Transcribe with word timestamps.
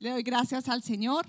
Le 0.00 0.10
doy 0.10 0.22
gracias 0.22 0.68
al 0.68 0.80
Señor. 0.80 1.26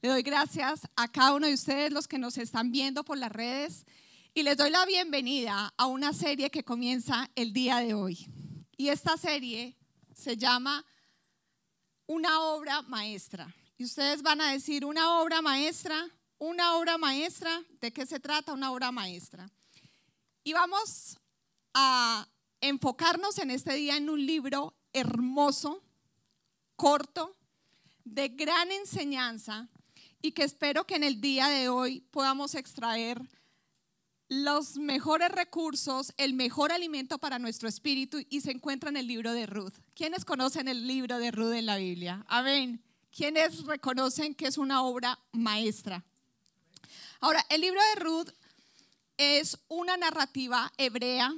Le 0.00 0.08
doy 0.08 0.22
gracias 0.22 0.88
a 0.96 1.08
cada 1.08 1.34
uno 1.34 1.46
de 1.46 1.52
ustedes, 1.52 1.92
los 1.92 2.08
que 2.08 2.18
nos 2.18 2.38
están 2.38 2.72
viendo 2.72 3.04
por 3.04 3.18
las 3.18 3.30
redes. 3.30 3.84
Y 4.32 4.44
les 4.44 4.56
doy 4.56 4.70
la 4.70 4.86
bienvenida 4.86 5.74
a 5.76 5.86
una 5.86 6.14
serie 6.14 6.50
que 6.50 6.64
comienza 6.64 7.30
el 7.34 7.52
día 7.52 7.78
de 7.80 7.92
hoy. 7.92 8.26
Y 8.78 8.88
esta 8.88 9.18
serie 9.18 9.76
se 10.14 10.38
llama 10.38 10.86
Una 12.06 12.40
obra 12.40 12.80
maestra. 12.80 13.54
Y 13.76 13.84
ustedes 13.84 14.22
van 14.22 14.40
a 14.40 14.52
decir, 14.52 14.86
una 14.86 15.20
obra 15.20 15.42
maestra, 15.42 16.08
una 16.38 16.76
obra 16.76 16.96
maestra, 16.96 17.62
¿de 17.78 17.92
qué 17.92 18.06
se 18.06 18.20
trata 18.20 18.54
una 18.54 18.72
obra 18.72 18.90
maestra? 18.90 19.50
Y 20.44 20.54
vamos 20.54 21.18
a 21.74 22.26
enfocarnos 22.62 23.36
en 23.36 23.50
este 23.50 23.74
día 23.74 23.98
en 23.98 24.08
un 24.08 24.24
libro 24.24 24.74
hermoso, 24.94 25.82
corto, 26.74 27.37
de 28.14 28.28
gran 28.28 28.70
enseñanza 28.72 29.68
y 30.20 30.32
que 30.32 30.44
espero 30.44 30.86
que 30.86 30.96
en 30.96 31.04
el 31.04 31.20
día 31.20 31.48
de 31.48 31.68
hoy 31.68 32.00
podamos 32.10 32.54
extraer 32.54 33.20
los 34.28 34.76
mejores 34.76 35.30
recursos, 35.30 36.12
el 36.16 36.34
mejor 36.34 36.70
alimento 36.72 37.18
para 37.18 37.38
nuestro 37.38 37.68
espíritu 37.68 38.18
y 38.28 38.40
se 38.40 38.50
encuentra 38.50 38.90
en 38.90 38.96
el 38.96 39.06
libro 39.06 39.32
de 39.32 39.46
Ruth. 39.46 39.74
¿Quiénes 39.94 40.24
conocen 40.24 40.68
el 40.68 40.86
libro 40.86 41.18
de 41.18 41.30
Ruth 41.30 41.54
en 41.54 41.66
la 41.66 41.76
Biblia? 41.76 42.24
Amén. 42.28 42.82
¿Quiénes 43.10 43.64
reconocen 43.64 44.34
que 44.34 44.46
es 44.46 44.58
una 44.58 44.82
obra 44.82 45.18
maestra? 45.32 46.04
Ahora, 47.20 47.44
el 47.48 47.62
libro 47.62 47.80
de 47.94 48.00
Ruth 48.00 48.28
es 49.16 49.58
una 49.68 49.96
narrativa 49.96 50.72
hebrea, 50.76 51.32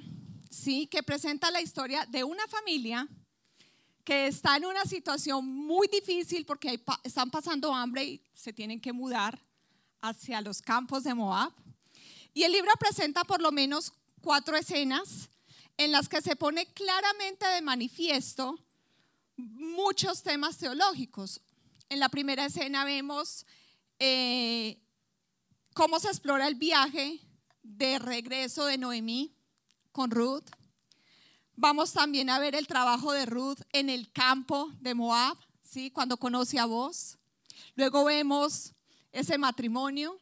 ¿sí? 0.50 0.88
Que 0.88 1.02
presenta 1.02 1.50
la 1.50 1.60
historia 1.60 2.06
de 2.06 2.24
una 2.24 2.46
familia 2.48 3.08
que 4.04 4.26
está 4.26 4.56
en 4.56 4.66
una 4.66 4.84
situación 4.84 5.46
muy 5.46 5.88
difícil 5.88 6.44
porque 6.44 6.82
están 7.04 7.30
pasando 7.30 7.74
hambre 7.74 8.04
y 8.04 8.22
se 8.34 8.52
tienen 8.52 8.80
que 8.80 8.92
mudar 8.92 9.38
hacia 10.00 10.40
los 10.40 10.62
campos 10.62 11.04
de 11.04 11.14
Moab. 11.14 11.52
Y 12.32 12.44
el 12.44 12.52
libro 12.52 12.70
presenta 12.78 13.24
por 13.24 13.40
lo 13.40 13.52
menos 13.52 13.92
cuatro 14.20 14.56
escenas 14.56 15.28
en 15.76 15.92
las 15.92 16.08
que 16.08 16.20
se 16.20 16.36
pone 16.36 16.66
claramente 16.66 17.46
de 17.46 17.62
manifiesto 17.62 18.58
muchos 19.36 20.22
temas 20.22 20.58
teológicos. 20.58 21.40
En 21.88 21.98
la 21.98 22.08
primera 22.08 22.46
escena 22.46 22.84
vemos 22.84 23.46
eh, 23.98 24.78
cómo 25.74 25.98
se 25.98 26.08
explora 26.08 26.46
el 26.46 26.54
viaje 26.54 27.20
de 27.62 27.98
regreso 27.98 28.66
de 28.66 28.78
Noemí 28.78 29.34
con 29.92 30.10
Ruth. 30.10 30.44
Vamos 31.62 31.92
también 31.92 32.30
a 32.30 32.38
ver 32.38 32.54
el 32.54 32.66
trabajo 32.66 33.12
de 33.12 33.26
Ruth 33.26 33.58
en 33.74 33.90
el 33.90 34.10
campo 34.12 34.72
de 34.80 34.94
Moab, 34.94 35.36
¿sí? 35.62 35.90
cuando 35.90 36.16
conoce 36.16 36.58
a 36.58 36.64
vos. 36.64 37.18
Luego 37.74 38.02
vemos 38.06 38.72
ese 39.12 39.36
matrimonio. 39.36 40.18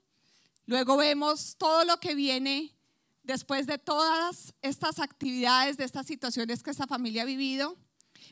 Luego 0.67 0.97
vemos 0.97 1.55
todo 1.57 1.85
lo 1.85 2.01
que 2.01 2.17
viene 2.17 2.75
después 3.23 3.69
de 3.69 3.79
todas 3.79 4.53
estas 4.63 4.99
actividades, 4.99 5.77
de 5.77 5.85
estas 5.85 6.09
situaciones 6.09 6.65
que 6.65 6.73
esta 6.73 6.89
familia 6.89 7.23
ha 7.23 7.27
vivido. 7.27 7.77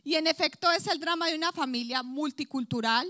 Y 0.03 0.17
en 0.17 0.27
efecto 0.27 0.69
es 0.73 0.89
el 0.89 0.99
drama 0.99 1.29
de 1.29 1.37
una 1.37 1.53
familia 1.53 2.03
multicultural 2.03 3.09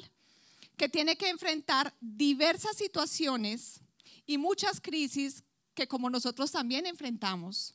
que 0.77 0.91
tiene 0.91 1.17
que 1.17 1.31
enfrentar 1.31 1.95
diversas 2.03 2.77
situaciones 2.77 3.81
y 4.27 4.37
muchas 4.37 4.79
crisis 4.79 5.43
que 5.75 5.89
como 5.89 6.11
nosotros 6.11 6.53
también 6.53 6.85
enfrentamos. 6.85 7.73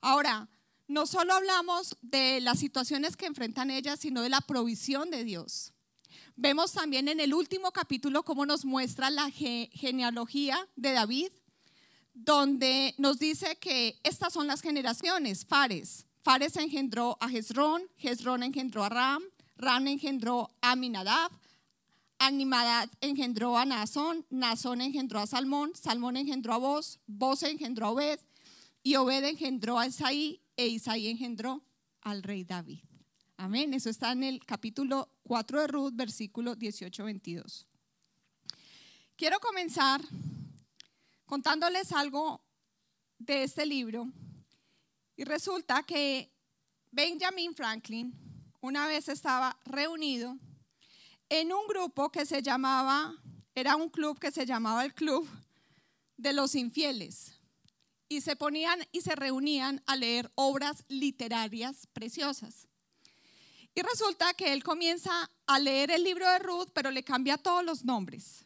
Ahora, 0.00 0.48
no 0.88 1.06
solo 1.06 1.34
hablamos 1.34 1.96
de 2.02 2.40
las 2.40 2.58
situaciones 2.58 3.16
que 3.16 3.26
enfrentan 3.26 3.70
ellas, 3.70 4.00
sino 4.00 4.22
de 4.22 4.30
la 4.30 4.40
provisión 4.40 5.10
de 5.10 5.22
Dios. 5.22 5.72
Vemos 6.34 6.72
también 6.72 7.08
en 7.08 7.20
el 7.20 7.34
último 7.34 7.72
capítulo 7.72 8.22
cómo 8.22 8.46
nos 8.46 8.64
muestra 8.64 9.10
la 9.10 9.30
genealogía 9.30 10.68
de 10.76 10.92
David, 10.92 11.28
donde 12.14 12.94
nos 12.96 13.18
dice 13.18 13.56
que 13.56 14.00
estas 14.02 14.32
son 14.32 14.46
las 14.46 14.62
generaciones, 14.62 15.44
Fares. 15.44 16.06
Fares 16.22 16.56
engendró 16.56 17.16
a 17.20 17.28
Jezrón, 17.28 17.82
Jezrón 17.96 18.42
engendró 18.42 18.84
a 18.84 18.88
Ram, 18.88 19.22
Ram 19.56 19.86
engendró 19.86 20.50
a 20.62 20.72
Aminadab, 20.72 21.30
Animadad 22.20 22.88
engendró 23.00 23.56
a 23.56 23.64
Nazón, 23.64 24.26
Nazón 24.30 24.80
engendró 24.80 25.20
a 25.20 25.26
Salmón, 25.26 25.72
Salmón 25.74 26.16
engendró 26.16 26.54
a 26.54 26.58
Boz, 26.58 26.98
Boz 27.06 27.44
engendró 27.44 27.86
a 27.86 27.90
Obed, 27.90 28.18
y 28.82 28.96
Obed 28.96 29.24
engendró 29.24 29.78
a 29.78 29.86
Isaí, 29.86 30.40
e 30.58 30.66
Isaí 30.66 31.06
engendró 31.06 31.62
al 32.00 32.24
rey 32.24 32.42
David. 32.42 32.80
Amén. 33.36 33.72
Eso 33.74 33.88
está 33.88 34.10
en 34.10 34.24
el 34.24 34.44
capítulo 34.44 35.08
4 35.22 35.60
de 35.60 35.66
Ruth, 35.68 35.92
versículo 35.94 36.56
18-22. 36.56 37.64
Quiero 39.14 39.38
comenzar 39.38 40.00
contándoles 41.24 41.92
algo 41.92 42.42
de 43.18 43.44
este 43.44 43.64
libro. 43.64 44.08
Y 45.16 45.22
resulta 45.22 45.84
que 45.84 46.28
Benjamin 46.90 47.54
Franklin 47.54 48.12
una 48.60 48.88
vez 48.88 49.08
estaba 49.08 49.56
reunido 49.64 50.36
en 51.28 51.52
un 51.52 51.68
grupo 51.68 52.10
que 52.10 52.26
se 52.26 52.42
llamaba, 52.42 53.14
era 53.54 53.76
un 53.76 53.90
club 53.90 54.18
que 54.18 54.32
se 54.32 54.44
llamaba 54.44 54.84
el 54.84 54.92
Club 54.92 55.28
de 56.16 56.32
los 56.32 56.56
Infieles 56.56 57.37
y 58.08 58.20
se 58.20 58.36
ponían 58.36 58.80
y 58.92 59.02
se 59.02 59.14
reunían 59.14 59.82
a 59.86 59.96
leer 59.96 60.30
obras 60.34 60.84
literarias 60.88 61.86
preciosas. 61.92 62.66
Y 63.74 63.82
resulta 63.82 64.34
que 64.34 64.52
él 64.52 64.64
comienza 64.64 65.30
a 65.46 65.58
leer 65.58 65.90
el 65.90 66.02
libro 66.02 66.28
de 66.28 66.38
Ruth, 66.38 66.70
pero 66.72 66.90
le 66.90 67.04
cambia 67.04 67.36
todos 67.36 67.64
los 67.64 67.84
nombres. 67.84 68.44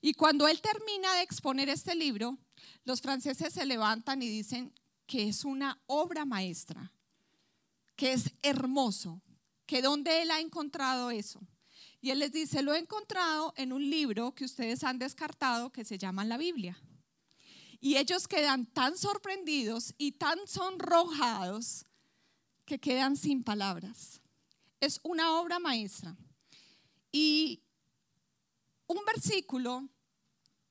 Y 0.00 0.14
cuando 0.14 0.46
él 0.46 0.60
termina 0.60 1.14
de 1.14 1.22
exponer 1.22 1.68
este 1.68 1.94
libro, 1.94 2.38
los 2.84 3.00
franceses 3.00 3.52
se 3.52 3.66
levantan 3.66 4.22
y 4.22 4.28
dicen 4.28 4.72
que 5.06 5.28
es 5.28 5.44
una 5.44 5.80
obra 5.86 6.24
maestra, 6.24 6.92
que 7.96 8.12
es 8.12 8.30
hermoso, 8.42 9.22
que 9.66 9.82
dónde 9.82 10.22
él 10.22 10.30
ha 10.30 10.40
encontrado 10.40 11.10
eso. 11.10 11.40
Y 12.00 12.10
él 12.10 12.18
les 12.18 12.32
dice, 12.32 12.62
lo 12.62 12.74
he 12.74 12.78
encontrado 12.78 13.54
en 13.56 13.72
un 13.72 13.88
libro 13.88 14.34
que 14.34 14.44
ustedes 14.44 14.84
han 14.84 14.98
descartado 14.98 15.72
que 15.72 15.84
se 15.84 15.96
llama 15.96 16.24
la 16.24 16.36
Biblia. 16.36 16.78
Y 17.80 17.96
ellos 17.96 18.28
quedan 18.28 18.66
tan 18.66 18.96
sorprendidos 18.96 19.94
y 19.98 20.12
tan 20.12 20.38
sonrojados 20.46 21.86
que 22.64 22.78
quedan 22.78 23.16
sin 23.16 23.42
palabras. 23.42 24.20
Es 24.80 25.00
una 25.02 25.38
obra 25.38 25.58
maestra. 25.58 26.16
Y 27.12 27.62
un 28.86 29.04
versículo 29.04 29.88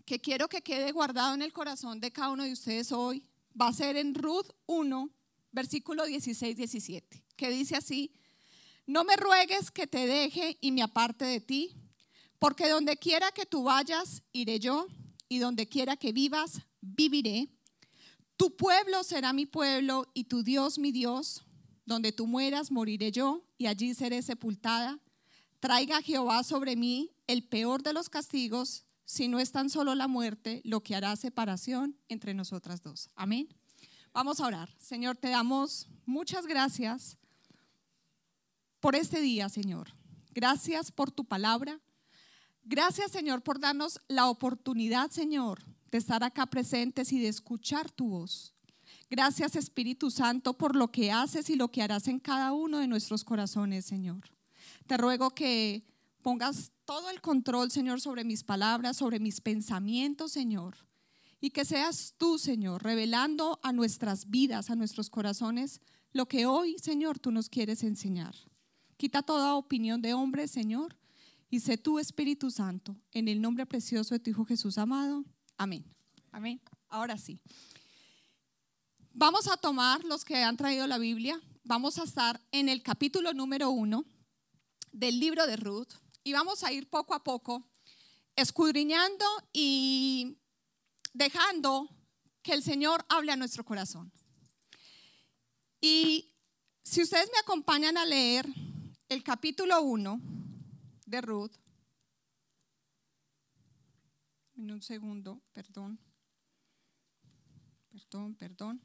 que 0.05 0.19
quiero 0.19 0.47
que 0.47 0.61
quede 0.61 0.91
guardado 0.91 1.33
en 1.33 1.41
el 1.41 1.53
corazón 1.53 1.99
de 1.99 2.11
cada 2.11 2.31
uno 2.31 2.43
de 2.43 2.51
ustedes 2.51 2.91
hoy 2.91 3.25
va 3.59 3.67
a 3.67 3.73
ser 3.73 3.95
en 3.97 4.13
Ruth 4.13 4.47
1, 4.65 5.09
versículo 5.51 6.05
16-17, 6.05 7.23
que 7.35 7.49
dice 7.49 7.75
así, 7.75 8.13
no 8.85 9.03
me 9.03 9.15
ruegues 9.15 9.71
que 9.71 9.87
te 9.87 10.05
deje 10.05 10.57
y 10.59 10.71
me 10.71 10.81
aparte 10.81 11.25
de 11.25 11.39
ti, 11.39 11.75
porque 12.39 12.67
donde 12.67 12.97
quiera 12.97 13.31
que 13.31 13.45
tú 13.45 13.63
vayas, 13.63 14.23
iré 14.33 14.59
yo, 14.59 14.87
y 15.29 15.39
donde 15.39 15.69
quiera 15.69 15.95
que 15.95 16.11
vivas, 16.11 16.61
viviré. 16.83 17.49
Tu 18.37 18.55
pueblo 18.55 19.03
será 19.03 19.33
mi 19.33 19.45
pueblo 19.45 20.11
y 20.13 20.25
tu 20.25 20.43
Dios 20.43 20.77
mi 20.77 20.91
Dios. 20.91 21.45
Donde 21.85 22.11
tú 22.11 22.27
mueras, 22.27 22.71
moriré 22.71 23.11
yo 23.11 23.45
y 23.57 23.67
allí 23.67 23.93
seré 23.93 24.21
sepultada. 24.21 24.99
Traiga 25.59 26.01
Jehová 26.01 26.43
sobre 26.43 26.75
mí 26.75 27.11
el 27.27 27.47
peor 27.47 27.83
de 27.83 27.93
los 27.93 28.09
castigos, 28.09 28.85
si 29.05 29.27
no 29.27 29.39
es 29.39 29.51
tan 29.51 29.69
solo 29.69 29.95
la 29.95 30.07
muerte, 30.07 30.61
lo 30.63 30.81
que 30.81 30.95
hará 30.95 31.15
separación 31.15 31.97
entre 32.07 32.33
nosotras 32.33 32.81
dos. 32.81 33.09
Amén. 33.15 33.49
Vamos 34.13 34.39
a 34.39 34.47
orar. 34.47 34.73
Señor, 34.79 35.17
te 35.17 35.29
damos 35.29 35.87
muchas 36.05 36.45
gracias 36.47 37.17
por 38.79 38.95
este 38.95 39.21
día, 39.21 39.49
Señor. 39.49 39.93
Gracias 40.31 40.91
por 40.91 41.11
tu 41.11 41.25
palabra. 41.25 41.79
Gracias, 42.63 43.11
Señor, 43.11 43.41
por 43.41 43.59
darnos 43.59 43.99
la 44.07 44.29
oportunidad, 44.29 45.11
Señor, 45.11 45.63
de 45.93 45.99
estar 45.99 46.23
acá 46.23 46.47
presentes 46.47 47.13
y 47.13 47.19
de 47.19 47.27
escuchar 47.27 47.91
tu 47.91 48.09
voz. 48.09 48.55
Gracias 49.11 49.55
Espíritu 49.55 50.09
Santo 50.09 50.57
por 50.57 50.75
lo 50.75 50.91
que 50.91 51.11
haces 51.11 51.51
y 51.51 51.55
lo 51.55 51.69
que 51.69 51.83
harás 51.83 52.07
en 52.07 52.19
cada 52.19 52.51
uno 52.51 52.79
de 52.79 52.87
nuestros 52.87 53.23
corazones, 53.23 53.85
Señor. 53.85 54.21
Te 54.87 54.97
ruego 54.97 55.29
que 55.29 55.85
pongas 56.23 56.71
todo 56.85 57.11
el 57.11 57.21
control, 57.21 57.69
Señor, 57.69 58.01
sobre 58.01 58.23
mis 58.23 58.43
palabras, 58.43 58.97
sobre 58.97 59.19
mis 59.19 59.39
pensamientos, 59.39 60.31
Señor. 60.31 60.77
Y 61.39 61.51
que 61.51 61.63
seas 61.63 62.15
tú, 62.17 62.39
Señor, 62.39 62.81
revelando 62.81 63.59
a 63.61 63.71
nuestras 63.71 64.31
vidas, 64.31 64.71
a 64.71 64.75
nuestros 64.75 65.11
corazones, 65.11 65.79
lo 66.11 66.27
que 66.27 66.47
hoy, 66.47 66.75
Señor, 66.79 67.19
tú 67.19 67.29
nos 67.29 67.49
quieres 67.49 67.83
enseñar. 67.83 68.33
Quita 68.97 69.21
toda 69.21 69.53
opinión 69.53 70.01
de 70.01 70.15
hombre, 70.15 70.47
Señor, 70.47 70.97
y 71.51 71.59
sé 71.59 71.77
tú, 71.77 71.99
Espíritu 71.99 72.49
Santo, 72.49 72.95
en 73.11 73.27
el 73.27 73.41
nombre 73.41 73.67
precioso 73.67 74.15
de 74.15 74.19
tu 74.19 74.31
Hijo 74.31 74.43
Jesús 74.43 74.79
amado. 74.79 75.23
Amén. 75.57 75.85
Amén. 76.31 76.61
Ahora 76.89 77.17
sí. 77.17 77.39
Vamos 79.11 79.47
a 79.47 79.57
tomar 79.57 80.03
los 80.03 80.25
que 80.25 80.43
han 80.43 80.57
traído 80.57 80.87
la 80.87 80.97
Biblia. 80.97 81.39
Vamos 81.63 81.99
a 81.99 82.03
estar 82.03 82.41
en 82.51 82.67
el 82.67 82.81
capítulo 82.81 83.33
número 83.33 83.69
uno 83.69 84.05
del 84.91 85.19
libro 85.19 85.45
de 85.47 85.55
Ruth. 85.55 85.93
y 86.25 86.31
vamos 86.31 86.63
a 86.63 86.71
ir 86.71 86.89
poco 86.89 87.13
a 87.13 87.21
poco 87.21 87.67
escudriñando 88.35 89.25
y 89.51 90.37
dejando 91.13 91.89
que 92.41 92.53
el 92.53 92.63
Señor 92.63 93.05
hable 93.09 93.31
a 93.31 93.35
nuestro 93.35 93.63
corazón. 93.65 94.11
Y 95.81 96.33
si 96.81 97.01
ustedes 97.01 97.29
me 97.31 97.39
acompañan 97.39 97.97
a 97.97 98.05
leer 98.05 98.47
el 99.09 99.23
capítulo 99.23 99.81
1 99.81 100.21
de 101.05 101.21
Ruth, 101.21 101.55
en 104.63 104.71
un 104.71 104.81
segundo, 104.81 105.41
perdón, 105.51 105.99
perdón, 107.91 108.33
perdón. 108.35 108.81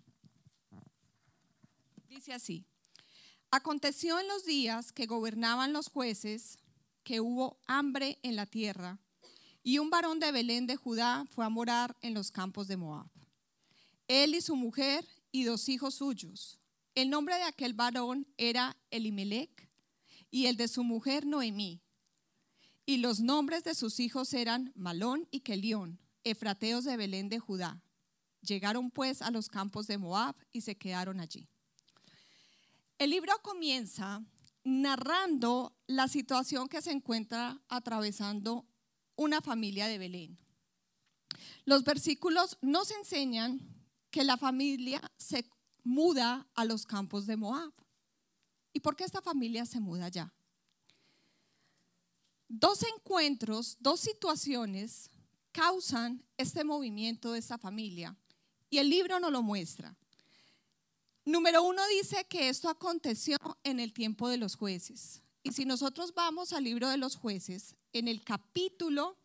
Dice 2.08 2.32
así, 2.32 2.64
aconteció 3.52 4.18
en 4.18 4.26
los 4.26 4.44
días 4.44 4.90
que 4.92 5.06
gobernaban 5.06 5.72
los 5.72 5.88
jueces 5.88 6.58
que 7.04 7.20
hubo 7.20 7.60
hambre 7.68 8.18
en 8.22 8.34
la 8.34 8.46
tierra 8.46 8.98
y 9.62 9.78
un 9.78 9.88
varón 9.88 10.18
de 10.18 10.32
Belén 10.32 10.66
de 10.66 10.74
Judá 10.74 11.24
fue 11.30 11.44
a 11.44 11.48
morar 11.48 11.96
en 12.02 12.12
los 12.12 12.32
campos 12.32 12.66
de 12.66 12.76
Moab. 12.76 13.08
Él 14.08 14.34
y 14.34 14.40
su 14.40 14.56
mujer 14.56 15.06
y 15.30 15.44
dos 15.44 15.68
hijos 15.68 15.94
suyos. 15.94 16.58
El 16.96 17.08
nombre 17.08 17.36
de 17.36 17.44
aquel 17.44 17.74
varón 17.74 18.26
era 18.36 18.76
Elimelech 18.90 19.70
y 20.30 20.46
el 20.46 20.56
de 20.56 20.66
su 20.66 20.82
mujer 20.82 21.24
Noemí. 21.24 21.80
Y 22.88 22.96
los 22.96 23.20
nombres 23.20 23.64
de 23.64 23.74
sus 23.74 24.00
hijos 24.00 24.32
eran 24.32 24.72
Malón 24.74 25.28
y 25.30 25.40
Kelión, 25.40 26.00
efrateos 26.24 26.86
de 26.86 26.96
Belén 26.96 27.28
de 27.28 27.38
Judá. 27.38 27.82
Llegaron 28.40 28.90
pues 28.90 29.20
a 29.20 29.30
los 29.30 29.50
campos 29.50 29.86
de 29.86 29.98
Moab 29.98 30.34
y 30.52 30.62
se 30.62 30.78
quedaron 30.78 31.20
allí. 31.20 31.46
El 32.96 33.10
libro 33.10 33.34
comienza 33.42 34.24
narrando 34.64 35.76
la 35.86 36.08
situación 36.08 36.66
que 36.66 36.80
se 36.80 36.90
encuentra 36.90 37.60
atravesando 37.68 38.64
una 39.16 39.42
familia 39.42 39.86
de 39.86 39.98
Belén. 39.98 40.38
Los 41.66 41.84
versículos 41.84 42.56
nos 42.62 42.90
enseñan 42.90 43.60
que 44.10 44.24
la 44.24 44.38
familia 44.38 45.02
se 45.18 45.46
muda 45.84 46.48
a 46.54 46.64
los 46.64 46.86
campos 46.86 47.26
de 47.26 47.36
Moab. 47.36 47.74
¿Y 48.72 48.80
por 48.80 48.96
qué 48.96 49.04
esta 49.04 49.20
familia 49.20 49.66
se 49.66 49.78
muda 49.78 50.06
allá? 50.06 50.32
Dos 52.48 52.82
encuentros, 52.82 53.76
dos 53.78 54.00
situaciones 54.00 55.10
causan 55.52 56.24
este 56.36 56.64
movimiento 56.64 57.32
de 57.32 57.38
esta 57.38 57.58
familia 57.58 58.16
y 58.70 58.78
el 58.78 58.88
libro 58.88 59.20
nos 59.20 59.30
lo 59.30 59.42
muestra. 59.42 59.94
Número 61.24 61.62
uno 61.62 61.82
dice 61.88 62.24
que 62.24 62.48
esto 62.48 62.70
aconteció 62.70 63.36
en 63.62 63.80
el 63.80 63.92
tiempo 63.92 64.28
de 64.28 64.38
los 64.38 64.56
jueces. 64.56 65.22
Y 65.42 65.52
si 65.52 65.66
nosotros 65.66 66.14
vamos 66.14 66.54
al 66.54 66.64
libro 66.64 66.88
de 66.88 66.96
los 66.96 67.16
jueces, 67.16 67.76
en 67.92 68.08
el 68.08 68.24
capítulo 68.24 69.18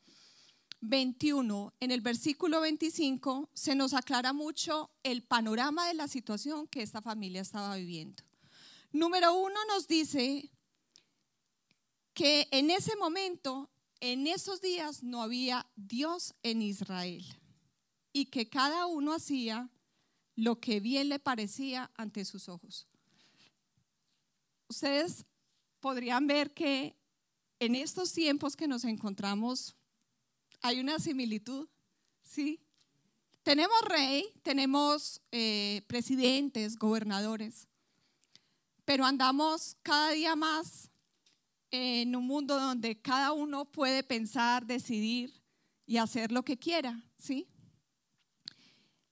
21, 0.82 1.74
en 1.80 1.92
el 1.92 2.02
versículo 2.02 2.60
25, 2.60 3.50
se 3.54 3.74
nos 3.74 3.94
aclara 3.94 4.34
mucho 4.34 4.92
el 5.04 5.24
panorama 5.24 5.88
de 5.88 5.94
la 5.94 6.10
situación 6.10 6.68
que 6.68 6.82
esta 6.82 7.02
familia 7.02 7.42
estaba 7.42 7.76
viviendo. 7.78 8.22
Número 8.92 9.34
uno 9.34 9.56
nos 9.70 9.88
dice 9.88 10.52
que 12.14 12.48
en 12.52 12.70
ese 12.70 12.96
momento, 12.96 13.70
en 14.00 14.28
esos 14.28 14.62
días, 14.62 15.04
no 15.04 15.22
había 15.22 15.66
Dios 15.76 16.36
en 16.44 16.62
Israel 16.62 17.26
y 18.12 18.26
que 18.26 18.50
cada 18.50 18.86
uno 18.86 19.14
hacía 19.14 19.70
lo 20.36 20.60
que 20.60 20.80
bien 20.80 21.10
le 21.10 21.20
parecía 21.20 21.92
ante 21.96 22.26
sus 22.26 22.50
ojos. 22.50 22.88
Ustedes 24.68 25.26
podrían 25.80 26.28
ver 26.28 26.54
que 26.54 26.96
en 27.60 27.76
estos 27.76 28.14
tiempos 28.14 28.56
que 28.56 28.68
nos 28.68 28.84
encontramos 28.84 29.76
hay 30.62 30.80
una 30.80 31.00
similitud, 31.00 31.68
¿sí? 32.24 32.60
Tenemos 33.44 33.82
rey, 33.82 34.26
tenemos 34.42 35.22
eh, 35.32 35.82
presidentes, 35.88 36.78
gobernadores, 36.78 37.68
pero 38.86 39.06
andamos 39.06 39.76
cada 39.84 40.12
día 40.12 40.36
más 40.36 40.90
en 41.76 42.16
un 42.16 42.28
mundo 42.28 42.60
donde 42.60 43.02
cada 43.02 43.32
uno 43.32 43.66
puede 43.66 44.04
pensar, 44.04 44.64
decidir 44.64 45.34
y 45.88 45.98
hacer 45.98 46.32
lo 46.32 46.44
que 46.44 46.60
quiera, 46.60 47.04
¿sí? 47.18 47.48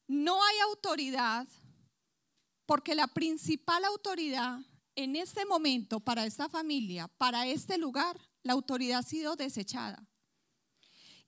No 0.07 0.35
hay 0.43 0.59
autoridad 0.59 1.47
porque 2.67 2.93
la 2.93 3.07
principal 3.07 3.83
autoridad 3.83 4.59
en 4.95 5.15
este 5.15 5.43
momento 5.43 5.99
para 5.99 6.27
esta 6.27 6.49
familia, 6.49 7.07
para 7.07 7.47
este 7.47 7.79
lugar, 7.79 8.19
la 8.43 8.53
autoridad 8.53 8.99
ha 8.99 9.03
sido 9.03 9.35
desechada. 9.35 10.07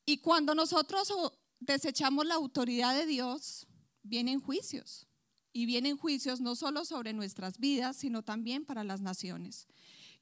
Y 0.05 0.19
cuando 0.19 0.53
nosotros 0.53 1.11
desechamos 1.59 2.27
la 2.27 2.35
autoridad 2.35 2.95
de 2.95 3.07
Dios, 3.07 3.65
vienen 4.03 4.39
juicios. 4.39 5.07
Y 5.51 5.65
vienen 5.65 5.97
juicios 5.97 6.41
no 6.41 6.55
solo 6.55 6.85
sobre 6.85 7.13
nuestras 7.13 7.57
vidas, 7.57 7.97
sino 7.97 8.21
también 8.21 8.65
para 8.65 8.83
las 8.83 9.01
naciones. 9.01 9.67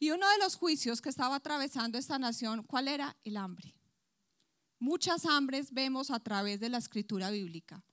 Y 0.02 0.10
uno 0.10 0.28
de 0.32 0.40
los 0.40 0.56
juicios 0.56 1.00
que 1.00 1.10
estaba 1.10 1.36
atravesando 1.36 2.00
esta 2.00 2.18
nación, 2.18 2.64
¿cuál 2.64 2.88
era? 2.88 3.16
El 3.24 3.38
hambre. 3.38 3.76
Muchas 4.80 5.28
hambres 5.28 5.72
vemos 5.72 6.10
a 6.10 6.20
través 6.20 6.60
de 6.60 6.70
la 6.70 6.80
escritura 6.80 7.30
bíblica, 7.30 7.84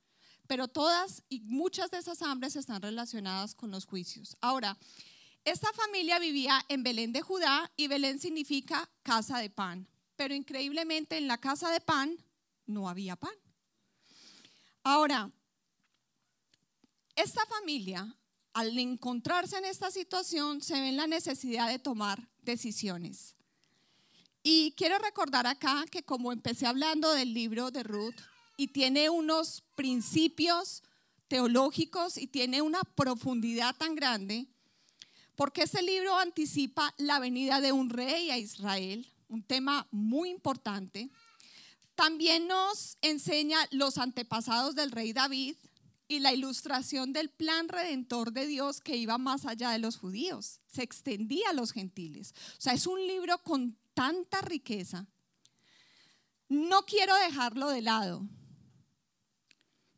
pero 0.47 0.67
todas 0.67 1.21
y 1.29 1.41
muchas 1.41 1.91
de 1.91 1.99
esas 1.99 2.23
hambres 2.23 2.55
están 2.55 2.81
relacionadas 2.81 3.53
con 3.53 3.69
los 3.69 3.85
juicios. 3.85 4.35
Ahora, 4.41 4.75
esta 5.45 5.71
familia 5.73 6.17
vivía 6.17 6.65
en 6.67 6.81
Belén 6.81 7.13
de 7.13 7.21
Judá 7.21 7.71
y 7.77 7.87
Belén 7.87 8.17
significa 8.17 8.89
casa 9.03 9.37
de 9.37 9.51
pan, 9.51 9.87
pero 10.15 10.33
increíblemente 10.33 11.15
en 11.15 11.27
la 11.27 11.37
casa 11.37 11.69
de 11.69 11.79
pan 11.79 12.17
no 12.65 12.89
había 12.89 13.17
pan. 13.17 13.35
Ahora, 14.81 15.29
esta 17.15 17.45
familia 17.45 18.17
al 18.53 18.77
encontrarse 18.77 19.57
en 19.57 19.65
esta 19.65 19.91
situación, 19.91 20.61
se 20.61 20.79
ven 20.79 20.97
la 20.97 21.07
necesidad 21.07 21.69
de 21.69 21.79
tomar 21.79 22.27
decisiones. 22.41 23.35
Y 24.43 24.71
quiero 24.77 24.97
recordar 24.99 25.47
acá 25.47 25.85
que 25.91 26.03
como 26.03 26.31
empecé 26.31 26.65
hablando 26.65 27.13
del 27.13 27.33
libro 27.33 27.71
de 27.71 27.83
Ruth 27.83 28.15
y 28.57 28.67
tiene 28.67 29.09
unos 29.09 29.63
principios 29.75 30.83
teológicos 31.27 32.17
y 32.17 32.27
tiene 32.27 32.61
una 32.61 32.81
profundidad 32.95 33.75
tan 33.75 33.95
grande, 33.95 34.47
porque 35.35 35.63
este 35.63 35.81
libro 35.81 36.17
anticipa 36.17 36.93
la 36.97 37.19
venida 37.19 37.61
de 37.61 37.71
un 37.71 37.89
rey 37.89 38.31
a 38.31 38.37
Israel, 38.37 39.07
un 39.29 39.43
tema 39.43 39.87
muy 39.91 40.29
importante. 40.29 41.09
También 41.95 42.47
nos 42.47 42.97
enseña 43.01 43.59
los 43.71 43.97
antepasados 43.97 44.75
del 44.75 44.91
rey 44.91 45.13
David, 45.13 45.55
y 46.09 46.19
la 46.19 46.33
ilustración 46.33 47.13
del 47.13 47.29
plan 47.29 47.69
redentor 47.69 48.33
de 48.33 48.47
Dios 48.47 48.81
que 48.81 48.97
iba 48.97 49.19
más 49.19 49.45
allá 49.45 49.69
de 49.69 49.77
los 49.77 49.95
judíos, 49.95 50.59
se 50.67 50.81
extendía 50.81 51.51
a 51.51 51.53
los 51.53 51.71
gentiles. 51.71 52.33
O 52.57 52.61
sea, 52.61 52.73
es 52.73 52.87
un 52.87 52.99
libro 53.07 53.37
con 53.43 53.77
tanta 53.93 54.41
riqueza. 54.41 55.05
No 56.49 56.81
quiero 56.81 57.15
dejarlo 57.15 57.69
de 57.69 57.83
lado. 57.83 58.27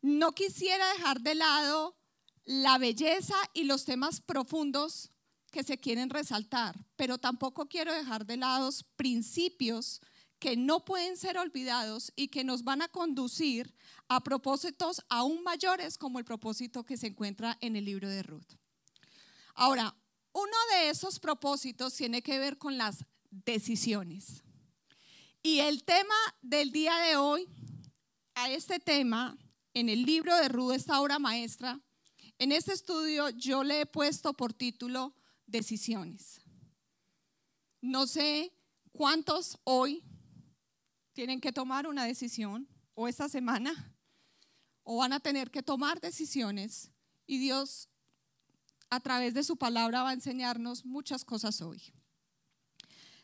No 0.02 0.32
quisiera 0.32 0.86
dejar 0.92 1.22
de 1.22 1.34
lado 1.34 1.96
la 2.44 2.76
belleza 2.76 3.36
y 3.54 3.64
los 3.64 3.86
temas 3.86 4.20
profundos 4.20 5.10
que 5.50 5.62
se 5.62 5.78
quieren 5.78 6.10
resaltar, 6.10 6.84
pero 6.96 7.16
tampoco 7.16 7.68
quiero 7.68 7.92
dejar 7.94 8.26
de 8.26 8.36
lado 8.36 8.68
principios 8.96 10.02
que 10.38 10.56
no 10.56 10.84
pueden 10.84 11.16
ser 11.16 11.38
olvidados 11.38 12.12
y 12.16 12.28
que 12.28 12.42
nos 12.42 12.64
van 12.64 12.82
a 12.82 12.88
conducir 12.88 13.72
a 14.14 14.20
propósitos 14.20 15.02
aún 15.08 15.42
mayores 15.42 15.96
como 15.96 16.18
el 16.18 16.24
propósito 16.24 16.84
que 16.84 16.98
se 16.98 17.06
encuentra 17.06 17.56
en 17.60 17.76
el 17.76 17.86
libro 17.86 18.08
de 18.10 18.22
Ruth. 18.22 18.58
Ahora, 19.54 19.94
uno 20.32 20.56
de 20.72 20.90
esos 20.90 21.18
propósitos 21.18 21.94
tiene 21.94 22.22
que 22.22 22.38
ver 22.38 22.58
con 22.58 22.76
las 22.76 23.06
decisiones. 23.30 24.42
Y 25.42 25.60
el 25.60 25.84
tema 25.84 26.14
del 26.42 26.72
día 26.72 26.96
de 26.98 27.16
hoy, 27.16 27.48
a 28.34 28.50
este 28.50 28.78
tema, 28.78 29.36
en 29.72 29.88
el 29.88 30.02
libro 30.02 30.36
de 30.36 30.48
Ruth, 30.48 30.72
esta 30.72 31.00
obra 31.00 31.18
maestra, 31.18 31.80
en 32.38 32.52
este 32.52 32.72
estudio 32.72 33.30
yo 33.30 33.64
le 33.64 33.80
he 33.80 33.86
puesto 33.86 34.34
por 34.34 34.52
título 34.52 35.14
Decisiones. 35.46 36.42
No 37.80 38.06
sé 38.06 38.52
cuántos 38.92 39.58
hoy 39.64 40.04
tienen 41.14 41.40
que 41.40 41.52
tomar 41.52 41.86
una 41.86 42.04
decisión 42.04 42.68
o 42.94 43.08
esta 43.08 43.28
semana 43.28 43.91
o 44.84 44.96
van 44.98 45.12
a 45.12 45.20
tener 45.20 45.50
que 45.50 45.62
tomar 45.62 46.00
decisiones 46.00 46.90
y 47.26 47.38
Dios 47.38 47.88
a 48.90 49.00
través 49.00 49.34
de 49.34 49.42
su 49.42 49.56
palabra 49.56 50.02
va 50.02 50.10
a 50.10 50.14
enseñarnos 50.14 50.84
muchas 50.84 51.24
cosas 51.24 51.62
hoy. 51.62 51.82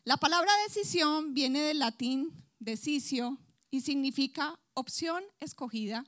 La 0.03 0.17
palabra 0.17 0.51
decisión 0.67 1.33
viene 1.33 1.61
del 1.61 1.79
latín 1.79 2.33
decisio 2.59 3.37
y 3.69 3.81
significa 3.81 4.59
opción 4.73 5.23
escogida. 5.39 6.05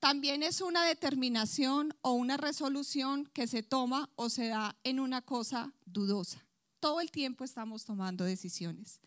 También 0.00 0.42
es 0.42 0.60
una 0.60 0.84
determinación 0.84 1.94
o 2.02 2.12
una 2.12 2.36
resolución 2.36 3.26
que 3.32 3.46
se 3.46 3.62
toma 3.62 4.10
o 4.16 4.28
se 4.28 4.48
da 4.48 4.76
en 4.82 4.98
una 4.98 5.22
cosa 5.22 5.72
dudosa. 5.86 6.44
Todo 6.80 7.00
el 7.00 7.10
tiempo 7.10 7.44
estamos 7.44 7.84
tomando 7.84 8.24
decisiones. 8.24 9.00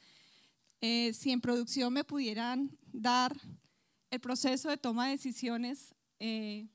eh, 0.79 1.11
si 1.13 1.31
en 1.31 1.41
producción 1.41 1.91
me 1.91 2.03
pudieran 2.03 2.77
dar 2.93 3.35
el 4.09 4.19
proceso 4.19 4.69
de 4.69 4.77
toma 4.77 5.05
de 5.05 5.11
decisiones. 5.11 5.93
Eh, 6.19 6.67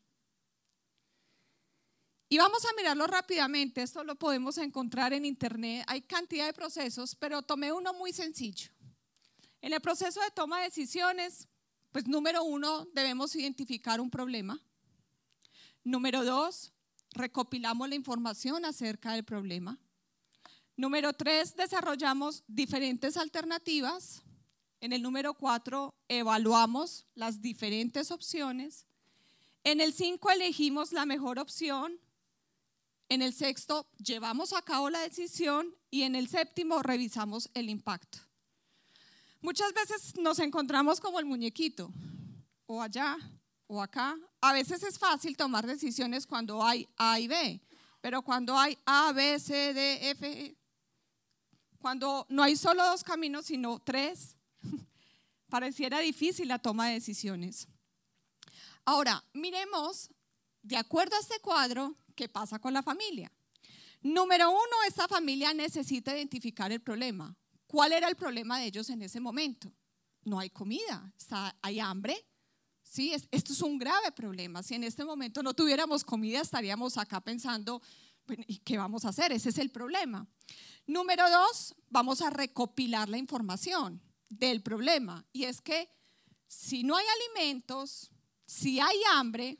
y 2.29 2.39
vamos 2.39 2.65
a 2.65 2.75
mirarlo 2.77 3.07
rápidamente, 3.07 3.83
esto 3.83 4.05
lo 4.05 4.15
podemos 4.15 4.57
encontrar 4.57 5.13
en 5.13 5.27
internet, 5.27 5.85
hay 5.87 6.01
cantidad 6.01 6.47
de 6.47 6.55
procesos, 6.55 7.15
pero 7.15 7.43
tomé 7.43 7.73
uno 7.73 7.93
muy 7.93 8.13
sencillo. 8.13 8.71
En 9.61 9.75
el 9.75 9.81
proceso 9.81 10.21
de 10.23 10.31
toma 10.31 10.59
de 10.59 10.65
decisiones, 10.65 11.47
pues 11.93 12.07
número 12.07 12.43
uno, 12.43 12.87
debemos 12.95 13.37
identificar 13.37 14.01
un 14.01 14.11
problema. 14.11 14.59
Número 15.85 16.25
dos, 16.25 16.73
recopilamos 17.11 17.89
la 17.89 17.97
información 17.97 18.65
acerca 18.65 19.13
del 19.13 19.25
problema. 19.25 19.79
Número 20.75 21.13
tres, 21.13 21.55
desarrollamos 21.55 22.45
diferentes 22.47 23.19
alternativas. 23.19 24.23
En 24.83 24.93
el 24.93 25.01
número 25.01 25.35
cuatro, 25.35 25.95
evaluamos 26.09 27.07
las 27.15 27.41
diferentes 27.41 28.11
opciones. 28.11 28.85
En 29.63 29.81
el 29.81 29.93
cinco, 29.93 30.29
elegimos 30.33 30.91
la 30.91 31.07
mejor 31.07 31.39
opción. 31.39 32.01
En 33.09 33.23
el 33.23 33.33
sexto, 33.33 33.87
llevamos 34.05 34.53
a 34.53 34.61
cabo 34.61 34.91
la 34.91 34.99
decisión. 34.99 35.73
Y 35.89 36.03
en 36.03 36.17
el 36.17 36.27
séptimo, 36.29 36.83
revisamos 36.83 37.49
el 37.55 37.71
impacto. 37.71 38.19
Muchas 39.41 39.73
veces 39.73 40.17
nos 40.17 40.41
encontramos 40.41 40.99
como 40.99 41.21
el 41.21 41.27
muñequito, 41.27 41.93
o 42.67 42.83
allá, 42.83 43.19
o 43.69 43.81
acá. 43.81 44.19
A 44.41 44.53
veces 44.53 44.83
es 44.83 44.99
fácil 44.99 45.37
tomar 45.37 45.65
decisiones 45.65 46.27
cuando 46.27 46.61
hay 46.61 46.89
A 46.97 47.21
y 47.21 47.29
B, 47.29 47.61
pero 48.01 48.23
cuando 48.23 48.59
hay 48.59 48.77
A, 48.85 49.13
B, 49.13 49.39
C, 49.39 49.73
D, 49.75 50.11
F, 50.11 50.57
cuando 51.79 52.27
no 52.31 52.43
hay 52.43 52.57
solo 52.57 52.85
dos 52.85 53.05
caminos, 53.05 53.47
sino 53.47 53.79
tres, 53.79 54.37
pareciera 55.53 56.01
difícil 56.01 56.49
la 56.49 56.59
toma 56.59 56.89
de 56.89 56.95
decisiones. 56.95 57.69
Ahora, 58.87 59.23
miremos, 59.35 60.09
de 60.63 60.79
acuerdo 60.79 61.15
a 61.15 61.19
este 61.19 61.41
cuadro, 61.41 61.95
qué 62.15 62.27
pasa 62.27 62.59
con 62.59 62.73
la 62.73 62.83
familia. 62.83 63.31
Número 64.01 64.49
uno, 64.49 64.77
esta 64.89 65.07
familia 65.07 65.53
necesita 65.53 66.17
identificar 66.17 66.73
el 66.73 66.81
problema. 66.81 67.37
¿Cuál 67.67 67.93
era 67.93 68.09
el 68.09 68.17
problema 68.17 68.59
de 68.59 68.65
ellos 68.65 68.89
en 68.89 69.03
ese 69.03 69.21
momento? 69.21 69.71
No 70.25 70.39
hay 70.39 70.49
comida, 70.49 71.13
hay 71.61 71.81
hambre. 71.81 72.17
Sí, 72.83 73.13
esto 73.13 73.53
es 73.53 73.61
un 73.61 73.77
grave 73.77 74.11
problema. 74.11 74.63
Si 74.63 74.75
en 74.75 74.85
este 74.85 75.05
momento 75.05 75.43
no 75.43 75.53
tuviéramos 75.53 76.03
comida, 76.03 76.41
estaríamos 76.41 76.97
acá 76.97 77.21
pensando, 77.21 77.83
¿y 78.47 78.57
qué 78.61 78.79
vamos 78.79 79.05
a 79.05 79.11
hacer? 79.11 79.33
Ese 79.33 79.51
es 79.51 79.59
el 79.59 79.71
problema. 79.71 80.27
Número 80.87 81.29
dos, 81.29 81.75
vamos 81.91 82.23
a 82.23 82.31
recopilar 82.31 83.11
la 83.11 83.19
información 83.19 84.01
del 84.39 84.63
problema. 84.63 85.25
Y 85.33 85.45
es 85.45 85.61
que 85.61 85.89
si 86.47 86.83
no 86.83 86.97
hay 86.97 87.07
alimentos, 87.07 88.11
si 88.47 88.81
hay 88.81 88.97
hambre, 89.13 89.59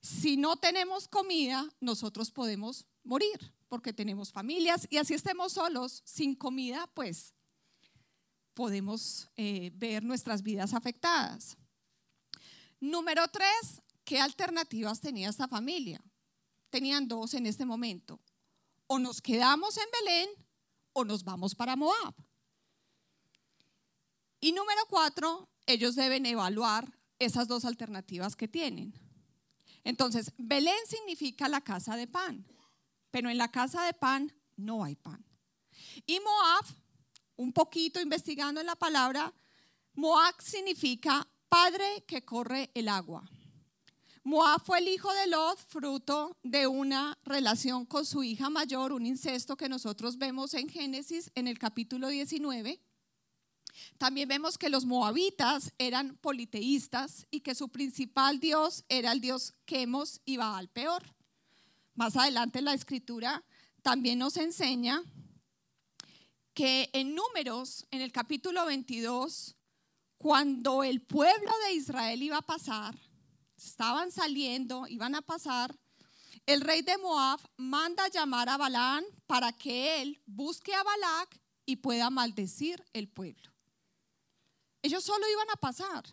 si 0.00 0.36
no 0.36 0.56
tenemos 0.56 1.08
comida, 1.08 1.68
nosotros 1.80 2.30
podemos 2.30 2.86
morir 3.04 3.52
porque 3.68 3.92
tenemos 3.92 4.32
familias 4.32 4.86
y 4.90 4.98
así 4.98 5.14
estemos 5.14 5.52
solos, 5.52 6.02
sin 6.04 6.34
comida, 6.34 6.86
pues 6.94 7.32
podemos 8.54 9.30
eh, 9.36 9.70
ver 9.74 10.04
nuestras 10.04 10.42
vidas 10.42 10.74
afectadas. 10.74 11.56
Número 12.80 13.26
tres, 13.28 13.80
¿qué 14.04 14.20
alternativas 14.20 15.00
tenía 15.00 15.30
esta 15.30 15.48
familia? 15.48 16.02
Tenían 16.68 17.06
dos 17.06 17.34
en 17.34 17.46
este 17.46 17.64
momento 17.64 18.20
o 18.88 18.98
nos 18.98 19.22
quedamos 19.22 19.76
en 19.78 19.86
Belén 20.00 20.28
o 20.92 21.04
nos 21.04 21.24
vamos 21.24 21.54
para 21.54 21.76
Moab. 21.76 22.14
Y 24.42 24.50
número 24.50 24.80
cuatro, 24.90 25.48
ellos 25.66 25.94
deben 25.94 26.26
evaluar 26.26 26.98
esas 27.20 27.46
dos 27.46 27.64
alternativas 27.64 28.34
que 28.34 28.48
tienen. 28.48 28.92
Entonces, 29.84 30.32
Belén 30.36 30.84
significa 30.88 31.48
la 31.48 31.60
casa 31.60 31.94
de 31.94 32.08
pan, 32.08 32.44
pero 33.12 33.30
en 33.30 33.38
la 33.38 33.52
casa 33.52 33.84
de 33.84 33.94
pan 33.94 34.34
no 34.56 34.82
hay 34.82 34.96
pan. 34.96 35.24
Y 36.06 36.18
Moab, 36.18 36.64
un 37.36 37.52
poquito 37.52 38.00
investigando 38.00 38.60
en 38.60 38.66
la 38.66 38.74
palabra, 38.74 39.32
Moab 39.94 40.34
significa 40.42 41.24
padre 41.48 42.02
que 42.04 42.24
corre 42.24 42.72
el 42.74 42.88
agua. 42.88 43.22
Moab 44.24 44.60
fue 44.64 44.80
el 44.80 44.88
hijo 44.88 45.12
de 45.14 45.28
Lot, 45.28 45.58
fruto 45.68 46.36
de 46.42 46.66
una 46.66 47.16
relación 47.24 47.86
con 47.86 48.04
su 48.04 48.24
hija 48.24 48.50
mayor, 48.50 48.92
un 48.92 49.06
incesto 49.06 49.56
que 49.56 49.68
nosotros 49.68 50.18
vemos 50.18 50.54
en 50.54 50.68
Génesis 50.68 51.30
en 51.36 51.46
el 51.46 51.60
capítulo 51.60 52.08
19. 52.08 52.80
También 53.98 54.28
vemos 54.28 54.58
que 54.58 54.68
los 54.68 54.84
moabitas 54.84 55.72
eran 55.78 56.16
politeístas 56.16 57.26
y 57.30 57.40
que 57.40 57.54
su 57.54 57.68
principal 57.68 58.40
dios 58.40 58.84
era 58.88 59.12
el 59.12 59.20
dios 59.20 59.54
Quemos 59.64 60.20
y 60.24 60.36
Baal 60.36 60.68
peor. 60.68 61.02
Más 61.94 62.16
adelante 62.16 62.62
la 62.62 62.74
escritura 62.74 63.44
también 63.82 64.18
nos 64.18 64.36
enseña 64.36 65.02
que 66.54 66.90
en 66.92 67.14
números, 67.14 67.86
en 67.90 68.00
el 68.00 68.12
capítulo 68.12 68.64
22, 68.66 69.56
cuando 70.18 70.82
el 70.82 71.00
pueblo 71.00 71.50
de 71.66 71.74
Israel 71.74 72.22
iba 72.22 72.38
a 72.38 72.42
pasar, 72.42 72.96
estaban 73.56 74.10
saliendo, 74.12 74.86
iban 74.86 75.14
a 75.14 75.22
pasar, 75.22 75.74
el 76.46 76.60
rey 76.60 76.82
de 76.82 76.98
Moab 76.98 77.40
manda 77.56 78.08
llamar 78.08 78.48
a 78.48 78.56
Balán 78.56 79.04
para 79.26 79.52
que 79.52 80.02
él 80.02 80.20
busque 80.26 80.74
a 80.74 80.82
Balac 80.82 81.40
y 81.64 81.76
pueda 81.76 82.10
maldecir 82.10 82.84
el 82.92 83.08
pueblo. 83.08 83.51
Ellos 84.82 85.04
solo 85.04 85.24
iban 85.30 85.50
a 85.50 85.56
pasar, 85.56 86.04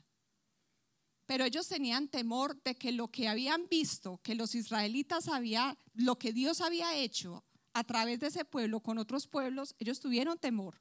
pero 1.25 1.43
ellos 1.43 1.67
tenían 1.67 2.07
temor 2.07 2.61
de 2.63 2.75
que 2.75 2.91
lo 2.91 3.09
que 3.09 3.27
habían 3.27 3.67
visto, 3.67 4.19
que 4.23 4.35
los 4.35 4.55
israelitas 4.55 5.27
había, 5.27 5.77
lo 5.93 6.17
que 6.17 6.33
Dios 6.33 6.61
había 6.61 6.95
hecho 6.95 7.43
a 7.73 7.83
través 7.83 8.19
de 8.19 8.27
ese 8.27 8.45
pueblo 8.45 8.79
con 8.79 8.97
otros 8.97 9.27
pueblos, 9.27 9.75
ellos 9.79 9.99
tuvieron 9.99 10.37
temor. 10.37 10.79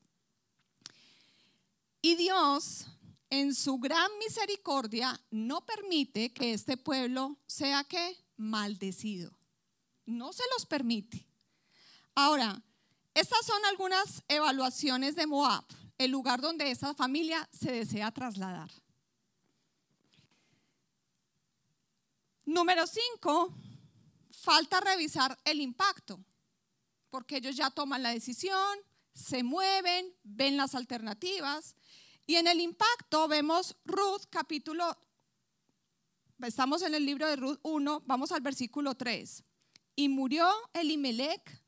Y 2.01 2.15
Dios 2.15 2.87
en 3.31 3.55
su 3.55 3.79
gran 3.79 4.11
misericordia 4.19 5.21
no 5.31 5.65
permite 5.65 6.33
que 6.33 6.53
este 6.53 6.77
pueblo 6.77 7.37
sea 7.47 7.85
que 7.85 8.17
maldecido. 8.37 9.39
No 10.07 10.33
se 10.33 10.45
los 10.55 10.65
permite. 10.65 11.27
Ahora, 12.15 12.63
estas 13.15 13.45
son 13.45 13.63
algunas 13.67 14.23
evaluaciones 14.29 15.15
de 15.17 15.27
Moab, 15.27 15.65
el 15.99 16.13
lugar 16.13 16.41
donde 16.41 16.71
esa 16.71 16.95
familia 16.95 17.49
se 17.53 17.73
desea 17.73 18.11
trasladar. 18.13 18.71
Número 22.45 22.87
5, 22.87 23.55
falta 24.31 24.81
revisar 24.81 25.37
el 25.45 25.61
impacto, 25.61 26.25
porque 27.11 27.37
ellos 27.37 27.57
ya 27.57 27.71
toman 27.71 28.03
la 28.03 28.11
decisión, 28.11 28.79
se 29.13 29.43
mueven, 29.43 30.15
ven 30.23 30.57
las 30.57 30.75
alternativas 30.75 31.75
y 32.27 32.37
en 32.37 32.47
el 32.47 32.61
impacto 32.61 33.27
vemos 33.27 33.77
Ruth 33.85 34.23
capítulo, 34.31 34.97
estamos 36.43 36.83
en 36.83 36.95
el 36.95 37.05
libro 37.05 37.27
de 37.27 37.37
Ruth 37.37 37.59
1, 37.63 38.05
vamos 38.07 38.33
al 38.33 38.41
versículo 38.41 38.95
3. 38.95 39.45
Y 39.97 40.09
murió 40.09 40.49
Elimelech, 40.73 41.63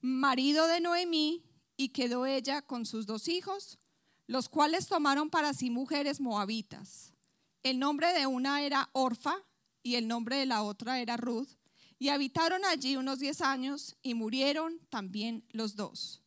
marido 0.00 0.66
de 0.66 0.80
Noemí, 0.80 1.44
y 1.76 1.90
quedó 1.90 2.26
ella 2.26 2.62
con 2.62 2.86
sus 2.86 3.06
dos 3.06 3.28
hijos, 3.28 3.78
los 4.26 4.48
cuales 4.48 4.86
tomaron 4.86 5.30
para 5.30 5.54
sí 5.54 5.70
mujeres 5.70 6.20
moabitas. 6.20 7.12
El 7.62 7.78
nombre 7.78 8.12
de 8.12 8.26
una 8.26 8.62
era 8.62 8.90
Orfa 8.92 9.36
y 9.82 9.96
el 9.96 10.08
nombre 10.08 10.36
de 10.36 10.46
la 10.46 10.62
otra 10.62 11.00
era 11.00 11.16
Ruth, 11.16 11.48
y 11.98 12.08
habitaron 12.08 12.64
allí 12.64 12.96
unos 12.96 13.18
diez 13.18 13.40
años 13.40 13.96
y 14.02 14.14
murieron 14.14 14.80
también 14.90 15.44
los 15.50 15.76
dos. 15.76 16.22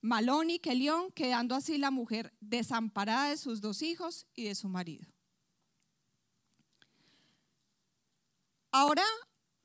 Malón 0.00 0.50
y 0.50 0.58
Kelión, 0.58 1.10
quedando 1.12 1.54
así 1.54 1.78
la 1.78 1.90
mujer 1.90 2.34
desamparada 2.40 3.30
de 3.30 3.38
sus 3.38 3.62
dos 3.62 3.80
hijos 3.80 4.26
y 4.34 4.44
de 4.44 4.54
su 4.54 4.68
marido. 4.68 5.06
Ahora 8.70 9.04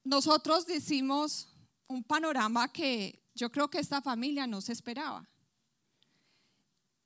nosotros 0.03 0.65
decimos 0.65 1.49
un 1.87 2.03
panorama 2.03 2.71
que 2.71 3.21
yo 3.39 3.49
creo 3.49 3.69
que 3.69 3.79
esta 3.79 4.01
familia 4.01 4.45
no 4.47 4.59
se 4.59 4.73
esperaba. 4.73 5.29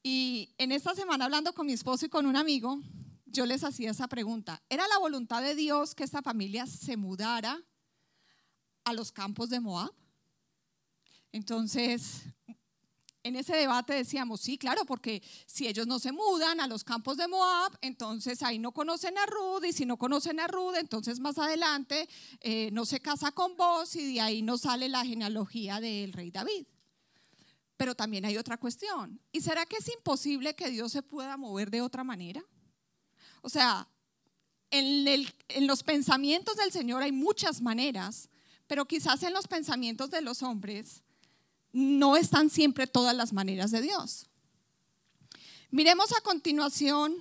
Y 0.01 0.49
en 0.57 0.71
esta 0.71 0.95
semana 0.95 1.25
hablando 1.25 1.53
con 1.53 1.67
mi 1.67 1.73
esposo 1.73 2.07
y 2.07 2.09
con 2.09 2.25
un 2.25 2.35
amigo, 2.35 2.79
yo 3.27 3.45
les 3.45 3.63
hacía 3.63 3.91
esa 3.91 4.07
pregunta. 4.07 4.61
¿Era 4.67 4.87
la 4.87 4.97
voluntad 4.97 5.43
de 5.43 5.53
Dios 5.53 5.93
que 5.93 6.03
esta 6.03 6.23
familia 6.23 6.65
se 6.65 6.97
mudara 6.97 7.61
a 8.83 8.93
los 8.93 9.11
campos 9.11 9.49
de 9.49 9.59
Moab? 9.59 9.93
Entonces, 11.31 12.23
en 13.23 13.37
ese 13.37 13.55
debate 13.55 13.93
decíamos, 13.93 14.41
sí, 14.41 14.57
claro, 14.57 14.85
porque 14.85 15.23
si 15.45 15.67
ellos 15.67 15.87
no 15.87 15.97
se 15.97 16.11
mudan 16.11 16.59
a 16.59 16.67
los 16.67 16.83
campos 16.83 17.17
de 17.17 17.27
Moab, 17.27 17.77
entonces 17.81 18.43
ahí 18.43 18.59
no 18.59 18.73
conocen 18.73 19.17
a 19.17 19.25
Ruth, 19.25 19.63
y 19.65 19.71
si 19.71 19.85
no 19.85 19.97
conocen 19.97 20.41
a 20.41 20.47
Ruth, 20.47 20.75
entonces 20.75 21.19
más 21.19 21.37
adelante 21.37 22.07
eh, 22.41 22.69
no 22.71 22.85
se 22.85 22.99
casa 22.99 23.31
con 23.31 23.55
vos 23.55 23.95
y 23.95 24.13
de 24.13 24.21
ahí 24.21 24.41
no 24.41 24.57
sale 24.57 24.89
la 24.89 25.05
genealogía 25.05 25.79
del 25.79 26.11
rey 26.11 26.31
David. 26.31 26.65
Pero 27.77 27.95
también 27.95 28.25
hay 28.25 28.37
otra 28.37 28.57
cuestión. 28.57 29.19
¿Y 29.31 29.41
será 29.41 29.65
que 29.65 29.77
es 29.77 29.89
imposible 29.93 30.53
que 30.53 30.69
Dios 30.69 30.91
se 30.91 31.01
pueda 31.01 31.37
mover 31.37 31.71
de 31.71 31.81
otra 31.81 32.03
manera? 32.03 32.43
O 33.41 33.49
sea, 33.49 33.87
en, 34.69 35.07
en, 35.07 35.67
los 35.67 35.83
pensamientos 35.83 36.57
del 36.57 36.71
Señor 36.71 37.03
hay 37.03 37.11
muchas 37.11 37.61
maneras, 37.61 38.29
pero 38.67 38.85
quizás 38.85 39.23
en 39.23 39.33
los 39.33 39.47
pensamientos 39.47 40.09
de 40.09 40.21
los 40.21 40.43
hombres 40.43 41.03
no 41.73 42.15
están 42.15 42.49
siempre 42.49 42.87
todas 42.87 43.15
las 43.15 43.33
maneras 43.33 43.71
de 43.71 43.81
Dios. 43.81 44.27
Miremos 45.71 46.11
a 46.13 46.21
continuación 46.21 47.17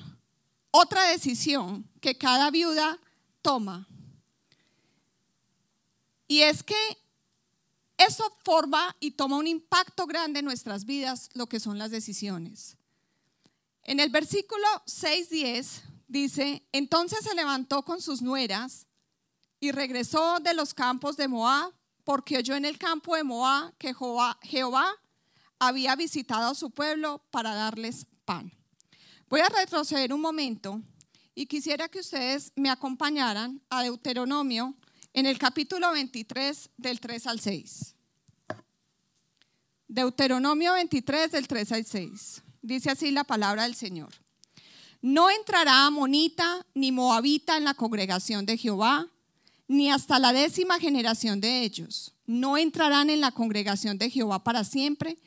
otra 0.71 1.04
decisión 1.04 1.88
que 2.00 2.16
cada 2.16 2.50
viuda 2.50 2.99
toma. 3.40 3.88
Y 6.28 6.42
es 6.42 6.62
que 6.62 6.76
eso 7.97 8.25
forma 8.44 8.94
y 9.00 9.12
toma 9.12 9.37
un 9.37 9.47
impacto 9.47 10.06
grande 10.06 10.40
en 10.40 10.44
nuestras 10.44 10.85
vidas, 10.85 11.30
lo 11.35 11.49
que 11.49 11.61
son 11.61 11.78
las 11.78 11.90
decisiones. 11.90 12.76
En 13.85 14.00
el 14.00 14.11
versículo 14.11 14.66
6-10 14.87 15.82
dice, 16.09 16.62
entonces 16.73 17.21
se 17.23 17.35
levantó 17.35 17.85
con 17.85 18.00
sus 18.00 18.23
nueras 18.23 18.87
y 19.61 19.73
regresó 19.73 20.40
de 20.40 20.54
los 20.54 20.75
campos 20.75 21.16
de 21.16 21.28
Moab, 21.28 21.73
porque 22.04 22.38
oyó 22.38 22.54
en 22.54 22.64
el 22.64 22.78
campo 22.78 23.16
de 23.16 23.25
Moab 23.25 23.76
que 23.78 23.94
Jehová, 24.42 24.94
había 25.59 25.94
visitado 25.94 26.50
a 26.50 26.54
su 26.54 26.71
pueblo 26.71 27.23
para 27.30 27.54
darles 27.54 28.06
pan. 28.25 28.52
Voy 29.28 29.40
a 29.40 29.49
retroceder 29.49 30.12
un 30.12 30.21
momento 30.21 30.82
y 31.35 31.47
quisiera 31.47 31.88
que 31.88 32.00
ustedes 32.00 32.52
me 32.56 32.68
acompañaran 32.68 33.62
a 33.71 33.82
Deuteronomio 33.82 34.75
en 35.12 35.26
el 35.26 35.38
capítulo 35.38 35.92
23 35.92 36.71
del 36.76 37.00
3 37.00 37.26
al 37.28 37.40
6. 37.40 37.94
Deuteronomio 39.87 40.73
23 40.73 41.30
del 41.30 41.47
3 41.47 41.73
al 41.73 41.85
6. 41.85 42.42
Dice 42.62 42.90
así 42.90 43.11
la 43.11 43.25
palabra 43.25 43.64
del 43.64 43.75
Señor. 43.75 44.12
No 45.00 45.30
entrará 45.30 45.87
amonita 45.87 46.66
ni 46.75 46.92
moabita 46.92 47.56
en 47.56 47.64
la 47.64 47.75
congregación 47.75 48.47
de 48.47 48.56
Jehová, 48.56 49.09
ni 49.73 49.91
hasta 49.91 50.19
la 50.19 50.33
décima 50.33 50.79
generación 50.79 51.41
de 51.41 51.62
ellos. 51.62 52.12
No 52.26 52.59
entrarán 52.59 53.09
en 53.09 53.21
la 53.21 53.33
congregación 53.33 53.97
de 53.97 54.11
Jehová 54.11 54.45
para 54.45 54.64
siempre, 54.64 55.19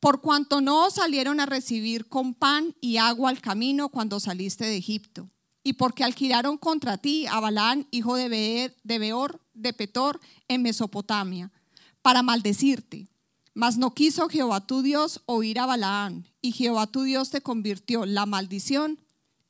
por 0.00 0.22
cuanto 0.22 0.62
no 0.62 0.90
salieron 0.90 1.38
a 1.38 1.46
recibir 1.46 2.08
con 2.08 2.32
pan 2.32 2.74
y 2.80 2.96
agua 2.96 3.28
al 3.28 3.42
camino 3.42 3.90
cuando 3.90 4.18
saliste 4.18 4.64
de 4.64 4.78
Egipto 4.78 5.28
y 5.62 5.74
porque 5.74 6.04
alquilaron 6.04 6.56
contra 6.56 6.96
ti 6.96 7.26
a 7.26 7.38
Balán, 7.40 7.86
hijo 7.90 8.16
de, 8.16 8.72
Beor, 8.82 9.40
de 9.52 9.72
Petor, 9.74 10.18
en 10.48 10.62
Mesopotamia, 10.62 11.52
para 12.00 12.22
maldecirte. 12.22 13.08
Mas 13.52 13.76
no 13.76 13.92
quiso 13.92 14.30
Jehová 14.30 14.66
tu 14.66 14.80
Dios 14.80 15.20
oír 15.26 15.58
a 15.58 15.66
Balaán, 15.66 16.26
y 16.40 16.52
Jehová 16.52 16.86
tu 16.86 17.02
Dios 17.02 17.28
te 17.28 17.42
convirtió 17.42 18.06
la 18.06 18.24
maldición 18.24 18.98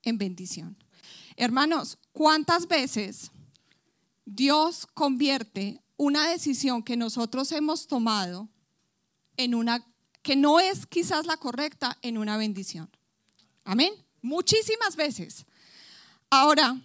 en 0.02 0.18
bendición. 0.18 0.76
Hermanos, 1.36 1.98
¿cuántas 2.12 2.66
veces 2.66 3.30
Dios 4.32 4.86
convierte 4.94 5.82
una 5.96 6.28
decisión 6.28 6.84
que 6.84 6.96
nosotros 6.96 7.50
hemos 7.50 7.88
tomado 7.88 8.48
en 9.36 9.56
una 9.56 9.84
que 10.22 10.36
no 10.36 10.60
es 10.60 10.86
quizás 10.86 11.26
la 11.26 11.36
correcta 11.36 11.98
en 12.02 12.16
una 12.16 12.36
bendición? 12.36 12.88
Amén. 13.64 13.92
Muchísimas 14.22 14.94
veces. 14.94 15.46
Ahora, 16.28 16.80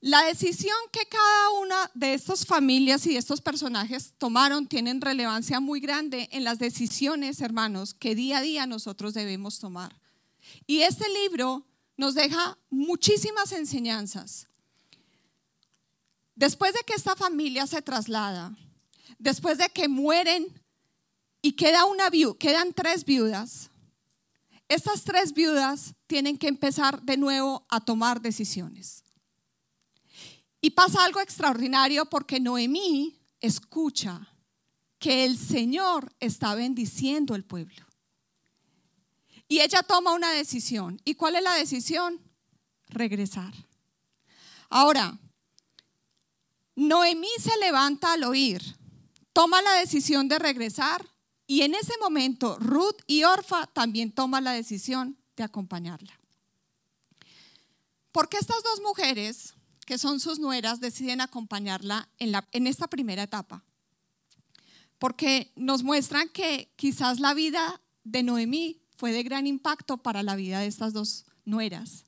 la 0.00 0.22
decisión 0.22 0.76
que 0.90 1.06
cada 1.06 1.50
una 1.60 1.90
de 1.92 2.14
estas 2.14 2.46
familias 2.46 3.04
y 3.06 3.12
de 3.12 3.18
estos 3.18 3.42
personajes 3.42 4.14
tomaron 4.16 4.66
tienen 4.66 5.02
relevancia 5.02 5.60
muy 5.60 5.80
grande 5.80 6.30
en 6.32 6.44
las 6.44 6.58
decisiones, 6.58 7.42
hermanos, 7.42 7.92
que 7.92 8.14
día 8.14 8.38
a 8.38 8.42
día 8.42 8.66
nosotros 8.66 9.12
debemos 9.12 9.58
tomar. 9.58 10.00
Y 10.66 10.80
este 10.80 11.04
libro 11.10 11.66
nos 11.98 12.14
deja 12.14 12.56
muchísimas 12.70 13.52
enseñanzas. 13.52 14.48
Después 16.34 16.74
de 16.74 16.80
que 16.86 16.94
esta 16.94 17.14
familia 17.14 17.66
se 17.66 17.82
traslada, 17.82 18.56
después 19.18 19.58
de 19.58 19.68
que 19.68 19.88
mueren 19.88 20.46
y 21.40 21.52
queda 21.52 21.84
una 21.84 22.10
quedan 22.38 22.72
tres 22.72 23.04
viudas, 23.04 23.70
estas 24.68 25.04
tres 25.04 25.32
viudas 25.34 25.94
tienen 26.06 26.38
que 26.38 26.48
empezar 26.48 27.02
de 27.02 27.16
nuevo 27.16 27.66
a 27.68 27.80
tomar 27.80 28.20
decisiones. 28.20 29.04
Y 30.60 30.70
pasa 30.70 31.04
algo 31.04 31.20
extraordinario 31.20 32.06
porque 32.06 32.40
Noemí 32.40 33.20
escucha 33.40 34.34
que 34.98 35.26
el 35.26 35.36
Señor 35.36 36.14
está 36.18 36.54
bendiciendo 36.54 37.34
el 37.34 37.44
pueblo. 37.44 37.84
Y 39.46 39.60
ella 39.60 39.82
toma 39.82 40.14
una 40.14 40.30
decisión. 40.30 41.00
¿Y 41.04 41.14
cuál 41.14 41.36
es 41.36 41.42
la 41.42 41.54
decisión? 41.54 42.18
Regresar. 42.88 43.52
Ahora, 44.70 45.18
Noemí 46.76 47.28
se 47.38 47.56
levanta 47.58 48.12
al 48.12 48.24
oír, 48.24 48.62
toma 49.32 49.62
la 49.62 49.74
decisión 49.74 50.28
de 50.28 50.38
regresar 50.38 51.08
y 51.46 51.62
en 51.62 51.74
ese 51.74 51.92
momento 52.00 52.58
Ruth 52.58 53.02
y 53.06 53.24
Orfa 53.24 53.66
también 53.66 54.12
toman 54.12 54.44
la 54.44 54.52
decisión 54.52 55.18
de 55.36 55.44
acompañarla. 55.44 56.18
¿Por 58.12 58.28
qué 58.28 58.38
estas 58.38 58.62
dos 58.62 58.80
mujeres, 58.80 59.54
que 59.86 59.98
son 59.98 60.20
sus 60.20 60.38
nueras, 60.38 60.80
deciden 60.80 61.20
acompañarla 61.20 62.08
en, 62.18 62.32
en 62.52 62.66
esta 62.66 62.88
primera 62.88 63.24
etapa? 63.24 63.64
Porque 64.98 65.52
nos 65.56 65.82
muestran 65.82 66.28
que 66.28 66.72
quizás 66.76 67.20
la 67.20 67.34
vida 67.34 67.80
de 68.04 68.22
Noemí 68.22 68.82
fue 68.96 69.12
de 69.12 69.22
gran 69.22 69.46
impacto 69.46 69.98
para 69.98 70.22
la 70.22 70.36
vida 70.36 70.60
de 70.60 70.66
estas 70.66 70.92
dos 70.92 71.24
nueras. 71.44 72.04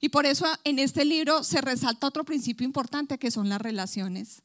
Y 0.00 0.08
por 0.08 0.26
eso 0.26 0.46
en 0.64 0.78
este 0.78 1.04
libro 1.04 1.44
se 1.44 1.60
resalta 1.60 2.06
otro 2.06 2.24
principio 2.24 2.64
importante 2.64 3.18
que 3.18 3.30
son 3.30 3.48
las 3.48 3.60
relaciones 3.60 4.42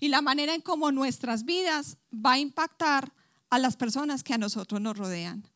y 0.00 0.08
la 0.08 0.22
manera 0.22 0.54
en 0.54 0.60
cómo 0.60 0.92
nuestras 0.92 1.44
vidas 1.44 1.98
va 2.12 2.32
a 2.32 2.38
impactar 2.38 3.12
a 3.50 3.58
las 3.58 3.76
personas 3.76 4.22
que 4.22 4.34
a 4.34 4.38
nosotros 4.38 4.80
nos 4.80 4.96
rodean. 4.96 5.48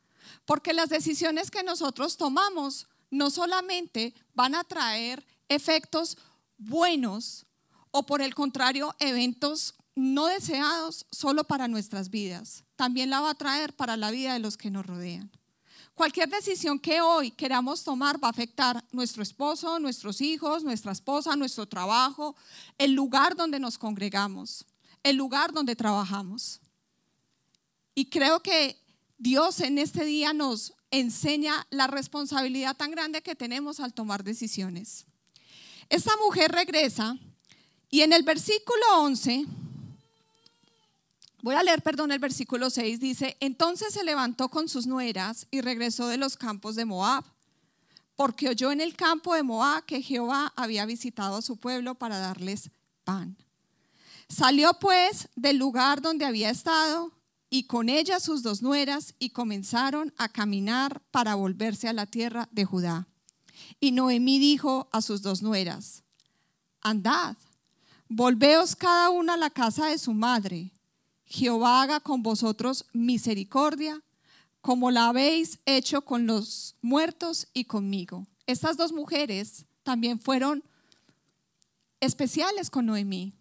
Porque 0.44 0.72
las 0.72 0.88
decisiones 0.88 1.50
que 1.50 1.62
nosotros 1.62 2.16
tomamos 2.16 2.86
no 3.10 3.30
solamente 3.30 4.14
van 4.34 4.54
a 4.54 4.64
traer 4.64 5.26
efectos 5.48 6.18
buenos 6.58 7.46
o 7.90 8.04
por 8.04 8.20
el 8.20 8.34
contrario 8.34 8.94
eventos 8.98 9.74
no 9.94 10.26
deseados 10.26 11.06
solo 11.10 11.44
para 11.44 11.66
nuestras 11.66 12.10
vidas, 12.10 12.64
también 12.76 13.10
la 13.10 13.20
va 13.20 13.30
a 13.30 13.34
traer 13.34 13.74
para 13.74 13.96
la 13.96 14.10
vida 14.10 14.32
de 14.32 14.38
los 14.38 14.56
que 14.56 14.70
nos 14.70 14.86
rodean. 14.86 15.30
Cualquier 15.98 16.28
decisión 16.28 16.78
que 16.78 17.00
hoy 17.00 17.32
queramos 17.32 17.82
tomar 17.82 18.22
va 18.22 18.28
a 18.28 18.30
afectar 18.30 18.84
nuestro 18.92 19.20
esposo, 19.20 19.80
nuestros 19.80 20.20
hijos, 20.20 20.62
nuestra 20.62 20.92
esposa, 20.92 21.34
nuestro 21.34 21.66
trabajo, 21.66 22.36
el 22.78 22.92
lugar 22.92 23.34
donde 23.34 23.58
nos 23.58 23.78
congregamos, 23.78 24.64
el 25.02 25.16
lugar 25.16 25.52
donde 25.52 25.74
trabajamos. 25.74 26.60
Y 27.96 28.10
creo 28.10 28.40
que 28.44 28.80
Dios 29.18 29.58
en 29.58 29.78
este 29.78 30.04
día 30.04 30.32
nos 30.32 30.72
enseña 30.92 31.66
la 31.70 31.88
responsabilidad 31.88 32.76
tan 32.76 32.92
grande 32.92 33.20
que 33.20 33.34
tenemos 33.34 33.80
al 33.80 33.92
tomar 33.92 34.22
decisiones. 34.22 35.04
Esta 35.88 36.12
mujer 36.24 36.52
regresa 36.52 37.16
y 37.90 38.02
en 38.02 38.12
el 38.12 38.22
versículo 38.22 38.84
11, 38.98 39.46
voy 41.42 41.54
a 41.54 41.62
leer, 41.62 41.82
perdón, 41.82 42.12
el 42.12 42.18
versículo 42.18 42.70
6, 42.70 43.00
dice, 43.00 43.36
entonces 43.40 43.94
se 43.94 44.04
levantó 44.04 44.48
con 44.48 44.68
sus 44.68 44.86
nueras 44.86 45.46
y 45.50 45.60
regresó 45.60 46.08
de 46.08 46.16
los 46.16 46.36
campos 46.36 46.76
de 46.76 46.84
Moab, 46.84 47.24
porque 48.16 48.48
oyó 48.48 48.72
en 48.72 48.80
el 48.80 48.96
campo 48.96 49.34
de 49.34 49.42
Moab 49.42 49.84
que 49.84 50.02
Jehová 50.02 50.52
había 50.56 50.86
visitado 50.86 51.36
a 51.36 51.42
su 51.42 51.56
pueblo 51.56 51.94
para 51.94 52.18
darles 52.18 52.70
pan. 53.04 53.36
Salió 54.28 54.74
pues 54.74 55.28
del 55.36 55.56
lugar 55.56 56.02
donde 56.02 56.26
había 56.26 56.50
estado 56.50 57.12
y 57.50 57.64
con 57.64 57.88
ella 57.88 58.20
sus 58.20 58.42
dos 58.42 58.60
nueras 58.60 59.14
y 59.18 59.30
comenzaron 59.30 60.12
a 60.18 60.28
caminar 60.28 61.00
para 61.10 61.34
volverse 61.34 61.88
a 61.88 61.92
la 61.92 62.06
tierra 62.06 62.48
de 62.52 62.64
Judá. 62.64 63.06
Y 63.80 63.92
Noemí 63.92 64.38
dijo 64.38 64.88
a 64.92 65.00
sus 65.00 65.22
dos 65.22 65.42
nueras, 65.42 66.02
andad, 66.82 67.36
volveos 68.08 68.76
cada 68.76 69.10
una 69.10 69.34
a 69.34 69.38
la 69.38 69.50
casa 69.50 69.86
de 69.86 69.98
su 69.98 70.12
madre. 70.12 70.72
Jehová 71.28 71.82
haga 71.82 72.00
con 72.00 72.22
vosotros 72.22 72.86
misericordia, 72.92 74.02
como 74.60 74.90
la 74.90 75.08
habéis 75.08 75.60
hecho 75.66 76.02
con 76.02 76.26
los 76.26 76.74
muertos 76.80 77.48
y 77.52 77.64
conmigo. 77.64 78.26
Estas 78.46 78.76
dos 78.76 78.92
mujeres 78.92 79.66
también 79.82 80.20
fueron 80.20 80.64
especiales 82.00 82.70
con 82.70 82.86
Noemí. 82.86 83.34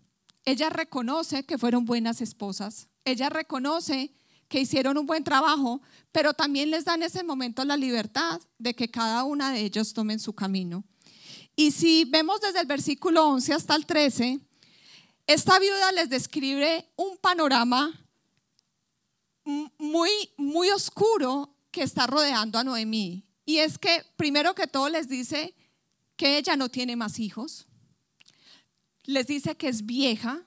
Ella 0.45 0.69
reconoce 0.69 1.43
que 1.43 1.57
fueron 1.57 1.85
buenas 1.85 2.21
esposas, 2.21 2.87
ella 3.05 3.29
reconoce 3.29 4.13
que 4.47 4.61
hicieron 4.61 4.97
un 4.97 5.05
buen 5.05 5.23
trabajo, 5.23 5.81
pero 6.11 6.33
también 6.33 6.71
les 6.71 6.85
da 6.85 6.95
en 6.95 7.03
ese 7.03 7.23
momento 7.23 7.65
la 7.65 7.77
libertad 7.77 8.39
de 8.57 8.73
que 8.73 8.89
cada 8.89 9.23
una 9.23 9.51
de 9.51 9.61
ellos 9.61 9.93
tomen 9.93 10.19
su 10.19 10.33
camino. 10.33 10.83
Y 11.55 11.71
si 11.71 12.05
vemos 12.05 12.39
desde 12.39 12.61
el 12.61 12.67
versículo 12.67 13.27
11 13.27 13.53
hasta 13.53 13.75
el 13.75 13.85
13, 13.85 14.39
esta 15.27 15.59
viuda 15.59 15.91
les 15.91 16.09
describe 16.09 16.89
un 16.95 17.17
panorama 17.17 17.93
muy, 19.43 20.09
muy 20.37 20.69
oscuro 20.69 21.53
que 21.69 21.83
está 21.83 22.07
rodeando 22.07 22.57
a 22.57 22.63
Noemí. 22.63 23.25
Y 23.45 23.57
es 23.57 23.77
que 23.77 24.05
primero 24.15 24.55
que 24.55 24.67
todo 24.67 24.87
les 24.87 25.09
dice 25.09 25.53
que 26.15 26.37
ella 26.37 26.55
no 26.55 26.69
tiene 26.69 26.95
más 26.95 27.19
hijos, 27.19 27.67
les 29.03 29.27
dice 29.27 29.55
que 29.55 29.67
es 29.67 29.85
vieja, 29.85 30.43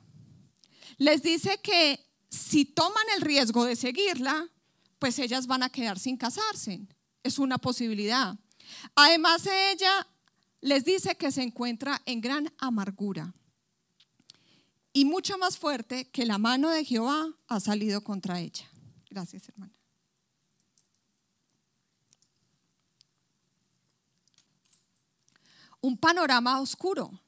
les 0.96 1.22
dice 1.22 1.60
que 1.62 2.00
si 2.30 2.64
toman 2.64 3.04
el 3.16 3.20
riesgo 3.20 3.64
de 3.64 3.76
seguirla, 3.76 4.48
pues 4.98 5.18
ellas 5.18 5.46
van 5.46 5.62
a 5.62 5.70
quedar 5.70 5.98
sin 5.98 6.16
casarse. 6.16 6.80
Es 7.22 7.38
una 7.38 7.58
posibilidad. 7.58 8.34
Además, 8.94 9.46
ella 9.46 10.06
les 10.62 10.84
dice 10.84 11.16
que 11.16 11.30
se 11.30 11.42
encuentra 11.42 12.00
en 12.06 12.20
gran 12.20 12.52
amargura 12.58 13.34
y 14.92 15.04
mucho 15.04 15.38
más 15.38 15.58
fuerte 15.58 16.10
que 16.10 16.26
la 16.26 16.38
mano 16.38 16.70
de 16.70 16.84
Jehová 16.84 17.34
ha 17.46 17.60
salido 17.60 18.02
contra 18.02 18.40
ella. 18.40 18.68
Gracias, 19.08 19.48
hermana. 19.48 19.72
Un 25.80 25.96
panorama 25.96 26.60
oscuro. 26.60 27.20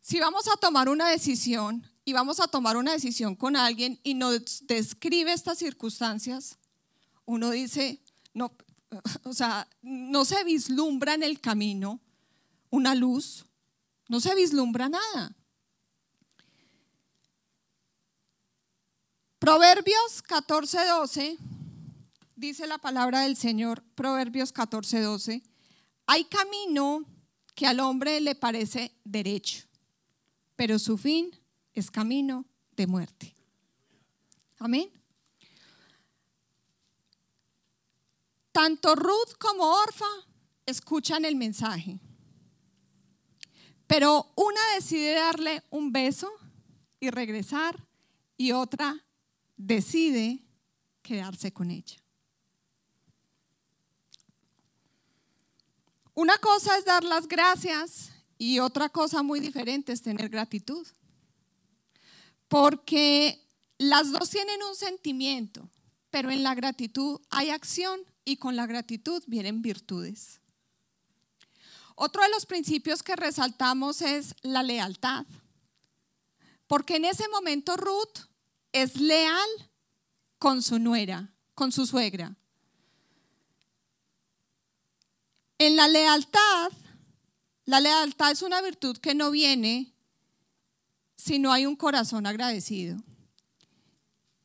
Si 0.00 0.18
vamos 0.20 0.48
a 0.48 0.56
tomar 0.56 0.88
una 0.88 1.08
decisión 1.08 1.86
y 2.04 2.12
vamos 2.12 2.40
a 2.40 2.48
tomar 2.48 2.76
una 2.76 2.92
decisión 2.92 3.34
con 3.34 3.56
alguien 3.56 4.00
y 4.04 4.14
nos 4.14 4.66
describe 4.66 5.32
estas 5.32 5.58
circunstancias, 5.58 6.58
uno 7.24 7.50
dice, 7.50 8.00
no, 8.32 8.52
o 9.24 9.34
sea, 9.34 9.68
no 9.82 10.24
se 10.24 10.44
vislumbra 10.44 11.14
en 11.14 11.24
el 11.24 11.40
camino 11.40 12.00
una 12.70 12.94
luz, 12.94 13.44
no 14.08 14.20
se 14.20 14.34
vislumbra 14.34 14.88
nada. 14.88 15.35
Proverbios 19.46 20.24
14:12 20.24 21.38
dice 22.34 22.66
la 22.66 22.78
palabra 22.78 23.20
del 23.20 23.36
Señor, 23.36 23.80
Proverbios 23.94 24.52
14:12, 24.52 25.40
hay 26.04 26.24
camino 26.24 27.04
que 27.54 27.68
al 27.68 27.78
hombre 27.78 28.20
le 28.20 28.34
parece 28.34 28.92
derecho, 29.04 29.64
pero 30.56 30.80
su 30.80 30.98
fin 30.98 31.30
es 31.74 31.92
camino 31.92 32.44
de 32.72 32.88
muerte. 32.88 33.36
Amén. 34.58 34.90
Tanto 38.50 38.96
Ruth 38.96 39.38
como 39.38 39.62
Orfa 39.62 40.10
escuchan 40.66 41.24
el 41.24 41.36
mensaje, 41.36 42.00
pero 43.86 44.32
una 44.34 44.60
decide 44.74 45.12
darle 45.12 45.62
un 45.70 45.92
beso 45.92 46.32
y 46.98 47.10
regresar 47.10 47.86
y 48.36 48.50
otra 48.50 49.05
decide 49.56 50.44
quedarse 51.02 51.52
con 51.52 51.70
ella. 51.70 51.96
Una 56.14 56.38
cosa 56.38 56.78
es 56.78 56.84
dar 56.84 57.04
las 57.04 57.28
gracias 57.28 58.10
y 58.38 58.58
otra 58.58 58.88
cosa 58.88 59.22
muy 59.22 59.40
diferente 59.40 59.92
es 59.92 60.02
tener 60.02 60.28
gratitud. 60.28 60.86
Porque 62.48 63.46
las 63.78 64.12
dos 64.12 64.30
tienen 64.30 64.62
un 64.62 64.74
sentimiento, 64.74 65.68
pero 66.10 66.30
en 66.30 66.42
la 66.42 66.54
gratitud 66.54 67.20
hay 67.30 67.50
acción 67.50 68.00
y 68.24 68.36
con 68.36 68.56
la 68.56 68.66
gratitud 68.66 69.22
vienen 69.26 69.62
virtudes. 69.62 70.40
Otro 71.94 72.22
de 72.22 72.28
los 72.28 72.46
principios 72.46 73.02
que 73.02 73.16
resaltamos 73.16 74.02
es 74.02 74.34
la 74.42 74.62
lealtad. 74.62 75.26
Porque 76.66 76.96
en 76.96 77.04
ese 77.04 77.28
momento 77.28 77.76
Ruth 77.76 78.26
es 78.82 79.00
leal 79.00 79.48
con 80.38 80.62
su 80.62 80.78
nuera, 80.78 81.32
con 81.54 81.72
su 81.72 81.86
suegra. 81.86 82.36
En 85.58 85.76
la 85.76 85.88
lealtad, 85.88 86.72
la 87.64 87.80
lealtad 87.80 88.32
es 88.32 88.42
una 88.42 88.60
virtud 88.60 88.98
que 88.98 89.14
no 89.14 89.30
viene 89.30 89.94
si 91.16 91.38
no 91.38 91.52
hay 91.52 91.64
un 91.64 91.74
corazón 91.74 92.26
agradecido. 92.26 92.98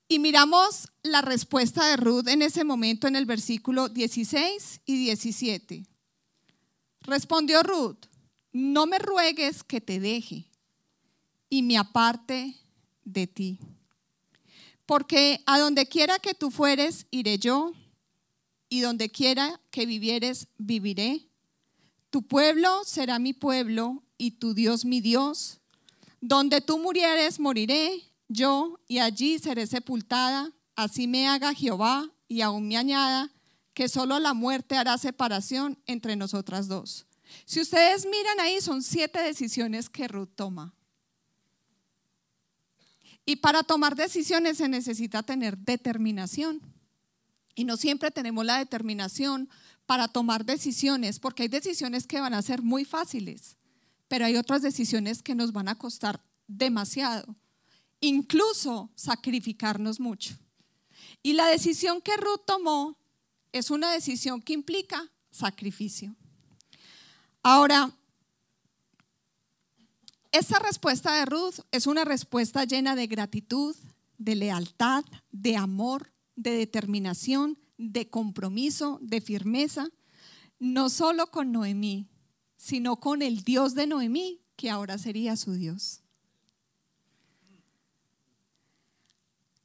Y 0.08 0.20
miramos 0.20 0.88
la 1.04 1.22
respuesta 1.22 1.86
de 1.88 1.98
Ruth 1.98 2.30
en 2.30 2.42
ese 2.42 2.64
momento 2.64 3.08
en 3.08 3.18
el 3.18 3.26
versículo 3.26 3.90
16 3.90 4.82
y 4.86 4.98
17. 4.98 5.86
Respondió 7.02 7.64
Ruth, 7.64 8.06
no 8.54 8.86
me 8.86 8.98
ruegues 8.98 9.64
que 9.64 9.82
te 9.82 10.00
deje 10.00 10.50
y 11.50 11.64
me 11.64 11.78
aparte 11.78 12.56
de 13.04 13.28
ti. 13.28 13.60
Porque 14.92 15.42
a 15.46 15.58
donde 15.58 15.86
quiera 15.86 16.20
que 16.20 16.34
tú 16.34 16.52
fueres, 16.52 17.08
iré 17.12 17.38
yo, 17.38 17.72
y 18.68 18.82
donde 18.82 19.08
quiera 19.10 19.62
que 19.70 19.86
vivieres, 19.86 20.50
viviré. 20.58 21.30
Tu 22.10 22.24
pueblo 22.24 22.84
será 22.84 23.18
mi 23.18 23.32
pueblo, 23.32 24.04
y 24.18 24.32
tu 24.32 24.54
Dios 24.54 24.84
mi 24.84 25.00
Dios. 25.00 25.62
Donde 26.20 26.60
tú 26.60 26.78
murieres, 26.78 27.40
moriré, 27.40 28.04
yo, 28.28 28.82
y 28.90 29.00
allí 29.00 29.40
seré 29.40 29.66
sepultada, 29.66 30.52
así 30.76 31.08
me 31.08 31.26
haga 31.26 31.54
Jehová 31.54 32.12
y 32.28 32.42
aún 32.42 32.68
me 32.68 32.76
añada 32.76 33.32
que 33.74 33.88
solo 33.88 34.20
la 34.20 34.34
muerte 34.34 34.76
hará 34.76 34.98
separación 34.98 35.80
entre 35.86 36.18
nosotras 36.18 36.68
dos. 36.68 37.06
Si 37.46 37.62
ustedes 37.62 38.06
miran 38.06 38.42
ahí, 38.42 38.60
son 38.60 38.84
siete 38.84 39.22
decisiones 39.22 39.90
que 39.90 40.10
Ruth 40.10 40.32
toma. 40.36 40.74
Y 43.32 43.38
para 43.38 43.64
tomar 43.64 43.96
decisiones 43.96 44.58
se 44.58 44.68
necesita 44.68 45.24
tener 45.24 45.58
determinación. 45.58 46.62
Y 47.56 47.64
no 47.64 47.78
siempre 47.78 48.12
tenemos 48.12 48.44
la 48.44 48.58
determinación 48.58 49.48
para 49.86 50.10
tomar 50.10 50.44
decisiones, 50.44 51.18
porque 51.18 51.44
hay 51.44 51.48
decisiones 51.48 52.08
que 52.08 52.20
van 52.20 52.34
a 52.34 52.42
ser 52.42 52.62
muy 52.62 52.84
fáciles, 52.84 53.56
pero 54.10 54.26
hay 54.26 54.36
otras 54.36 54.62
decisiones 54.62 55.24
que 55.24 55.34
nos 55.34 55.54
van 55.54 55.70
a 55.70 55.76
costar 55.76 56.22
demasiado 56.46 57.38
incluso 58.02 58.92
sacrificarnos 58.96 60.02
mucho. 60.02 60.36
Y 61.24 61.32
la 61.32 61.46
decisión 61.46 62.02
que 62.02 62.18
Ruth 62.18 62.42
tomó 62.46 62.98
es 63.54 63.72
una 63.72 63.92
decisión 63.92 64.42
que 64.42 64.52
implica 64.52 65.10
sacrificio. 65.30 66.14
Ahora, 67.44 67.96
esta 70.32 70.60
respuesta 70.60 71.16
de 71.16 71.26
Ruth 71.26 71.60
es 71.72 71.88
una 71.88 72.06
respuesta 72.06 72.64
llena 72.64 72.96
de 72.96 73.08
gratitud, 73.08 73.76
de 74.18 74.36
lealtad, 74.36 75.04
de 75.32 75.58
amor, 75.58 76.14
de 76.36 76.52
determinación, 76.52 77.60
de 77.78 78.10
compromiso, 78.10 79.00
de 79.02 79.20
firmeza, 79.20 79.90
no 80.60 80.90
solo 80.90 81.28
con 81.32 81.52
Noemí, 81.52 82.08
sino 82.56 82.98
con 82.98 83.22
el 83.22 83.44
Dios 83.44 83.76
de 83.76 83.88
Noemí, 83.88 84.42
que 84.56 84.70
ahora 84.70 84.98
sería 84.98 85.36
su 85.36 85.54
Dios. 85.54 86.02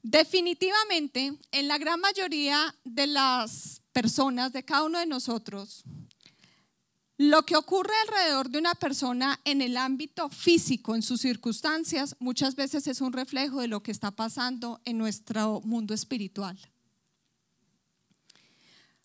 Definitivamente, 0.03 1.37
en 1.51 1.69
la 1.69 1.79
gran 1.79 2.01
mayoría 2.01 2.75
de 2.85 3.07
las 3.07 3.83
personas, 3.93 4.53
de 4.53 4.65
cada 4.65 4.85
uno 4.85 4.99
de 4.99 5.07
nosotros, 5.07 5.85
lo 7.19 7.45
que 7.45 7.57
ocurre 7.57 7.95
alrededor 8.03 8.51
de 8.51 8.59
una 8.59 8.75
persona 8.75 9.41
en 9.45 9.63
el 9.63 9.77
ámbito 9.77 10.29
físico, 10.29 10.95
en 10.95 11.03
sus 11.03 11.23
circunstancias, 11.23 12.15
muchas 12.19 12.55
veces 12.55 12.87
es 12.87 13.01
un 13.01 13.13
reflejo 13.13 13.61
de 13.61 13.69
lo 13.69 13.83
que 13.83 13.91
está 13.91 14.11
pasando 14.11 14.81
en 14.85 14.99
nuestro 14.99 15.63
mundo 15.63 15.95
espiritual. 15.95 16.59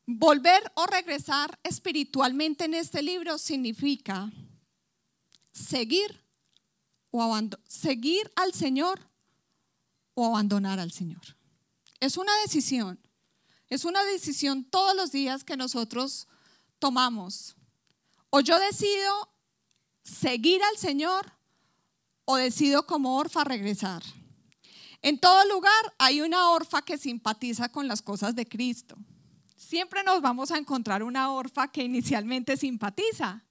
Volver 0.06 0.62
o 0.76 0.86
regresar 0.88 1.58
espiritualmente 1.64 2.66
en 2.66 2.74
este 2.74 3.02
libro 3.02 3.38
significa 3.38 4.30
seguir 5.54 6.22
o 7.12 7.40
seguir 7.68 8.30
al 8.36 8.54
Señor 8.54 9.00
o 10.16 10.26
abandonar 10.26 10.80
al 10.80 10.92
Señor. 10.92 11.22
Es 12.02 12.18
una 12.18 12.32
decisión. 12.42 13.00
Es 13.70 13.86
una 13.86 14.04
decisión 14.04 14.66
todos 14.66 14.96
los 14.96 15.14
días 15.14 15.46
que 15.46 15.56
nosotros 15.56 16.28
tomamos. 16.80 17.56
O 18.32 18.40
yo 18.40 18.58
decido 18.60 19.30
seguir 20.04 20.64
al 20.64 20.78
Señor 20.78 21.32
o 22.26 22.38
decido 22.38 22.88
como 22.88 23.18
orfa 23.18 23.44
regresar. 23.44 24.02
En 25.02 25.20
todo 25.20 25.46
lugar 25.46 25.94
hay 25.98 26.22
una 26.22 26.50
orfa 26.50 26.82
que 26.82 26.98
simpatiza 26.98 27.70
con 27.70 27.88
las 27.88 28.02
cosas 28.02 28.34
de 28.36 28.46
Cristo. 28.46 28.96
Siempre 29.56 30.04
nos 30.04 30.22
vamos 30.22 30.52
a 30.52 30.58
encontrar 30.58 31.04
una 31.04 31.32
orfa 31.32 31.68
que 31.68 31.84
inicialmente 31.84 32.58
simpatiza 32.58 33.44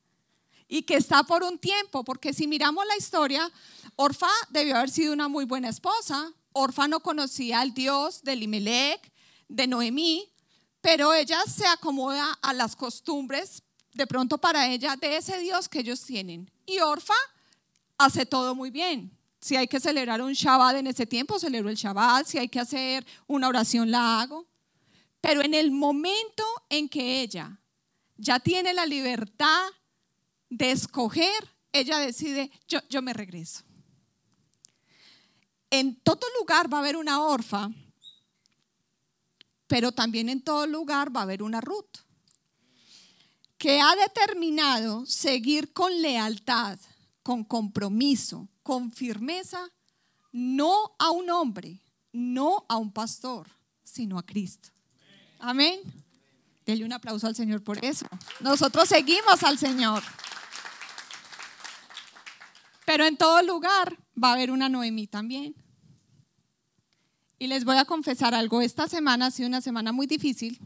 y 0.67 0.83
que 0.83 0.95
está 0.95 1.25
por 1.25 1.43
un 1.43 1.59
tiempo, 1.59 2.05
porque 2.05 2.33
si 2.33 2.47
miramos 2.47 2.87
la 2.87 2.97
historia, 2.97 3.51
Orfa 3.97 4.29
debió 4.51 4.77
haber 4.77 4.91
sido 4.91 5.13
una 5.13 5.29
muy 5.29 5.45
buena 5.45 5.69
esposa, 5.69 6.33
Orfa 6.53 6.87
no 6.89 7.01
conocía 7.01 7.61
al 7.61 7.75
Dios 7.75 8.23
de 8.23 8.37
Limelec, 8.37 9.13
de 9.49 9.67
Noemí, 9.67 10.33
pero 10.81 11.13
ella 11.13 11.43
se 11.47 11.67
acomoda 11.67 12.39
a 12.41 12.53
las 12.53 12.77
costumbres 12.77 13.65
de 13.93 14.07
pronto 14.07 14.39
para 14.39 14.69
ella 14.69 14.97
de 14.97 15.17
ese 15.17 15.39
Dios 15.39 15.69
que 15.69 15.81
ellos 15.81 16.03
tienen. 16.03 16.51
Y 16.67 16.79
Orfa 16.81 17.15
hace 17.99 18.27
todo 18.27 18.55
muy 18.55 18.71
bien. 18.71 19.17
Si 19.41 19.57
hay 19.57 19.67
que 19.67 19.81
celebrar 19.81 20.21
un 20.21 20.33
Shabbat 20.33 20.77
en 20.77 20.87
ese 20.87 21.07
tiempo, 21.07 21.39
celebro 21.39 21.71
el 21.71 21.77
Shabbat. 21.77 22.27
Si 22.27 22.39
hay 22.39 22.49
que 22.49 22.61
hacer 22.61 23.07
una 23.27 23.49
oración, 23.49 23.91
la 23.91 24.21
hago. 24.21 24.47
Pero 25.21 25.43
en 25.43 25.55
el 25.55 25.71
momento 25.71 26.45
en 26.69 26.89
que 26.89 27.21
ella 27.23 27.59
ya 28.17 28.39
tiene 28.39 28.73
la 28.73 28.87
libertad 28.87 29.67
de 30.49 30.73
escoger, 30.73 31.49
ella 31.73 31.99
decide, 31.99 32.51
yo, 32.69 32.81
yo 32.89 33.01
me 33.03 33.13
regreso. 33.13 33.63
En 35.71 35.97
todo 36.01 36.27
lugar 36.39 36.73
va 36.73 36.79
a 36.79 36.81
haber 36.81 36.97
una 36.97 37.23
orfa, 37.23 37.71
pero 39.67 39.93
también 39.93 40.29
en 40.29 40.43
todo 40.43 40.67
lugar 40.67 41.15
va 41.15 41.21
a 41.21 41.23
haber 41.23 41.43
una 41.43 41.61
Ruth, 41.61 41.99
que 43.61 43.79
ha 43.79 43.95
determinado 43.95 45.05
seguir 45.05 45.75
con 45.75 46.01
lealtad, 46.01 46.79
con 47.23 47.45
compromiso, 47.45 48.49
con 48.63 48.91
firmeza, 48.91 49.69
no 50.33 50.97
a 50.99 51.11
un 51.11 51.29
hombre, 51.29 51.79
no 52.11 52.65
a 52.71 52.79
un 52.79 52.91
pastor, 52.91 53.47
sino 53.83 54.19
a 54.19 54.25
Cristo. 54.25 54.71
Amén. 55.39 55.79
Dele 56.65 56.87
un 56.87 56.93
aplauso 56.95 57.27
al 57.27 57.37
Señor 57.37 57.63
por 57.63 57.85
eso. 57.85 58.07
Nosotros 58.41 58.89
seguimos 58.89 59.43
al 59.43 59.59
Señor. 59.59 60.03
Pero 62.87 63.05
en 63.05 63.19
todo 63.19 63.43
lugar 63.43 63.95
va 64.17 64.31
a 64.31 64.33
haber 64.33 64.51
una 64.51 64.71
Noemí 64.71 65.07
también. 65.07 65.55
Y 67.39 67.47
les 67.47 67.67
voy 67.67 67.77
a 67.77 67.85
confesar 67.85 68.35
algo. 68.35 68.63
Esta 68.63 68.89
semana 68.89 69.27
ha 69.27 69.31
sido 69.31 69.49
una 69.49 69.61
semana 69.61 69.93
muy 69.93 70.07
difícil. 70.07 70.59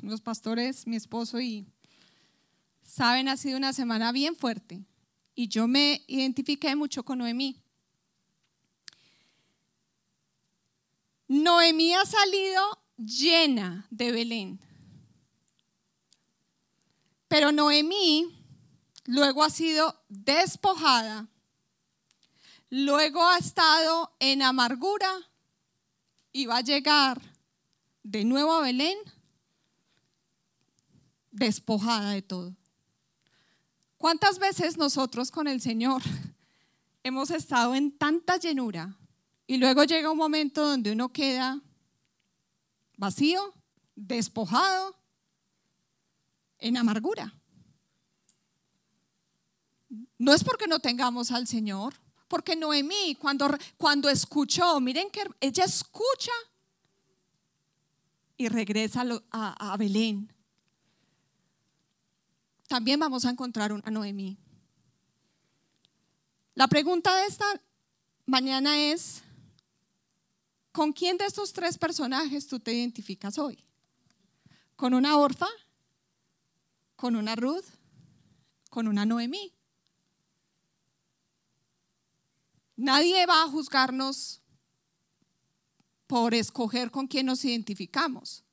Los 0.00 0.22
pastores, 0.22 0.86
mi 0.86 0.96
esposo 0.96 1.38
y 1.38 1.66
saben, 2.84 3.28
ha 3.28 3.36
sido 3.36 3.56
una 3.56 3.72
semana 3.72 4.12
bien 4.12 4.36
fuerte. 4.36 4.84
Y 5.34 5.48
yo 5.48 5.66
me 5.66 6.04
identifiqué 6.06 6.76
mucho 6.76 7.04
con 7.04 7.18
Noemí. 7.18 7.60
Noemí 11.26 11.94
ha 11.94 12.04
salido 12.04 12.62
llena 12.96 13.86
de 13.90 14.12
Belén. 14.12 14.60
Pero 17.26 17.50
Noemí 17.50 18.32
luego 19.06 19.42
ha 19.42 19.50
sido 19.50 20.04
despojada, 20.08 21.28
luego 22.70 23.26
ha 23.26 23.38
estado 23.38 24.14
en 24.20 24.42
amargura 24.42 25.10
y 26.32 26.46
va 26.46 26.58
a 26.58 26.62
llegar 26.62 27.20
de 28.02 28.24
nuevo 28.24 28.54
a 28.54 28.60
Belén 28.60 28.98
despojada 31.32 32.10
de 32.10 32.22
todo. 32.22 32.54
¿Cuántas 34.04 34.38
veces 34.38 34.76
nosotros 34.76 35.30
con 35.30 35.48
el 35.48 35.62
Señor 35.62 36.02
hemos 37.02 37.30
estado 37.30 37.74
en 37.74 37.90
tanta 37.90 38.36
llenura 38.36 38.94
y 39.46 39.56
luego 39.56 39.84
llega 39.84 40.10
un 40.10 40.18
momento 40.18 40.62
donde 40.62 40.92
uno 40.92 41.10
queda 41.10 41.62
vacío, 42.98 43.54
despojado, 43.96 44.94
en 46.58 46.76
amargura? 46.76 47.34
No 50.18 50.34
es 50.34 50.44
porque 50.44 50.66
no 50.66 50.80
tengamos 50.80 51.30
al 51.30 51.46
Señor, 51.46 51.94
porque 52.28 52.56
Noemí, 52.56 53.14
cuando, 53.18 53.56
cuando 53.78 54.10
escuchó, 54.10 54.80
miren 54.80 55.08
que 55.10 55.22
ella 55.40 55.64
escucha 55.64 56.32
y 58.36 58.48
regresa 58.48 59.02
a, 59.30 59.72
a 59.72 59.76
Belén. 59.78 60.33
También 62.68 62.98
vamos 62.98 63.24
a 63.24 63.30
encontrar 63.30 63.72
una 63.72 63.90
Noemí. 63.90 64.38
La 66.54 66.68
pregunta 66.68 67.14
de 67.16 67.26
esta 67.26 67.44
mañana 68.26 68.78
es, 68.78 69.22
¿con 70.72 70.92
quién 70.92 71.16
de 71.16 71.26
estos 71.26 71.52
tres 71.52 71.76
personajes 71.76 72.46
tú 72.46 72.60
te 72.60 72.72
identificas 72.72 73.38
hoy? 73.38 73.64
¿Con 74.76 74.94
una 74.94 75.16
orfa? 75.16 75.48
¿Con 76.96 77.16
una 77.16 77.34
Ruth? 77.34 77.64
¿Con 78.70 78.88
una 78.88 79.04
Noemí? 79.04 79.52
Nadie 82.76 83.26
va 83.26 83.42
a 83.42 83.48
juzgarnos 83.48 84.40
por 86.06 86.34
escoger 86.34 86.90
con 86.90 87.06
quién 87.06 87.26
nos 87.26 87.44
identificamos. 87.44 88.43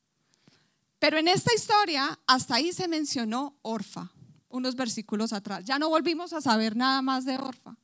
Pero 1.01 1.17
en 1.17 1.27
esta 1.27 1.51
historia, 1.51 2.19
hasta 2.27 2.53
ahí 2.53 2.71
se 2.71 2.87
mencionó 2.87 3.57
Orfa, 3.63 4.11
unos 4.49 4.75
versículos 4.75 5.33
atrás. 5.33 5.65
Ya 5.65 5.79
no 5.79 5.89
volvimos 5.89 6.31
a 6.31 6.41
saber 6.41 6.75
nada 6.75 7.01
más 7.01 7.25
de 7.25 7.39
Orfa. 7.39 7.75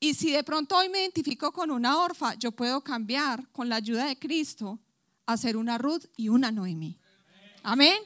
Y 0.00 0.14
si 0.14 0.32
de 0.32 0.42
pronto 0.42 0.76
hoy 0.76 0.88
me 0.88 1.02
identifico 1.02 1.52
con 1.52 1.70
una 1.70 1.98
Orfa, 1.98 2.34
yo 2.34 2.50
puedo 2.50 2.82
cambiar 2.82 3.48
con 3.52 3.68
la 3.68 3.76
ayuda 3.76 4.06
de 4.06 4.18
Cristo 4.18 4.80
a 5.24 5.36
ser 5.36 5.56
una 5.56 5.78
Ruth 5.78 6.06
y 6.16 6.30
una 6.30 6.50
Noemí. 6.50 6.98
Amén. 7.62 7.98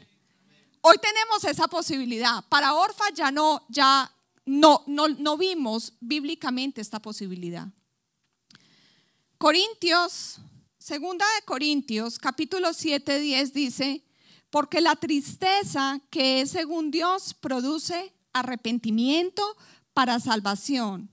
Hoy 0.83 0.97
tenemos 0.99 1.43
esa 1.45 1.67
posibilidad. 1.67 2.45
Para 2.51 2.75
Orfa 2.75 3.05
ya 3.15 3.31
no, 3.31 3.65
ya 3.71 4.15
no, 4.45 4.85
no, 4.87 5.39
vimos 5.39 5.95
bíblicamente 5.99 6.83
esta 6.83 7.01
posibilidad. 7.01 7.69
Corintios, 9.39 10.43
segunda 10.83 11.25
de 11.37 11.45
Corintios, 11.45 12.19
capítulo 12.19 12.73
7, 12.73 13.21
10 13.21 13.53
dice, 13.55 14.05
porque 14.51 14.81
la 14.81 14.97
tristeza 14.97 16.01
que 16.11 16.41
es 16.41 16.51
según 16.51 16.91
Dios 16.91 17.35
produce 17.35 18.13
arrepentimiento 18.33 19.43
para 19.95 20.19
salvación, 20.19 21.09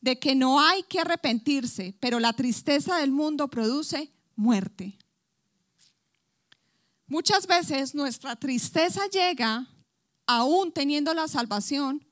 de 0.00 0.18
que 0.18 0.34
no 0.34 0.60
hay 0.60 0.82
que 0.82 0.98
arrepentirse, 0.98 1.94
pero 2.00 2.18
la 2.18 2.32
tristeza 2.32 2.96
del 2.96 3.12
mundo 3.12 3.48
produce 3.48 4.10
muerte. 4.34 4.98
Muchas 7.06 7.46
veces 7.46 7.94
nuestra 7.94 8.34
tristeza 8.34 9.06
llega, 9.06 9.68
aún 10.26 10.72
teniendo 10.72 11.14
la 11.14 11.28
salvación, 11.28 12.04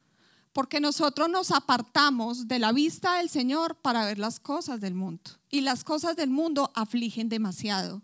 porque 0.53 0.81
nosotros 0.81 1.29
nos 1.29 1.51
apartamos 1.53 2.49
de 2.49 2.59
la 2.59 2.73
vista 2.73 3.17
del 3.19 3.31
Señor 3.31 3.77
para 3.77 4.05
ver 4.05 4.19
las 4.19 4.41
cosas 4.41 4.81
del 4.81 4.95
mundo. 4.95 5.23
Y 5.49 5.61
las 5.61 5.85
cosas 5.85 6.17
del 6.17 6.31
mundo 6.31 6.73
afligen 6.75 7.29
demasiado. 7.29 8.03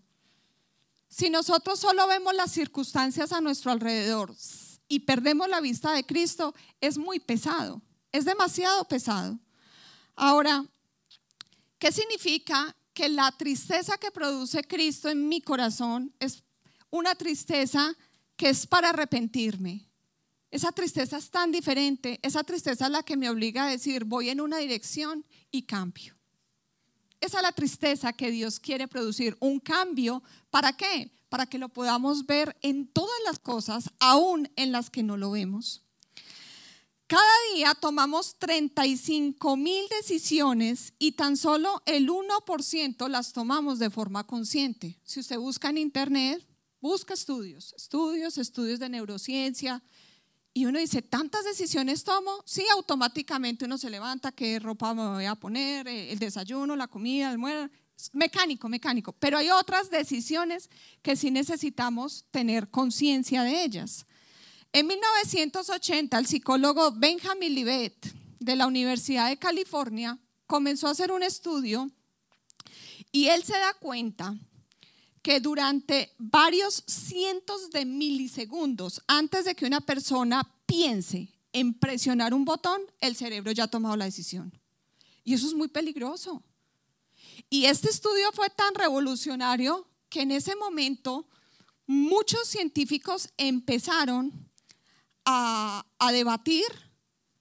Si 1.09 1.31
nosotros 1.31 1.79
solo 1.81 2.07
vemos 2.07 2.35
las 2.35 2.53
circunstancias 2.53 3.33
a 3.33 3.41
nuestro 3.41 3.73
alrededor 3.73 4.35
y 4.89 5.01
perdemos 5.01 5.49
la 5.49 5.61
vista 5.61 5.93
de 5.93 6.05
Cristo, 6.05 6.55
es 6.81 6.99
muy 6.99 7.21
pesado, 7.21 7.83
es 8.13 8.25
demasiado 8.25 8.85
pesado. 8.85 9.39
Ahora, 10.15 10.65
¿qué 11.79 11.91
significa 11.91 12.77
que 12.93 13.09
la 13.09 13.33
tristeza 13.33 13.99
que 13.99 14.11
produce 14.11 14.65
Cristo 14.65 15.09
en 15.09 15.29
mi 15.29 15.41
corazón 15.41 16.15
es 16.19 16.43
una 16.91 17.15
tristeza 17.15 17.95
que 18.37 18.51
es 18.51 18.67
para 18.67 18.91
arrepentirme? 18.91 19.89
Esa 20.51 20.73
tristeza 20.73 21.19
es 21.19 21.31
tan 21.31 21.51
diferente, 21.51 22.21
esa 22.23 22.45
tristeza 22.45 22.87
es 22.87 22.91
la 22.91 23.03
que 23.03 23.17
me 23.17 23.29
obliga 23.29 23.65
a 23.65 23.71
decir, 23.71 24.05
voy 24.05 24.31
en 24.31 24.41
una 24.41 24.59
dirección 24.59 25.25
y 25.51 25.63
cambio. 25.63 26.15
Esa 27.21 27.39
es 27.39 27.43
la 27.43 27.53
tristeza 27.53 28.13
que 28.13 28.31
Dios 28.31 28.61
quiere 28.61 28.89
producir, 28.89 29.37
un 29.41 29.59
cambio, 29.59 30.23
¿para 30.51 30.77
qué? 30.77 31.11
Para 31.29 31.47
que 31.47 31.59
lo 31.59 31.69
podamos 31.69 32.27
ver 32.27 32.57
en 32.63 32.87
todas 32.87 33.19
las 33.25 33.39
cosas, 33.39 33.91
aún 33.99 34.49
en 34.57 34.71
las 34.71 34.91
que 34.91 35.03
no 35.03 35.17
lo 35.17 35.33
vemos. 35.33 35.83
Cada 37.09 37.23
día 37.55 37.75
tomamos 37.75 38.35
35 38.37 39.57
mil 39.57 39.85
decisiones 40.01 40.93
y 40.99 41.13
tan 41.13 41.37
solo 41.37 41.81
el 41.87 42.09
1% 42.09 43.09
las 43.09 43.33
tomamos 43.33 43.79
de 43.79 43.91
forma 43.91 44.27
consciente. 44.27 44.99
Si 45.05 45.21
usted 45.21 45.39
busca 45.39 45.71
en 45.71 45.79
internet, 45.79 46.45
busca 46.81 47.15
estudios, 47.15 47.73
estudios, 47.77 48.39
estudios 48.39 48.81
de 48.81 48.89
neurociencia, 48.89 49.85
y 50.57 50.65
uno 50.65 50.79
dice, 50.79 51.03
¿tantas 51.03 51.45
decisiones 51.45 52.03
tomo? 52.03 52.43
Sí, 52.47 52.65
automáticamente 52.73 53.67
uno 53.67 53.77
se 53.77 53.91
levanta, 53.91 54.33
qué 54.33 54.59
ropa 54.59 54.95
voy 54.95 55.27
a 55.27 55.35
poner, 55.35 55.87
eh, 55.87 56.11
el 56.11 56.19
desayuno, 56.19 56.75
la 56.77 56.87
comida, 56.87 57.31
el 57.31 57.37
muerto, 57.37 57.77
mecánico, 58.15 58.67
mecánico. 58.67 59.13
Pero 59.13 59.37
hay 59.37 59.51
otras 59.51 59.91
decisiones 59.91 60.71
que 61.03 61.15
sí 61.15 61.31
necesitamos 61.31 62.25
tener 62.31 62.71
conciencia 62.71 63.43
de 63.43 63.65
ellas. 63.65 64.07
En 64.73 64.87
1980, 64.87 66.19
el 66.19 66.27
psicólogo 66.27 66.91
Benjamin 66.91 67.55
Libet 67.55 68.15
de 68.41 68.57
la 68.57 68.67
Universidad 68.67 69.29
de 69.29 69.37
California 69.37 70.19
comenzó 70.47 70.89
a 70.89 70.93
hacer 70.93 71.13
un 71.13 71.23
estudio 71.23 71.91
y 73.13 73.27
él 73.27 73.45
se 73.45 73.59
da 73.59 73.75
cuenta 73.75 74.35
que 75.27 75.41
durante 75.41 76.15
varios 76.19 76.85
cientos 76.87 77.71
de 77.73 77.85
milisegundos 77.85 79.03
antes 79.09 79.45
de 79.45 79.57
que 79.57 79.67
una 79.67 79.81
persona 79.81 80.49
piense 80.67 81.35
en 81.53 81.75
presionar 81.75 82.33
un 82.33 82.45
botón, 82.45 82.81
el 83.01 83.17
cerebro 83.17 83.51
ya 83.51 83.65
ha 83.65 83.69
tomado 83.69 83.97
la 83.97 84.05
decisión. 84.05 84.57
Y 85.25 85.35
eso 85.35 85.49
es 85.49 85.55
muy 85.55 85.67
peligroso. 85.67 86.45
Y 87.51 87.65
este 87.65 87.89
estudio 87.89 88.31
fue 88.35 88.51
tan 88.51 88.73
revolucionario 88.77 89.89
que 90.09 90.21
en 90.21 90.31
ese 90.31 90.55
momento 90.55 91.29
muchos 91.89 92.47
científicos 92.47 93.29
empezaron 93.37 94.33
a, 95.25 95.85
a 95.99 96.13
debatir 96.13 96.67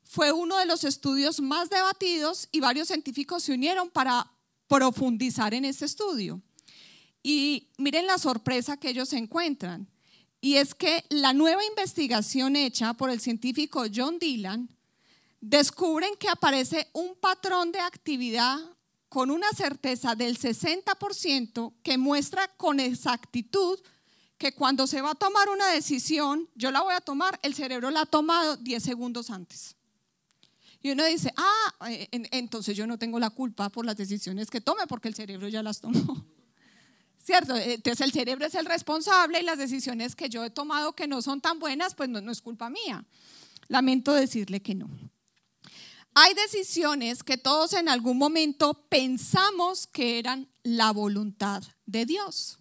fue 0.01 0.31
uno 0.31 0.57
de 0.57 0.65
los 0.65 0.83
estudios 0.83 1.39
más 1.39 1.69
debatidos 1.69 2.49
y 2.51 2.61
varios 2.61 2.87
científicos 2.87 3.43
se 3.43 3.53
unieron 3.53 3.91
para 3.91 4.31
profundizar 4.67 5.53
en 5.53 5.65
este 5.65 5.85
estudio. 5.85 6.41
Y 7.27 7.71
miren 7.79 8.05
la 8.05 8.19
sorpresa 8.19 8.77
que 8.77 8.89
ellos 8.89 9.11
encuentran. 9.11 9.89
Y 10.41 10.57
es 10.57 10.75
que 10.75 11.05
la 11.09 11.33
nueva 11.33 11.65
investigación 11.65 12.55
hecha 12.55 12.93
por 12.93 13.09
el 13.09 13.19
científico 13.19 13.85
John 13.91 14.19
Dillon 14.19 14.69
descubren 15.41 16.15
que 16.19 16.29
aparece 16.29 16.87
un 16.93 17.15
patrón 17.15 17.71
de 17.71 17.79
actividad 17.79 18.59
con 19.09 19.31
una 19.31 19.49
certeza 19.53 20.13
del 20.13 20.37
60% 20.37 21.73
que 21.81 21.97
muestra 21.97 22.47
con 22.57 22.79
exactitud 22.79 23.79
que 24.37 24.53
cuando 24.53 24.85
se 24.85 25.01
va 25.01 25.09
a 25.09 25.15
tomar 25.15 25.49
una 25.49 25.69
decisión, 25.69 26.47
yo 26.53 26.69
la 26.69 26.83
voy 26.83 26.93
a 26.93 27.01
tomar, 27.01 27.39
el 27.41 27.55
cerebro 27.55 27.89
la 27.89 28.01
ha 28.01 28.05
tomado 28.05 28.55
10 28.57 28.83
segundos 28.83 29.31
antes. 29.31 29.75
Y 30.79 30.91
uno 30.91 31.03
dice, 31.05 31.33
ah, 31.37 31.89
eh, 31.89 32.07
entonces 32.11 32.77
yo 32.77 32.85
no 32.85 32.99
tengo 32.99 33.19
la 33.19 33.31
culpa 33.31 33.69
por 33.69 33.83
las 33.83 33.97
decisiones 33.97 34.51
que 34.51 34.61
tome 34.61 34.85
porque 34.85 35.07
el 35.07 35.15
cerebro 35.15 35.47
ya 35.47 35.63
las 35.63 35.81
tomó. 35.81 36.23
¿Cierto? 37.25 37.55
Entonces 37.55 38.05
el 38.05 38.11
cerebro 38.11 38.45
es 38.45 38.53
el 38.53 38.67
responsable 38.67 39.39
y 39.39 39.43
las 39.43 39.57
decisiones 39.57 40.15
que 40.15 40.29
yo 40.29 40.45
he 40.45 40.51
tomado 40.51 40.93
que 40.93 41.07
no 41.07 41.23
son 41.23 41.41
tan 41.41 41.57
buenas, 41.57 41.95
pues 41.95 42.07
no, 42.07 42.21
no 42.21 42.31
es 42.31 42.39
culpa 42.39 42.69
mía. 42.69 43.03
Lamento 43.67 44.13
decirle 44.13 44.61
que 44.61 44.75
no. 44.75 44.87
Hay 46.13 46.35
decisiones 46.35 47.23
que 47.23 47.39
todos 47.39 47.73
en 47.73 47.89
algún 47.89 48.19
momento 48.19 48.85
pensamos 48.89 49.87
que 49.87 50.19
eran 50.19 50.47
la 50.61 50.91
voluntad 50.91 51.63
de 51.87 52.05
Dios. 52.05 52.59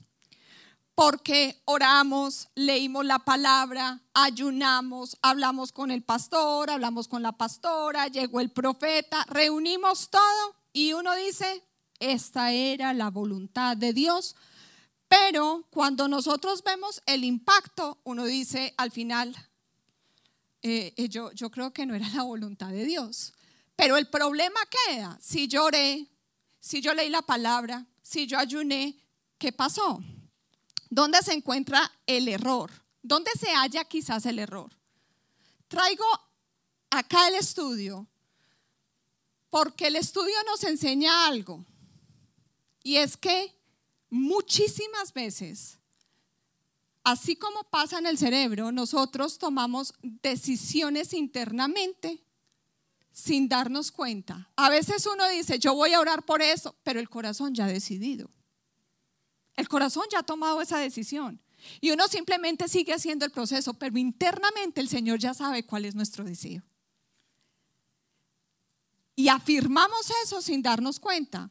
Porque 0.95 1.61
oramos, 1.67 2.49
leímos 2.55 3.05
la 3.05 3.19
palabra, 3.19 4.01
ayunamos, 4.15 5.19
hablamos 5.21 5.73
con 5.73 5.91
el 5.91 6.03
pastor, 6.03 6.71
hablamos 6.71 7.07
con 7.07 7.23
la 7.23 7.33
pastora, 7.33 8.09
llegó 8.09 8.41
el 8.41 8.51
profeta, 8.51 9.27
reunimos 9.29 10.09
todo 10.09 10.57
y 10.73 10.95
uno 10.95 11.15
dice, 11.17 11.63
esta 12.01 12.53
era 12.53 12.95
la 12.95 13.11
voluntad 13.11 13.77
de 13.77 13.93
Dios 13.93 14.37
pero 15.09 15.67
cuando 15.71 16.09
nosotros 16.09 16.63
vemos 16.63 17.03
el 17.07 17.25
impacto, 17.25 18.01
uno 18.05 18.25
dice 18.25 18.75
al 18.77 18.91
final, 18.91 19.35
eh, 20.63 20.95
eh, 20.97 21.09
yo, 21.09 21.31
yo 21.33 21.51
creo 21.51 21.73
que 21.73 21.87
no 21.87 21.95
era 21.95 22.09
la 22.09 22.23
voluntad 22.23 22.71
de 22.71 22.85
Dios. 22.85 23.33
Pero 23.77 23.97
el 23.97 24.09
problema 24.09 24.61
queda, 24.87 25.19
si 25.21 25.49
lloré, 25.49 26.09
si 26.61 26.81
yo 26.81 26.95
leí 26.95 27.11
la 27.11 27.23
palabra, 27.23 27.87
si 28.03 28.27
yo 28.27 28.39
ayuné, 28.39 28.99
¿qué 29.39 29.53
pasó? 29.53 30.03
¿Dónde 30.89 31.23
se 31.23 31.33
encuentra 31.33 31.91
el 32.07 32.29
error? 32.29 32.71
¿Dónde 33.03 33.31
se 33.39 33.51
halla 33.51 33.85
quizás 33.85 34.25
el 34.27 34.39
error? 34.39 34.71
Traigo 35.69 36.05
acá 36.91 37.29
el 37.29 37.35
estudio 37.35 38.07
porque 39.51 39.89
el 39.89 39.97
estudio 39.97 40.35
nos 40.47 40.65
enseña 40.65 41.27
algo. 41.27 41.65
Y 42.83 42.97
es 42.97 43.17
que 43.17 43.55
muchísimas 44.15 45.13
veces, 45.13 45.79
así 47.03 47.35
como 47.35 47.65
pasa 47.65 47.99
en 47.99 48.07
el 48.07 48.17
cerebro, 48.17 48.71
nosotros 48.71 49.39
tomamos 49.39 49.93
decisiones 50.03 51.13
internamente 51.13 52.23
sin 53.13 53.49
darnos 53.49 53.91
cuenta. 53.91 54.49
A 54.57 54.71
veces 54.71 55.07
uno 55.07 55.29
dice, 55.29 55.59
yo 55.59 55.75
voy 55.75 55.93
a 55.93 56.01
orar 56.01 56.25
por 56.25 56.43
eso, 56.43 56.77
pero 56.85 57.01
el 57.01 57.09
corazón 57.09 57.55
ya 57.55 57.65
ha 57.65 57.69
decidido. 57.69 58.31
El 59.57 59.69
corazón 59.69 60.05
ya 60.11 60.21
ha 60.21 60.23
tomado 60.23 60.63
esa 60.63 60.79
decisión. 60.79 61.41
Y 61.81 61.91
uno 61.91 62.07
simplemente 62.07 62.69
sigue 62.69 62.93
haciendo 62.93 63.25
el 63.25 63.33
proceso, 63.33 63.75
pero 63.75 63.99
internamente 63.99 64.81
el 64.81 64.89
Señor 64.89 65.19
ya 65.19 65.35
sabe 65.35 65.65
cuál 65.65 65.87
es 65.87 65.95
nuestro 65.95 66.25
deseo. 66.25 66.63
Y 69.17 69.29
afirmamos 69.29 70.13
eso 70.25 70.41
sin 70.41 70.63
darnos 70.63 71.01
cuenta. 71.01 71.51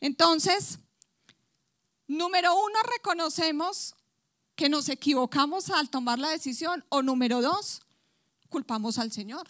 Entonces, 0.00 0.78
Número 2.10 2.52
uno, 2.56 2.74
reconocemos 2.92 3.94
que 4.56 4.68
nos 4.68 4.88
equivocamos 4.88 5.70
al 5.70 5.90
tomar 5.90 6.18
la 6.18 6.30
decisión. 6.30 6.84
O 6.88 7.02
número 7.02 7.40
dos, 7.40 7.82
culpamos 8.48 8.98
al 8.98 9.12
Señor. 9.12 9.48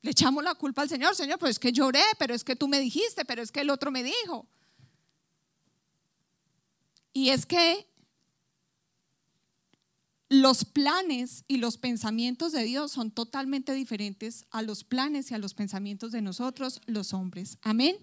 Le 0.00 0.12
echamos 0.12 0.44
la 0.44 0.54
culpa 0.54 0.82
al 0.82 0.88
Señor. 0.88 1.16
Señor, 1.16 1.40
pues 1.40 1.50
es 1.50 1.58
que 1.58 1.72
lloré, 1.72 2.04
pero 2.20 2.34
es 2.34 2.44
que 2.44 2.54
tú 2.54 2.68
me 2.68 2.78
dijiste, 2.78 3.24
pero 3.24 3.42
es 3.42 3.50
que 3.50 3.62
el 3.62 3.70
otro 3.70 3.90
me 3.90 4.04
dijo. 4.04 4.46
Y 7.12 7.30
es 7.30 7.46
que 7.46 7.84
los 10.28 10.64
planes 10.64 11.42
y 11.48 11.56
los 11.56 11.78
pensamientos 11.78 12.52
de 12.52 12.62
Dios 12.62 12.92
son 12.92 13.10
totalmente 13.10 13.72
diferentes 13.72 14.46
a 14.52 14.62
los 14.62 14.84
planes 14.84 15.32
y 15.32 15.34
a 15.34 15.38
los 15.38 15.54
pensamientos 15.54 16.12
de 16.12 16.22
nosotros, 16.22 16.80
los 16.86 17.12
hombres. 17.12 17.58
Amén. 17.62 17.96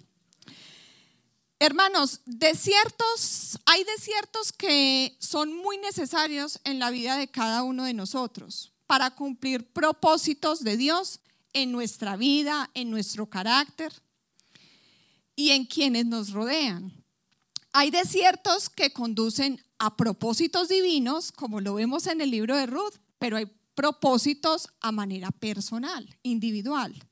Hermanos, 1.59 2.21
desiertos, 2.25 3.57
hay 3.65 3.83
desiertos 3.83 4.53
que 4.53 5.17
son 5.19 5.55
muy 5.55 5.79
necesarios 5.79 6.59
en 6.63 6.77
la 6.77 6.91
vida 6.91 7.17
de 7.17 7.29
cada 7.29 7.63
uno 7.63 7.85
de 7.85 7.95
nosotros 7.95 8.73
para 8.85 9.15
cumplir 9.15 9.65
propósitos 9.73 10.63
de 10.63 10.77
Dios 10.77 11.19
en 11.53 11.71
nuestra 11.71 12.15
vida, 12.15 12.69
en 12.75 12.91
nuestro 12.91 13.25
carácter 13.27 13.91
y 15.35 15.49
en 15.49 15.65
quienes 15.65 16.05
nos 16.05 16.31
rodean. 16.31 16.93
Hay 17.73 17.89
desiertos 17.89 18.69
que 18.69 18.93
conducen 18.93 19.59
a 19.79 19.97
propósitos 19.97 20.69
divinos, 20.69 21.31
como 21.31 21.59
lo 21.59 21.73
vemos 21.73 22.05
en 22.05 22.21
el 22.21 22.29
libro 22.29 22.55
de 22.55 22.67
Ruth, 22.67 22.93
pero 23.17 23.37
hay 23.37 23.47
propósitos 23.73 24.67
a 24.79 24.91
manera 24.91 25.31
personal, 25.31 26.17
individual. 26.21 27.06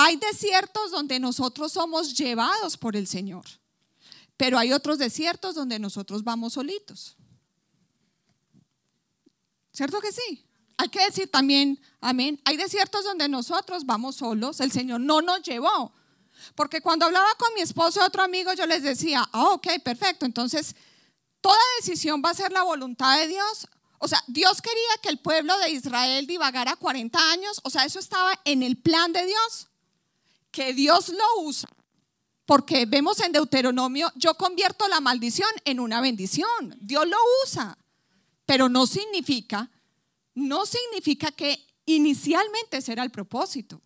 Hay 0.00 0.14
desiertos 0.14 0.92
donde 0.92 1.18
nosotros 1.18 1.72
somos 1.72 2.14
llevados 2.14 2.76
por 2.76 2.94
el 2.94 3.08
Señor, 3.08 3.44
pero 4.36 4.56
hay 4.56 4.72
otros 4.72 4.96
desiertos 4.98 5.56
donde 5.56 5.80
nosotros 5.80 6.22
vamos 6.22 6.52
solitos. 6.52 7.16
¿Cierto 9.72 10.00
que 10.00 10.12
sí? 10.12 10.46
Hay 10.76 10.88
que 10.88 11.04
decir 11.04 11.28
también, 11.28 11.80
amén. 12.00 12.40
Hay 12.44 12.56
desiertos 12.56 13.02
donde 13.02 13.28
nosotros 13.28 13.84
vamos 13.86 14.14
solos, 14.14 14.60
el 14.60 14.70
Señor 14.70 15.00
no 15.00 15.20
nos 15.20 15.42
llevó. 15.42 15.92
Porque 16.54 16.80
cuando 16.80 17.06
hablaba 17.06 17.34
con 17.36 17.52
mi 17.54 17.62
esposo 17.62 17.98
y 17.98 18.04
otro 18.04 18.22
amigo, 18.22 18.52
yo 18.52 18.66
les 18.66 18.84
decía, 18.84 19.28
ah, 19.32 19.48
ok, 19.54 19.66
perfecto. 19.82 20.26
Entonces, 20.26 20.76
toda 21.40 21.58
decisión 21.80 22.22
va 22.24 22.30
a 22.30 22.34
ser 22.34 22.52
la 22.52 22.62
voluntad 22.62 23.18
de 23.18 23.26
Dios. 23.26 23.66
O 23.98 24.06
sea, 24.06 24.22
Dios 24.28 24.62
quería 24.62 24.96
que 25.02 25.08
el 25.08 25.18
pueblo 25.18 25.58
de 25.58 25.70
Israel 25.70 26.24
divagara 26.28 26.76
40 26.76 27.32
años. 27.32 27.60
O 27.64 27.70
sea, 27.70 27.84
eso 27.84 27.98
estaba 27.98 28.38
en 28.44 28.62
el 28.62 28.76
plan 28.76 29.12
de 29.12 29.26
Dios 29.26 29.67
que 30.50 30.72
Dios 30.72 31.08
lo 31.08 31.42
usa, 31.42 31.68
porque 32.46 32.86
vemos 32.86 33.20
en 33.20 33.32
Deuteronomio, 33.32 34.10
yo 34.14 34.34
convierto 34.34 34.88
la 34.88 35.00
maldición 35.00 35.50
en 35.64 35.80
una 35.80 36.00
bendición. 36.00 36.76
Dios 36.80 37.06
lo 37.06 37.16
usa, 37.44 37.76
pero 38.46 38.68
no 38.68 38.86
significa, 38.86 39.70
no 40.34 40.64
significa 40.64 41.30
que 41.30 41.66
inicialmente 41.84 42.80
será 42.80 43.02
el 43.02 43.10
propósito. 43.10 43.80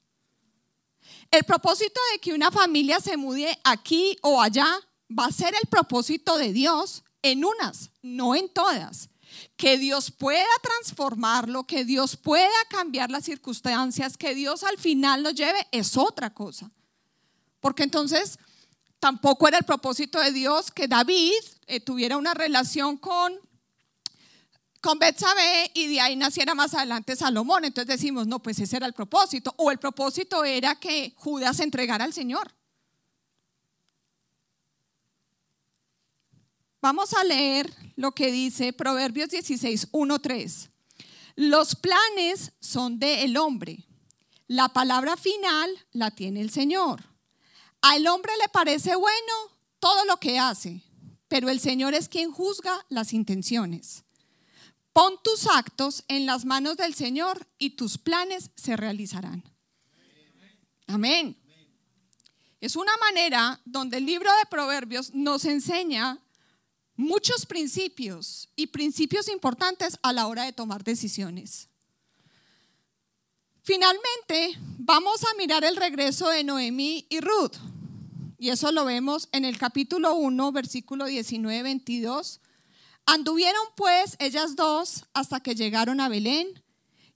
El 1.30 1.44
propósito 1.44 2.00
de 2.12 2.20
que 2.20 2.32
una 2.32 2.50
familia 2.50 3.00
se 3.00 3.16
mude 3.16 3.58
aquí 3.64 4.16
o 4.22 4.40
allá 4.40 4.66
va 5.10 5.26
a 5.26 5.32
ser 5.32 5.54
el 5.60 5.68
propósito 5.68 6.38
de 6.38 6.52
Dios 6.52 7.02
en 7.22 7.44
unas, 7.44 7.90
no 8.02 8.34
en 8.34 8.48
todas. 8.48 9.08
Que 9.56 9.78
Dios 9.78 10.10
pueda 10.10 10.44
transformarlo, 10.62 11.64
que 11.64 11.84
Dios 11.84 12.16
pueda 12.16 12.48
cambiar 12.68 13.10
las 13.10 13.24
circunstancias, 13.24 14.16
que 14.16 14.34
Dios 14.34 14.62
al 14.62 14.78
final 14.78 15.22
lo 15.22 15.30
lleve, 15.30 15.66
es 15.72 15.96
otra 15.96 16.34
cosa. 16.34 16.70
Porque 17.60 17.82
entonces 17.82 18.38
tampoco 18.98 19.48
era 19.48 19.58
el 19.58 19.64
propósito 19.64 20.20
de 20.20 20.32
Dios 20.32 20.70
que 20.70 20.88
David 20.88 21.32
eh, 21.66 21.80
tuviera 21.80 22.16
una 22.16 22.34
relación 22.34 22.96
con 22.96 23.32
con 24.82 24.98
Betsabé 24.98 25.70
y 25.74 25.86
de 25.86 26.00
ahí 26.00 26.16
naciera 26.16 26.56
más 26.56 26.74
adelante 26.74 27.14
Salomón. 27.14 27.64
Entonces 27.64 27.96
decimos, 27.96 28.26
no, 28.26 28.42
pues 28.42 28.58
ese 28.58 28.76
era 28.76 28.86
el 28.86 28.92
propósito. 28.92 29.54
O 29.56 29.70
el 29.70 29.78
propósito 29.78 30.44
era 30.44 30.74
que 30.74 31.14
Judas 31.16 31.60
entregara 31.60 32.04
al 32.04 32.12
Señor. 32.12 32.52
Vamos 36.82 37.14
a 37.14 37.22
leer 37.22 37.72
lo 37.94 38.10
que 38.10 38.32
dice 38.32 38.72
Proverbios 38.72 39.30
16, 39.30 39.86
1, 39.92 40.18
3. 40.18 40.70
Los 41.36 41.76
planes 41.76 42.52
son 42.58 42.98
del 42.98 43.36
hombre. 43.36 43.86
La 44.48 44.68
palabra 44.68 45.16
final 45.16 45.70
la 45.92 46.10
tiene 46.10 46.40
el 46.40 46.50
Señor. 46.50 47.04
Al 47.82 48.04
hombre 48.08 48.32
le 48.40 48.48
parece 48.48 48.96
bueno 48.96 49.32
todo 49.78 50.04
lo 50.06 50.16
que 50.16 50.40
hace, 50.40 50.82
pero 51.28 51.50
el 51.50 51.60
Señor 51.60 51.94
es 51.94 52.08
quien 52.08 52.32
juzga 52.32 52.84
las 52.88 53.12
intenciones. 53.12 54.02
Pon 54.92 55.14
tus 55.22 55.46
actos 55.46 56.02
en 56.08 56.26
las 56.26 56.44
manos 56.44 56.76
del 56.76 56.94
Señor 56.94 57.46
y 57.58 57.70
tus 57.70 57.96
planes 57.96 58.50
se 58.56 58.76
realizarán. 58.76 59.44
Amén. 60.88 61.38
Es 62.60 62.74
una 62.74 62.96
manera 62.96 63.60
donde 63.64 63.98
el 63.98 64.06
libro 64.06 64.30
de 64.32 64.46
Proverbios 64.50 65.14
nos 65.14 65.44
enseña 65.44 66.18
muchos 67.02 67.44
principios 67.44 68.48
y 68.56 68.68
principios 68.68 69.28
importantes 69.28 69.98
a 70.02 70.12
la 70.12 70.26
hora 70.26 70.44
de 70.44 70.52
tomar 70.52 70.84
decisiones. 70.84 71.68
Finalmente, 73.62 74.58
vamos 74.78 75.22
a 75.24 75.36
mirar 75.36 75.64
el 75.64 75.76
regreso 75.76 76.28
de 76.28 76.42
Noemí 76.42 77.06
y 77.08 77.20
Ruth. 77.20 77.56
Y 78.38 78.50
eso 78.50 78.72
lo 78.72 78.84
vemos 78.84 79.28
en 79.30 79.44
el 79.44 79.56
capítulo 79.56 80.14
1, 80.14 80.50
versículo 80.50 81.06
19, 81.06 81.62
22. 81.62 82.40
Anduvieron 83.06 83.62
pues 83.76 84.16
ellas 84.18 84.56
dos 84.56 85.04
hasta 85.14 85.40
que 85.40 85.54
llegaron 85.54 86.00
a 86.00 86.08
Belén. 86.08 86.60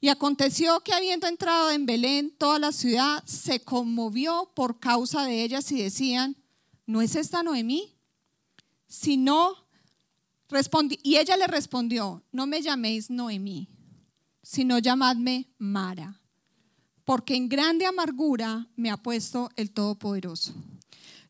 Y 0.01 0.09
aconteció 0.09 0.81
que 0.81 0.93
habiendo 0.93 1.27
entrado 1.27 1.71
en 1.73 1.87
Belén, 1.87 2.31
toda 2.37 2.59
la 2.59 2.71
ciudad 2.71 3.25
se 3.25 3.61
conmovió 3.61 4.53
por 4.55 4.79
causa 4.79 5.25
de 5.25 5.43
ellas 5.43 5.73
y 5.73 5.83
decían, 5.83 6.37
¿no 6.87 7.03
es 7.03 7.17
esta 7.17 7.43
Noemí? 7.43 7.97
Si 8.87 9.17
y 11.03 11.17
ella 11.17 11.37
le 11.37 11.47
respondió, 11.47 12.23
no 12.33 12.47
me 12.47 12.63
llaméis 12.63 13.11
Noemí, 13.11 13.69
sino 14.43 14.79
llamadme 14.79 15.49
Mara, 15.59 16.21
porque 17.05 17.35
en 17.35 17.49
grande 17.49 17.87
amargura 17.87 18.69
me 18.77 18.91
ha 18.91 18.97
puesto 18.97 19.51
el 19.57 19.73
Todopoderoso. 19.73 20.55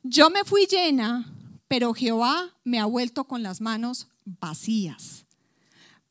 Yo 0.02 0.30
me 0.30 0.44
fui 0.44 0.66
llena, 0.66 1.32
pero 1.66 1.94
Jehová 1.94 2.54
me 2.62 2.78
ha 2.78 2.84
vuelto 2.84 3.24
con 3.24 3.42
las 3.42 3.60
manos 3.60 4.08
vacías. 4.24 5.24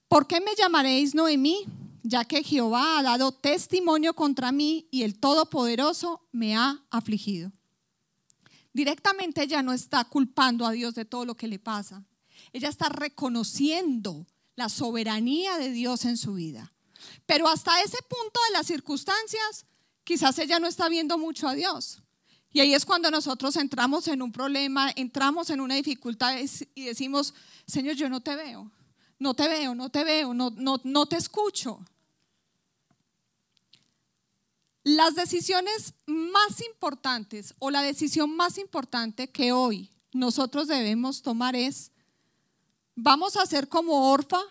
¿Por 0.07 0.27
qué 0.27 0.41
me 0.41 0.55
llamaréis 0.57 1.15
Noemí? 1.15 1.65
Ya 2.03 2.25
que 2.25 2.43
Jehová 2.43 2.99
ha 2.99 3.03
dado 3.03 3.31
testimonio 3.31 4.13
contra 4.13 4.51
mí 4.51 4.87
y 4.91 5.03
el 5.03 5.17
Todopoderoso 5.17 6.27
me 6.31 6.55
ha 6.55 6.83
afligido. 6.91 7.51
Directamente 8.73 9.43
ella 9.43 9.63
no 9.63 9.73
está 9.73 10.03
culpando 10.05 10.65
a 10.65 10.71
Dios 10.71 10.93
de 10.95 11.05
todo 11.05 11.25
lo 11.25 11.35
que 11.35 11.47
le 11.47 11.59
pasa. 11.59 12.03
Ella 12.55 12.69
está 12.69 12.87
reconociendo 12.87 14.25
la 14.55 14.69
soberanía 14.69 15.57
de 15.57 15.71
Dios 15.71 16.05
en 16.05 16.15
su 16.15 16.35
vida. 16.35 16.71
Pero 17.25 17.49
hasta 17.49 17.81
ese 17.81 17.97
punto 18.03 18.39
de 18.47 18.53
las 18.53 18.65
circunstancias, 18.65 19.65
quizás 20.05 20.39
ella 20.39 20.57
no 20.57 20.65
está 20.65 20.87
viendo 20.87 21.17
mucho 21.17 21.49
a 21.49 21.53
Dios. 21.53 22.01
Y 22.53 22.61
ahí 22.61 22.73
es 22.73 22.85
cuando 22.85 23.11
nosotros 23.11 23.57
entramos 23.57 24.07
en 24.07 24.21
un 24.21 24.31
problema, 24.31 24.89
entramos 24.95 25.49
en 25.49 25.59
una 25.59 25.75
dificultad 25.75 26.37
y 26.75 26.85
decimos, 26.85 27.33
Señor, 27.67 27.95
yo 27.97 28.07
no 28.07 28.21
te 28.21 28.37
veo, 28.37 28.71
no 29.19 29.33
te 29.33 29.49
veo, 29.49 29.75
no 29.75 29.89
te 29.89 30.05
veo, 30.05 30.33
no, 30.33 30.49
no, 30.51 30.79
no 30.85 31.05
te 31.07 31.17
escucho. 31.17 31.85
Las 34.85 35.15
decisiones 35.15 35.93
más 36.05 36.61
importantes 36.65 37.53
o 37.59 37.69
la 37.69 37.81
decisión 37.81 38.33
más 38.33 38.57
importante 38.57 39.29
que 39.29 39.51
hoy 39.51 39.89
nosotros 40.13 40.69
debemos 40.69 41.21
tomar 41.21 41.57
es, 41.57 41.91
¿vamos 42.95 43.35
a 43.37 43.45
ser 43.45 43.69
como 43.69 44.11
Orfa 44.11 44.41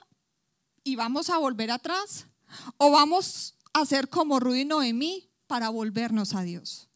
y 0.83 0.97
vamos 0.97 1.31
a 1.31 1.39
volver 1.39 1.71
atrás? 1.71 2.27
¿O 2.77 2.91
vamos 2.91 3.55
a 3.73 3.85
ser 3.85 4.09
como 4.09 4.39
Rudy 4.39 4.61
y 4.61 4.65
Noemí 4.65 5.29
para 5.47 5.71
volvernos 5.71 6.35
a 6.35 6.43
Dios? 6.43 6.89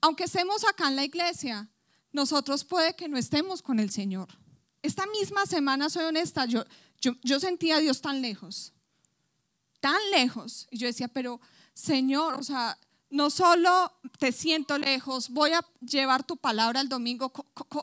Aunque 0.00 0.24
estemos 0.24 0.64
acá 0.64 0.88
en 0.88 0.96
la 0.96 1.04
iglesia, 1.04 1.70
nosotros 2.12 2.64
puede 2.64 2.96
que 2.96 3.08
no 3.08 3.18
estemos 3.18 3.62
con 3.62 3.78
el 3.78 3.90
Señor. 3.90 4.28
Esta 4.82 5.06
misma 5.06 5.46
semana, 5.46 5.90
soy 5.90 6.04
honesta, 6.04 6.46
yo, 6.46 6.64
yo, 7.00 7.40
sentía 7.40 7.76
a 7.76 7.80
Dios 7.80 8.00
tan 8.00 8.22
lejos, 8.22 8.72
tan 9.80 9.98
lejos. 10.10 10.66
Y 10.70 10.78
yo 10.78 10.86
decía, 10.86 11.08
pero 11.08 11.40
Señor, 11.74 12.34
o 12.34 12.42
sea, 12.42 12.78
no 13.10 13.30
solo 13.30 13.92
te 14.18 14.32
siento 14.32 14.78
lejos, 14.78 15.28
voy 15.28 15.52
a 15.52 15.64
llevar 15.80 16.24
tu 16.24 16.36
palabra 16.36 16.80
el 16.80 16.88
domingo. 16.88 17.32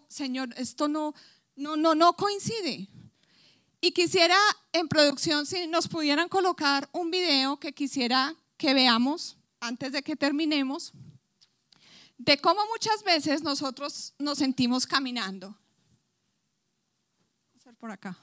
Señor, 0.10 0.54
esto 0.58 0.88
no, 0.88 1.14
no, 1.56 1.76
no, 1.78 1.96
no 1.96 2.14
coincide. 2.14 2.90
Y 3.86 3.92
quisiera 3.92 4.38
en 4.72 4.88
producción 4.88 5.46
si 5.46 5.68
nos 5.68 5.90
pudieran 5.90 6.30
colocar 6.30 6.88
un 6.94 7.12
video 7.12 7.60
que 7.60 7.74
quisiera 7.74 8.34
que 8.56 8.74
veamos 8.74 9.36
antes 9.60 9.92
de 9.92 10.02
que 10.02 10.16
terminemos 10.16 10.94
de 12.18 12.38
cómo 12.38 12.62
muchas 12.68 13.04
veces 13.04 13.44
nosotros 13.44 14.14
nos 14.20 14.38
sentimos 14.38 14.88
caminando. 14.88 15.48
Vamos 17.50 17.66
a 17.66 17.70
ver 17.72 17.76
por 17.76 17.92
acá. 17.92 18.18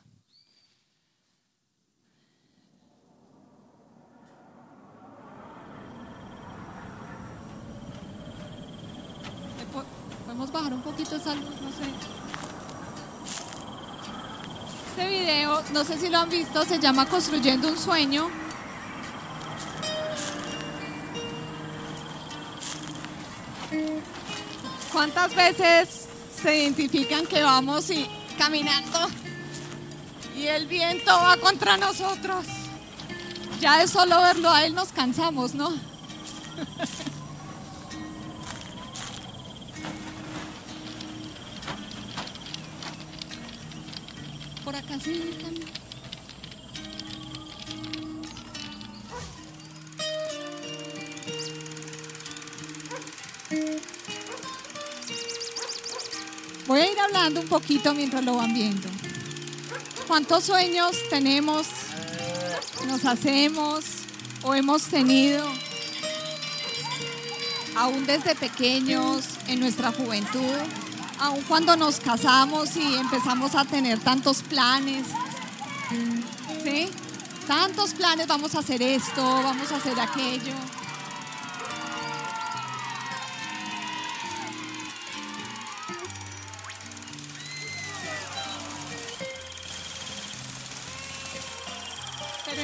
Podemos 10.24 10.50
bajar 10.50 10.72
un 10.72 10.80
poquito 10.80 11.16
esa 11.16 11.34
luz, 11.34 11.61
no 11.61 11.70
sé. 11.70 12.19
Este 14.91 15.07
video, 15.09 15.62
no 15.72 15.84
sé 15.84 15.99
si 15.99 16.09
lo 16.09 16.18
han 16.18 16.28
visto, 16.28 16.64
se 16.64 16.80
llama 16.80 17.07
Construyendo 17.07 17.68
un 17.68 17.78
sueño. 17.78 18.28
¿Cuántas 24.93 25.32
veces 25.36 26.09
se 26.43 26.62
identifican 26.62 27.24
que 27.24 27.41
vamos 27.41 27.88
y 27.91 28.11
caminando 28.36 28.99
y 30.36 30.49
el 30.49 30.66
viento 30.66 31.12
va 31.12 31.36
contra 31.36 31.76
nosotros? 31.76 32.45
Ya 33.61 33.78
de 33.78 33.86
solo 33.86 34.20
verlo 34.20 34.51
a 34.51 34.64
él 34.64 34.74
nos 34.74 34.88
cansamos, 34.88 35.55
¿no? 35.55 35.70
Acá 44.74 44.98
sí. 45.02 45.20
Voy 56.66 56.80
a 56.80 56.92
ir 56.92 57.00
hablando 57.00 57.40
un 57.40 57.48
poquito 57.48 57.92
mientras 57.94 58.24
lo 58.24 58.36
van 58.36 58.54
viendo. 58.54 58.88
¿Cuántos 60.06 60.44
sueños 60.44 60.96
tenemos, 61.10 61.66
nos 62.86 63.04
hacemos 63.04 63.84
o 64.42 64.54
hemos 64.54 64.84
tenido 64.84 65.44
aún 67.76 68.06
desde 68.06 68.36
pequeños 68.36 69.24
en 69.48 69.58
nuestra 69.58 69.90
juventud? 69.90 70.89
Aún 71.20 71.42
cuando 71.42 71.76
nos 71.76 72.00
casamos 72.00 72.76
y 72.76 72.94
empezamos 72.96 73.54
a 73.54 73.64
tener 73.64 73.98
tantos 74.00 74.42
planes, 74.42 75.06
¿sí? 76.64 76.88
Tantos 77.46 77.94
planes, 77.94 78.26
vamos 78.26 78.54
a 78.54 78.60
hacer 78.60 78.80
esto, 78.80 79.22
vamos 79.22 79.70
a 79.70 79.76
hacer 79.76 80.00
aquello. 80.00 80.54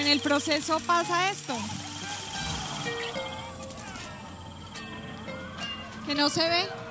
en 0.00 0.06
el 0.08 0.20
proceso 0.20 0.78
pasa 0.80 1.30
esto. 1.30 1.54
Que 6.06 6.14
no 6.14 6.28
se 6.28 6.48
ve. 6.48 6.85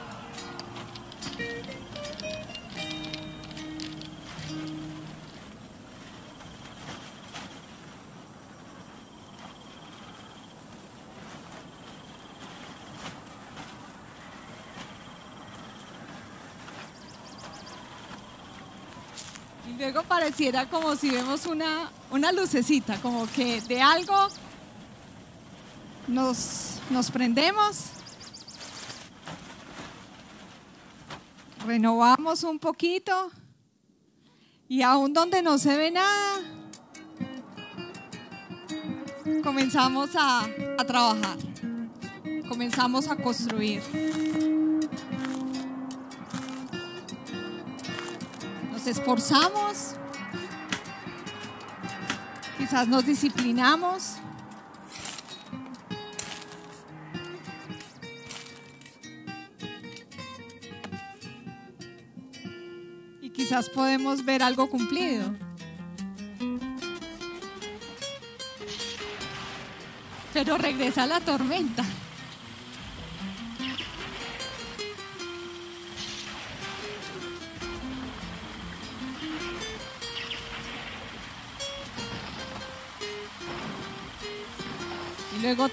Pareciera 20.15 20.65
como 20.69 20.95
si 20.95 21.09
vemos 21.09 21.45
una, 21.45 21.91
una 22.09 22.31
lucecita, 22.31 22.95
como 23.01 23.27
que 23.33 23.59
de 23.59 23.81
algo 23.81 24.29
nos, 26.07 26.79
nos 26.89 27.11
prendemos, 27.11 27.87
renovamos 31.67 32.43
un 32.43 32.59
poquito 32.59 33.29
y 34.69 34.83
aún 34.83 35.11
donde 35.11 35.41
no 35.41 35.57
se 35.57 35.75
ve 35.75 35.91
nada, 35.91 36.39
comenzamos 39.43 40.11
a, 40.15 40.47
a 40.77 40.85
trabajar, 40.85 41.37
comenzamos 42.47 43.09
a 43.09 43.17
construir. 43.17 43.83
esforzamos, 48.87 49.84
quizás 52.57 52.87
nos 52.87 53.05
disciplinamos. 53.05 54.17
Y 63.21 63.29
quizás 63.29 63.69
podemos 63.69 64.23
ver 64.25 64.43
algo 64.43 64.69
cumplido. 64.69 65.33
pero 70.35 70.57
regresa 70.57 71.07
la 71.07 71.21
tormenta. 71.21 71.85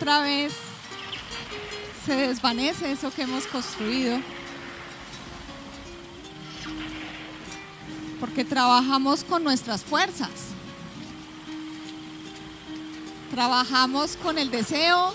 Otra 0.02 0.20
vez 0.20 0.52
se 2.04 2.16
desvanece 2.16 2.90
eso 2.90 3.12
que 3.12 3.22
hemos 3.22 3.46
construido. 3.46 4.18
Porque 8.18 8.44
trabajamos 8.44 9.22
con 9.22 9.44
nuestras 9.44 9.84
fuerzas. 9.84 10.30
Trabajamos 13.30 14.16
con 14.16 14.38
el 14.38 14.50
deseo 14.50 15.14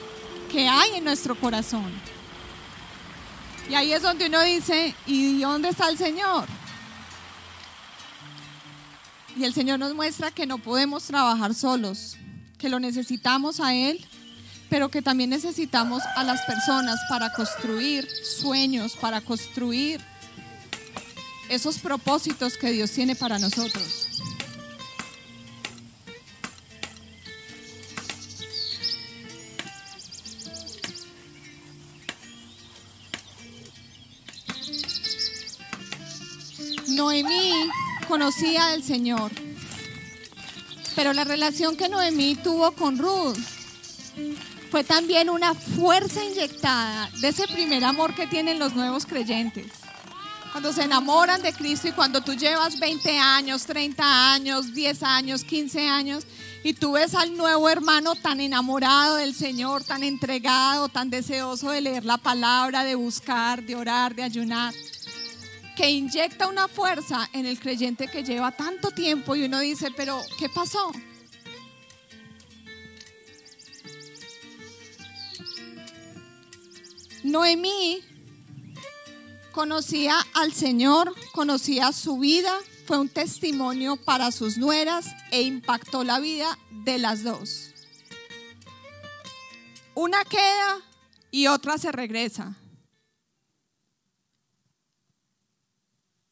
que 0.49 0.69
hay 0.69 0.95
en 0.95 1.03
nuestro 1.03 1.35
corazón. 1.35 1.91
Y 3.69 3.75
ahí 3.75 3.91
es 3.91 4.01
donde 4.01 4.27
uno 4.27 4.41
dice, 4.41 4.95
¿y 5.05 5.41
dónde 5.41 5.67
está 5.67 5.89
el 5.89 5.97
Señor? 5.97 6.45
Y 9.35 9.43
el 9.43 9.53
Señor 9.53 9.79
nos 9.79 9.93
muestra 9.93 10.31
que 10.31 10.47
no 10.47 10.59
podemos 10.59 11.03
trabajar 11.03 11.53
solos, 11.53 12.15
que 12.57 12.69
lo 12.69 12.79
necesitamos 12.79 13.59
a 13.59 13.73
Él 13.73 14.07
pero 14.69 14.89
que 14.89 15.01
también 15.01 15.29
necesitamos 15.29 16.03
a 16.15 16.23
las 16.23 16.41
personas 16.41 16.99
para 17.09 17.31
construir 17.33 18.07
sueños, 18.23 18.97
para 18.97 19.21
construir 19.21 20.01
esos 21.49 21.77
propósitos 21.79 22.57
que 22.57 22.71
Dios 22.71 22.91
tiene 22.91 23.15
para 23.15 23.39
nosotros. 23.39 24.07
Noemí 36.87 37.53
conocía 38.07 38.69
al 38.69 38.83
Señor, 38.83 39.31
pero 40.95 41.13
la 41.13 41.23
relación 41.23 41.77
que 41.77 41.89
Noemí 41.89 42.35
tuvo 42.35 42.71
con 42.71 42.97
Ruth 42.97 43.37
fue 44.69 44.83
también 44.83 45.29
una 45.29 45.53
fuerza 45.53 46.23
inyectada 46.23 47.09
de 47.21 47.29
ese 47.29 47.47
primer 47.47 47.83
amor 47.83 48.13
que 48.13 48.27
tienen 48.27 48.59
los 48.59 48.75
nuevos 48.75 49.05
creyentes. 49.05 49.71
Cuando 50.51 50.73
se 50.73 50.83
enamoran 50.83 51.41
de 51.41 51.53
Cristo 51.53 51.87
y 51.87 51.91
cuando 51.91 52.21
tú 52.21 52.33
llevas 52.33 52.79
20 52.79 53.19
años, 53.19 53.65
30 53.65 54.33
años, 54.33 54.73
10 54.73 55.03
años, 55.03 55.43
15 55.43 55.87
años 55.87 56.25
y 56.63 56.73
tú 56.73 56.93
ves 56.93 57.15
al 57.15 57.37
nuevo 57.37 57.69
hermano 57.69 58.15
tan 58.15 58.41
enamorado 58.41 59.17
del 59.17 59.35
Señor, 59.35 59.83
tan 59.83 60.03
entregado, 60.03 60.89
tan 60.89 61.09
deseoso 61.09 61.69
de 61.69 61.81
leer 61.81 62.05
la 62.05 62.17
palabra, 62.17 62.83
de 62.83 62.95
buscar, 62.95 63.63
de 63.63 63.75
orar, 63.75 64.15
de 64.15 64.23
ayunar, 64.23 64.73
que 65.75 65.89
inyecta 65.89 66.47
una 66.47 66.67
fuerza 66.67 67.29
en 67.33 67.45
el 67.45 67.59
creyente 67.59 68.07
que 68.07 68.23
lleva 68.23 68.51
tanto 68.51 68.91
tiempo 68.91 69.35
y 69.35 69.45
uno 69.45 69.59
dice, 69.59 69.91
pero 69.95 70.19
¿qué 70.39 70.49
pasó? 70.49 70.91
Noemí 77.27 78.01
conocía 79.51 80.15
al 80.33 80.53
Señor, 80.53 81.13
conocía 81.33 81.91
su 81.91 82.19
vida, 82.19 82.53
fue 82.85 82.99
un 82.99 83.09
testimonio 83.09 83.97
para 83.97 84.31
sus 84.31 84.57
nueras 84.57 85.07
e 85.31 85.41
impactó 85.41 86.05
la 86.05 86.21
vida 86.21 86.57
de 86.85 86.97
las 86.99 87.23
dos. 87.23 87.73
Una 89.93 90.23
queda 90.23 90.77
y 91.29 91.47
otra 91.47 91.77
se 91.77 91.91
regresa. 91.91 92.55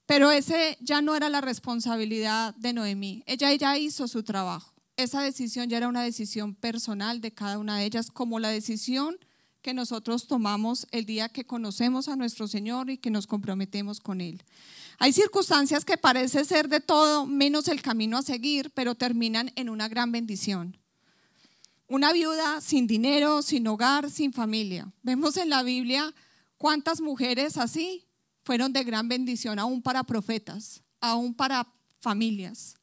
Pero 0.05 0.31
ese 0.31 0.77
ya 0.79 1.01
no 1.01 1.15
era 1.15 1.27
la 1.27 1.41
responsabilidad 1.41 2.55
de 2.55 2.71
Noemí. 2.71 3.21
Ella 3.25 3.53
ya 3.53 3.77
hizo 3.77 4.07
su 4.07 4.23
trabajo. 4.23 4.73
Esa 4.95 5.21
decisión 5.21 5.67
ya 5.67 5.75
era 5.75 5.89
una 5.89 6.03
decisión 6.03 6.55
personal 6.55 7.19
de 7.19 7.33
cada 7.33 7.57
una 7.57 7.79
de 7.79 7.85
ellas, 7.85 8.11
como 8.11 8.39
la 8.39 8.47
decisión 8.47 9.17
que 9.65 9.73
nosotros 9.73 10.27
tomamos 10.27 10.85
el 10.91 11.07
día 11.07 11.27
que 11.27 11.47
conocemos 11.47 12.07
a 12.07 12.15
nuestro 12.15 12.47
Señor 12.47 12.91
y 12.91 12.99
que 12.99 13.09
nos 13.09 13.25
comprometemos 13.25 13.99
con 13.99 14.21
Él. 14.21 14.43
Hay 14.99 15.11
circunstancias 15.11 15.83
que 15.83 15.97
parece 15.97 16.45
ser 16.45 16.69
de 16.69 16.81
todo 16.81 17.25
menos 17.25 17.67
el 17.67 17.81
camino 17.81 18.19
a 18.19 18.21
seguir, 18.21 18.69
pero 18.75 18.93
terminan 18.93 19.51
en 19.55 19.69
una 19.69 19.87
gran 19.87 20.11
bendición. 20.11 20.77
Una 21.87 22.13
viuda 22.13 22.61
sin 22.61 22.85
dinero, 22.85 23.41
sin 23.41 23.65
hogar, 23.67 24.11
sin 24.11 24.33
familia. 24.33 24.93
Vemos 25.01 25.35
en 25.35 25.49
la 25.49 25.63
Biblia 25.63 26.13
cuántas 26.59 27.01
mujeres 27.01 27.57
así 27.57 28.05
fueron 28.43 28.71
de 28.71 28.83
gran 28.83 29.07
bendición, 29.07 29.57
aún 29.57 29.81
para 29.81 30.03
profetas, 30.03 30.83
aún 31.01 31.33
para 31.33 31.67
familias. 32.01 32.75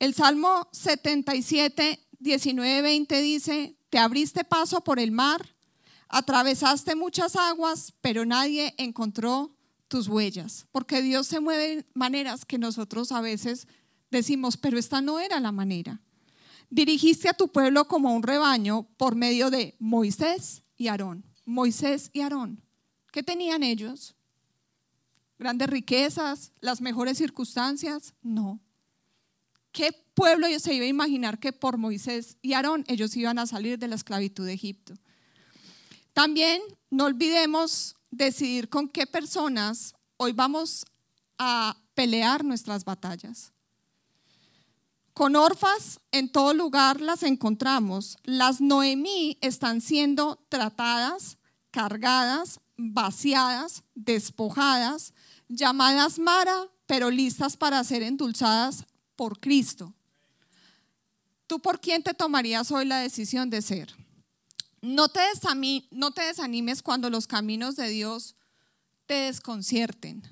El 0.00 0.14
Salmo 0.14 0.66
77, 0.72 2.08
19, 2.18 2.82
20 2.82 3.22
dice, 3.22 3.76
te 3.88 3.98
abriste 3.98 4.42
paso 4.42 4.82
por 4.82 4.98
el 4.98 5.12
mar 5.12 5.46
Atravesaste 6.12 6.96
muchas 6.96 7.36
aguas, 7.36 7.92
pero 8.00 8.26
nadie 8.26 8.74
encontró 8.78 9.56
tus 9.86 10.08
huellas, 10.08 10.66
porque 10.72 11.02
Dios 11.02 11.28
se 11.28 11.38
mueve 11.38 11.76
de 11.76 11.86
maneras 11.94 12.44
que 12.44 12.58
nosotros 12.58 13.12
a 13.12 13.20
veces 13.20 13.68
decimos, 14.10 14.56
pero 14.56 14.76
esta 14.76 15.00
no 15.00 15.20
era 15.20 15.38
la 15.38 15.52
manera. 15.52 16.00
Dirigiste 16.68 17.28
a 17.28 17.34
tu 17.34 17.48
pueblo 17.48 17.86
como 17.86 18.12
un 18.12 18.24
rebaño 18.24 18.88
por 18.96 19.14
medio 19.14 19.50
de 19.50 19.76
Moisés 19.78 20.62
y 20.76 20.88
Aarón. 20.88 21.24
Moisés 21.44 22.10
y 22.12 22.20
Aarón. 22.22 22.60
¿Qué 23.12 23.22
tenían 23.22 23.62
ellos? 23.62 24.16
¿Grandes 25.38 25.70
riquezas? 25.70 26.52
¿Las 26.60 26.80
mejores 26.80 27.18
circunstancias? 27.18 28.14
No. 28.20 28.60
¿Qué 29.70 29.92
pueblo 30.14 30.48
se 30.58 30.74
iba 30.74 30.86
a 30.86 30.88
imaginar 30.88 31.38
que 31.38 31.52
por 31.52 31.76
Moisés 31.76 32.36
y 32.42 32.54
Aarón 32.54 32.84
ellos 32.88 33.16
iban 33.16 33.38
a 33.38 33.46
salir 33.46 33.78
de 33.78 33.86
la 33.86 33.94
esclavitud 33.94 34.44
de 34.44 34.54
Egipto? 34.54 34.94
También 36.20 36.60
no 36.90 37.06
olvidemos 37.06 37.96
decidir 38.10 38.68
con 38.68 38.90
qué 38.90 39.06
personas 39.06 39.94
hoy 40.18 40.32
vamos 40.32 40.84
a 41.38 41.74
pelear 41.94 42.44
nuestras 42.44 42.84
batallas. 42.84 43.54
Con 45.14 45.34
orfas 45.34 45.98
en 46.12 46.30
todo 46.30 46.52
lugar 46.52 47.00
las 47.00 47.22
encontramos. 47.22 48.18
Las 48.24 48.60
Noemí 48.60 49.38
están 49.40 49.80
siendo 49.80 50.44
tratadas, 50.50 51.38
cargadas, 51.70 52.60
vaciadas, 52.76 53.82
despojadas, 53.94 55.14
llamadas 55.48 56.18
Mara, 56.18 56.68
pero 56.84 57.10
listas 57.10 57.56
para 57.56 57.82
ser 57.82 58.02
endulzadas 58.02 58.84
por 59.16 59.40
Cristo. 59.40 59.94
¿Tú 61.46 61.60
por 61.60 61.80
quién 61.80 62.02
te 62.02 62.12
tomarías 62.12 62.70
hoy 62.72 62.84
la 62.84 62.98
decisión 62.98 63.48
de 63.48 63.62
ser? 63.62 64.09
No 64.82 65.08
te, 65.08 65.20
desanimes 66.22 66.82
cuando 66.82 67.10
los 67.10 67.26
caminos 67.26 67.76
de 67.76 67.88
Dios 67.88 68.34
te 69.06 69.14
desconcierten. 69.14 70.22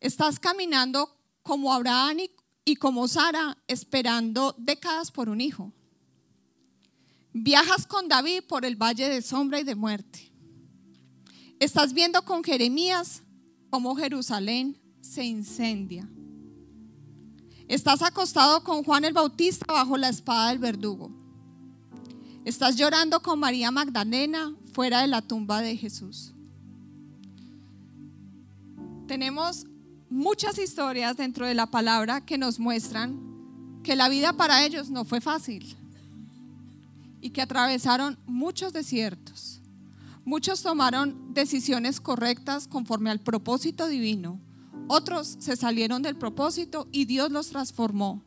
Estás 0.00 0.40
caminando 0.40 1.16
como 1.42 1.72
Abraham 1.72 2.18
y 2.64 2.76
como 2.76 3.06
Sara 3.06 3.56
esperando 3.68 4.54
décadas 4.58 5.12
por 5.12 5.28
un 5.28 5.40
hijo. 5.40 5.72
Viajas 7.32 7.86
con 7.86 8.08
David 8.08 8.44
por 8.48 8.64
el 8.64 8.76
valle 8.76 9.08
de 9.08 9.22
sombra 9.22 9.60
y 9.60 9.64
de 9.64 9.74
muerte. 9.74 10.32
Estás 11.60 11.92
viendo 11.92 12.24
con 12.24 12.42
Jeremías 12.42 13.22
cómo 13.70 13.94
Jerusalén 13.94 14.80
se 15.00 15.24
incendia. 15.24 16.08
Estás 17.68 18.02
acostado 18.02 18.64
con 18.64 18.82
Juan 18.84 19.04
el 19.04 19.12
Bautista 19.12 19.66
bajo 19.72 19.96
la 19.96 20.08
espada 20.08 20.50
del 20.50 20.58
verdugo. 20.58 21.25
Estás 22.46 22.76
llorando 22.76 23.22
con 23.22 23.40
María 23.40 23.72
Magdalena 23.72 24.54
fuera 24.72 25.00
de 25.00 25.08
la 25.08 25.20
tumba 25.20 25.62
de 25.62 25.76
Jesús. 25.76 26.32
Tenemos 29.08 29.66
muchas 30.08 30.56
historias 30.56 31.16
dentro 31.16 31.44
de 31.44 31.54
la 31.54 31.66
palabra 31.66 32.24
que 32.24 32.38
nos 32.38 32.60
muestran 32.60 33.80
que 33.82 33.96
la 33.96 34.08
vida 34.08 34.32
para 34.34 34.64
ellos 34.64 34.90
no 34.90 35.04
fue 35.04 35.20
fácil 35.20 35.76
y 37.20 37.30
que 37.30 37.42
atravesaron 37.42 38.16
muchos 38.26 38.72
desiertos. 38.72 39.60
Muchos 40.24 40.62
tomaron 40.62 41.34
decisiones 41.34 42.00
correctas 42.00 42.68
conforme 42.68 43.10
al 43.10 43.18
propósito 43.18 43.88
divino. 43.88 44.38
Otros 44.86 45.36
se 45.40 45.56
salieron 45.56 46.00
del 46.00 46.14
propósito 46.14 46.86
y 46.92 47.06
Dios 47.06 47.32
los 47.32 47.48
transformó. 47.48 48.22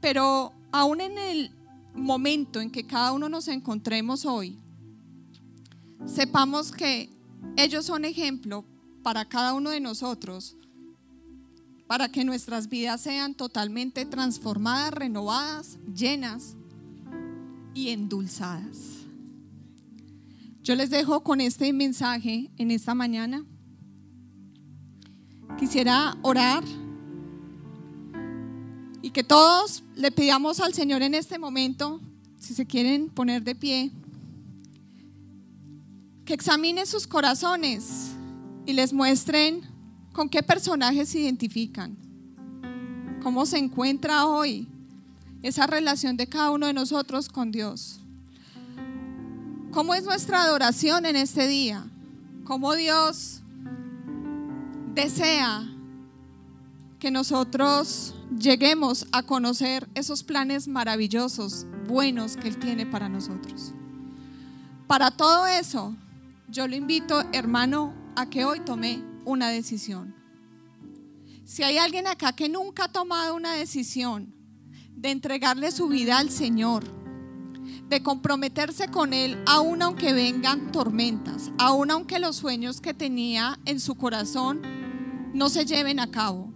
Pero 0.00 0.52
aún 0.72 1.00
en 1.00 1.16
el 1.16 1.57
momento 1.94 2.60
en 2.60 2.70
que 2.70 2.86
cada 2.86 3.12
uno 3.12 3.28
nos 3.28 3.48
encontremos 3.48 4.24
hoy, 4.24 4.58
sepamos 6.06 6.72
que 6.72 7.10
ellos 7.56 7.86
son 7.86 8.04
ejemplo 8.04 8.64
para 9.02 9.24
cada 9.24 9.54
uno 9.54 9.70
de 9.70 9.80
nosotros 9.80 10.56
para 11.88 12.10
que 12.10 12.22
nuestras 12.22 12.68
vidas 12.68 13.00
sean 13.00 13.34
totalmente 13.34 14.04
transformadas, 14.04 14.92
renovadas, 14.92 15.78
llenas 15.92 16.54
y 17.74 17.88
endulzadas. 17.88 19.06
Yo 20.62 20.74
les 20.74 20.90
dejo 20.90 21.24
con 21.24 21.40
este 21.40 21.72
mensaje 21.72 22.50
en 22.58 22.70
esta 22.70 22.94
mañana. 22.94 23.42
Quisiera 25.58 26.14
orar 26.20 26.62
y 29.02 29.10
que 29.10 29.22
todos 29.22 29.82
le 29.94 30.10
pidamos 30.10 30.60
al 30.60 30.74
Señor 30.74 31.02
en 31.02 31.14
este 31.14 31.38
momento, 31.38 32.00
si 32.38 32.54
se 32.54 32.66
quieren 32.66 33.08
poner 33.08 33.42
de 33.42 33.54
pie, 33.54 33.92
que 36.24 36.34
examine 36.34 36.84
sus 36.84 37.06
corazones 37.06 38.10
y 38.66 38.72
les 38.72 38.92
muestren 38.92 39.62
con 40.12 40.28
qué 40.28 40.42
personajes 40.42 41.08
se 41.08 41.20
identifican, 41.20 41.96
cómo 43.22 43.46
se 43.46 43.58
encuentra 43.58 44.26
hoy 44.26 44.68
esa 45.42 45.66
relación 45.66 46.16
de 46.16 46.26
cada 46.26 46.50
uno 46.50 46.66
de 46.66 46.72
nosotros 46.72 47.28
con 47.28 47.52
Dios. 47.52 48.00
¿Cómo 49.70 49.94
es 49.94 50.04
nuestra 50.04 50.42
adoración 50.42 51.06
en 51.06 51.16
este 51.16 51.46
día? 51.46 51.86
¿Cómo 52.44 52.74
Dios 52.74 53.42
desea 54.94 55.77
que 56.98 57.10
nosotros 57.10 58.14
lleguemos 58.38 59.06
a 59.12 59.22
conocer 59.22 59.88
esos 59.94 60.22
planes 60.22 60.68
maravillosos, 60.68 61.66
buenos 61.86 62.36
que 62.36 62.48
Él 62.48 62.58
tiene 62.58 62.86
para 62.86 63.08
nosotros? 63.08 63.72
Para 64.86 65.10
todo 65.10 65.46
eso, 65.46 65.94
yo 66.48 66.66
le 66.66 66.76
invito, 66.76 67.22
hermano, 67.32 67.94
a 68.16 68.28
que 68.28 68.44
hoy 68.44 68.60
tome 68.60 69.02
una 69.24 69.48
decisión. 69.48 70.14
Si 71.44 71.62
hay 71.62 71.78
alguien 71.78 72.06
acá 72.06 72.32
que 72.32 72.48
nunca 72.48 72.84
ha 72.84 72.92
tomado 72.92 73.34
una 73.34 73.52
decisión 73.52 74.34
de 74.94 75.10
entregarle 75.10 75.70
su 75.70 75.88
vida 75.88 76.18
al 76.18 76.30
Señor, 76.30 76.84
de 77.88 78.02
comprometerse 78.02 78.88
con 78.88 79.12
Él, 79.12 79.42
aun 79.46 79.82
aunque 79.82 80.12
vengan 80.12 80.72
tormentas, 80.72 81.50
aun 81.58 81.90
aunque 81.90 82.18
los 82.18 82.36
sueños 82.36 82.80
que 82.80 82.92
tenía 82.92 83.58
en 83.64 83.80
su 83.80 83.94
corazón 83.94 84.62
no 85.32 85.48
se 85.48 85.64
lleven 85.64 86.00
a 86.00 86.10
cabo, 86.10 86.52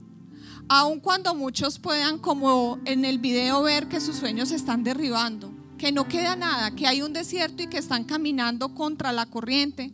aun 0.74 1.00
cuando 1.00 1.34
muchos 1.34 1.78
puedan, 1.78 2.18
como 2.18 2.78
en 2.86 3.04
el 3.04 3.18
video, 3.18 3.60
ver 3.60 3.88
que 3.88 4.00
sus 4.00 4.16
sueños 4.16 4.48
se 4.48 4.54
están 4.54 4.82
derribando, 4.82 5.52
que 5.76 5.92
no 5.92 6.08
queda 6.08 6.34
nada, 6.34 6.70
que 6.70 6.86
hay 6.86 7.02
un 7.02 7.12
desierto 7.12 7.62
y 7.62 7.66
que 7.66 7.76
están 7.76 8.04
caminando 8.04 8.74
contra 8.74 9.12
la 9.12 9.26
corriente 9.26 9.92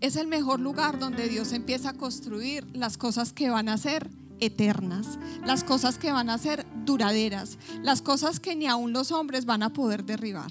es 0.00 0.16
el 0.16 0.26
mejor 0.26 0.60
lugar 0.60 0.98
donde 0.98 1.28
Dios 1.28 1.52
empieza 1.52 1.90
a 1.90 1.94
construir 1.94 2.66
las 2.74 2.96
cosas 2.96 3.34
que 3.34 3.50
van 3.50 3.68
a 3.68 3.76
ser 3.76 4.10
eternas, 4.40 5.18
las 5.44 5.64
cosas 5.64 5.98
que 5.98 6.12
van 6.12 6.30
a 6.30 6.38
ser 6.38 6.66
duraderas, 6.86 7.58
las 7.82 8.00
cosas 8.00 8.40
que 8.40 8.56
ni 8.56 8.66
aún 8.66 8.94
los 8.94 9.12
hombres 9.12 9.44
van 9.44 9.62
a 9.62 9.72
poder 9.72 10.04
derribar. 10.04 10.50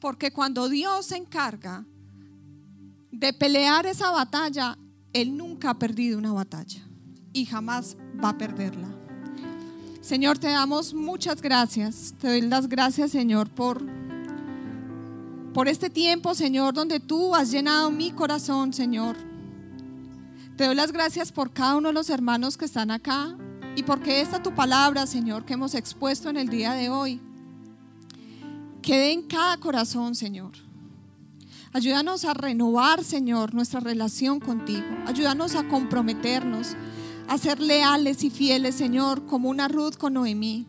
Porque 0.00 0.32
cuando 0.32 0.68
Dios 0.68 1.06
se 1.06 1.16
encarga 1.16 1.86
de 3.10 3.32
pelear 3.32 3.86
esa 3.86 4.10
batalla, 4.10 4.76
Él 5.14 5.34
nunca 5.34 5.70
ha 5.70 5.78
perdido 5.78 6.18
una 6.18 6.32
batalla 6.32 6.91
y 7.32 7.46
jamás 7.46 7.96
va 8.22 8.30
a 8.30 8.38
perderla. 8.38 8.88
Señor, 10.00 10.38
te 10.38 10.48
damos 10.48 10.94
muchas 10.94 11.40
gracias. 11.40 12.14
Te 12.20 12.28
doy 12.28 12.40
las 12.42 12.68
gracias, 12.68 13.10
Señor, 13.12 13.48
por 13.48 13.82
por 15.52 15.68
este 15.68 15.90
tiempo, 15.90 16.34
Señor, 16.34 16.72
donde 16.72 16.98
tú 16.98 17.34
has 17.34 17.50
llenado 17.50 17.90
mi 17.90 18.10
corazón, 18.10 18.72
Señor. 18.72 19.16
Te 20.56 20.64
doy 20.64 20.74
las 20.74 20.92
gracias 20.92 21.30
por 21.30 21.52
cada 21.52 21.76
uno 21.76 21.88
de 21.88 21.94
los 21.94 22.08
hermanos 22.08 22.56
que 22.56 22.64
están 22.64 22.90
acá 22.90 23.36
y 23.76 23.82
porque 23.82 24.20
esta 24.20 24.42
tu 24.42 24.54
palabra, 24.54 25.06
Señor, 25.06 25.44
que 25.44 25.54
hemos 25.54 25.74
expuesto 25.74 26.30
en 26.30 26.36
el 26.36 26.48
día 26.48 26.72
de 26.72 26.88
hoy, 26.88 27.20
quede 28.80 29.12
en 29.12 29.22
cada 29.22 29.58
corazón, 29.58 30.14
Señor. 30.14 30.52
Ayúdanos 31.74 32.24
a 32.24 32.34
renovar, 32.34 33.02
Señor, 33.02 33.54
nuestra 33.54 33.80
relación 33.80 34.40
contigo. 34.40 34.84
Ayúdanos 35.06 35.54
a 35.54 35.66
comprometernos, 35.68 36.76
a 37.32 37.38
ser 37.38 37.62
leales 37.62 38.24
y 38.24 38.28
fieles, 38.28 38.74
Señor, 38.74 39.24
como 39.24 39.48
una 39.48 39.66
Ruth 39.66 39.94
con 39.94 40.12
Noemí. 40.12 40.66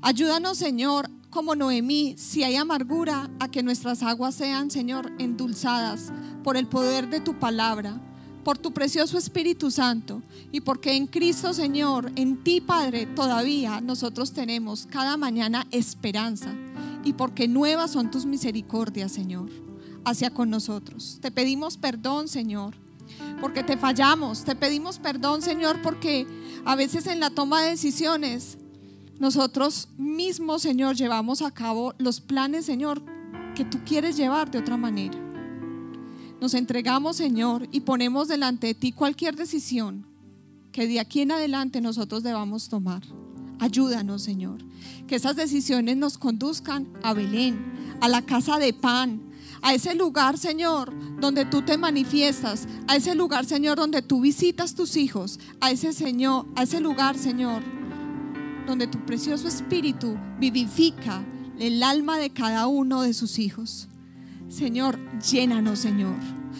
Ayúdanos, 0.00 0.56
Señor, 0.56 1.10
como 1.28 1.54
Noemí, 1.54 2.14
si 2.16 2.42
hay 2.44 2.56
amargura, 2.56 3.30
a 3.38 3.48
que 3.48 3.62
nuestras 3.62 4.02
aguas 4.02 4.34
sean, 4.34 4.70
Señor, 4.70 5.12
endulzadas 5.18 6.10
por 6.42 6.56
el 6.56 6.66
poder 6.66 7.10
de 7.10 7.20
tu 7.20 7.38
palabra, 7.38 8.00
por 8.42 8.56
tu 8.56 8.72
precioso 8.72 9.18
Espíritu 9.18 9.70
Santo 9.70 10.22
y 10.50 10.62
porque 10.62 10.96
en 10.96 11.06
Cristo, 11.06 11.52
Señor, 11.52 12.10
en 12.16 12.42
ti, 12.42 12.62
Padre, 12.62 13.04
todavía 13.04 13.82
nosotros 13.82 14.32
tenemos 14.32 14.86
cada 14.86 15.18
mañana 15.18 15.66
esperanza 15.72 16.54
y 17.04 17.12
porque 17.12 17.48
nuevas 17.48 17.90
son 17.90 18.10
tus 18.10 18.24
misericordias, 18.24 19.12
Señor, 19.12 19.50
hacia 20.06 20.30
con 20.30 20.48
nosotros. 20.48 21.18
Te 21.20 21.30
pedimos 21.30 21.76
perdón, 21.76 22.28
Señor, 22.28 22.81
porque 23.42 23.64
te 23.64 23.76
fallamos. 23.76 24.44
Te 24.44 24.54
pedimos 24.54 25.00
perdón, 25.00 25.42
Señor, 25.42 25.82
porque 25.82 26.28
a 26.64 26.76
veces 26.76 27.08
en 27.08 27.18
la 27.18 27.28
toma 27.28 27.60
de 27.60 27.70
decisiones 27.70 28.56
nosotros 29.18 29.88
mismos, 29.98 30.62
Señor, 30.62 30.94
llevamos 30.94 31.42
a 31.42 31.50
cabo 31.50 31.92
los 31.98 32.20
planes, 32.20 32.64
Señor, 32.64 33.02
que 33.56 33.64
tú 33.64 33.80
quieres 33.84 34.16
llevar 34.16 34.50
de 34.50 34.58
otra 34.58 34.76
manera. 34.76 35.18
Nos 36.40 36.54
entregamos, 36.54 37.16
Señor, 37.16 37.68
y 37.72 37.80
ponemos 37.80 38.28
delante 38.28 38.68
de 38.68 38.74
ti 38.74 38.92
cualquier 38.92 39.34
decisión 39.34 40.06
que 40.70 40.86
de 40.86 41.00
aquí 41.00 41.20
en 41.20 41.32
adelante 41.32 41.80
nosotros 41.80 42.22
debamos 42.22 42.68
tomar. 42.68 43.02
Ayúdanos, 43.58 44.22
Señor, 44.22 44.58
que 45.08 45.16
esas 45.16 45.34
decisiones 45.34 45.96
nos 45.96 46.16
conduzcan 46.16 46.88
a 47.02 47.12
Belén, 47.12 47.58
a 48.00 48.08
la 48.08 48.22
casa 48.22 48.58
de 48.58 48.72
pan, 48.72 49.31
a 49.62 49.74
ese 49.74 49.94
lugar, 49.94 50.36
Señor, 50.36 50.92
donde 51.20 51.44
tú 51.44 51.62
te 51.62 51.78
manifiestas, 51.78 52.66
a 52.88 52.96
ese 52.96 53.14
lugar, 53.14 53.44
Señor, 53.44 53.78
donde 53.78 54.02
tú 54.02 54.20
visitas 54.20 54.74
tus 54.74 54.96
hijos, 54.96 55.38
a 55.60 55.70
ese 55.70 55.92
Señor, 55.92 56.46
a 56.56 56.64
ese 56.64 56.80
lugar, 56.80 57.16
Señor, 57.16 57.62
donde 58.66 58.88
tu 58.88 58.98
precioso 59.06 59.48
espíritu 59.48 60.18
vivifica 60.38 61.24
el 61.58 61.82
alma 61.82 62.18
de 62.18 62.30
cada 62.30 62.66
uno 62.66 63.02
de 63.02 63.14
sus 63.14 63.38
hijos. 63.38 63.88
Señor, 64.48 64.98
llénanos, 65.20 65.78
Señor. 65.78 66.16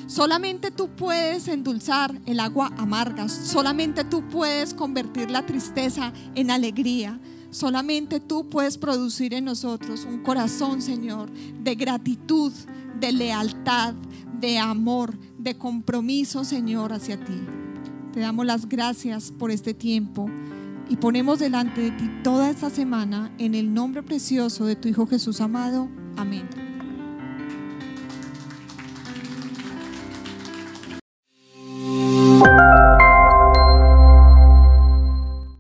Solamente 0.07 0.70
tú 0.70 0.88
puedes 0.88 1.48
endulzar 1.48 2.18
el 2.26 2.40
agua 2.40 2.72
amarga. 2.78 3.28
Solamente 3.28 4.05
tú 4.05 4.28
puedes 4.28 4.74
convertir 4.74 5.30
la 5.30 5.44
tristeza 5.44 6.12
en 6.34 6.50
alegría. 6.50 7.18
Solamente 7.53 8.18
tú 8.18 8.48
puedes 8.48 8.78
producir 8.78 9.34
en 9.34 9.44
nosotros 9.44 10.07
un 10.09 10.22
corazón, 10.22 10.80
Señor, 10.80 11.30
de 11.30 11.74
gratitud, 11.74 12.50
de 12.98 13.12
lealtad, 13.12 13.92
de 14.40 14.59
amor, 14.59 15.18
de 15.38 15.59
compromiso, 15.59 16.44
Señor, 16.44 16.94
hacia 16.94 17.22
ti. 17.22 17.44
Te 18.14 18.20
damos 18.20 18.46
las 18.46 18.66
gracias 18.66 19.30
por 19.30 19.50
este 19.50 19.74
tiempo 19.74 20.30
y 20.88 20.96
ponemos 20.96 21.40
delante 21.40 21.82
de 21.82 21.90
ti 21.90 22.11
toda 22.24 22.48
esta 22.48 22.70
semana 22.70 23.30
en 23.36 23.55
el 23.55 23.74
nombre 23.74 24.03
precioso 24.03 24.64
de 24.64 24.74
tu 24.74 24.88
Hijo 24.88 25.07
Jesús 25.07 25.42
amado. 25.42 25.90
Amén. 26.16 26.48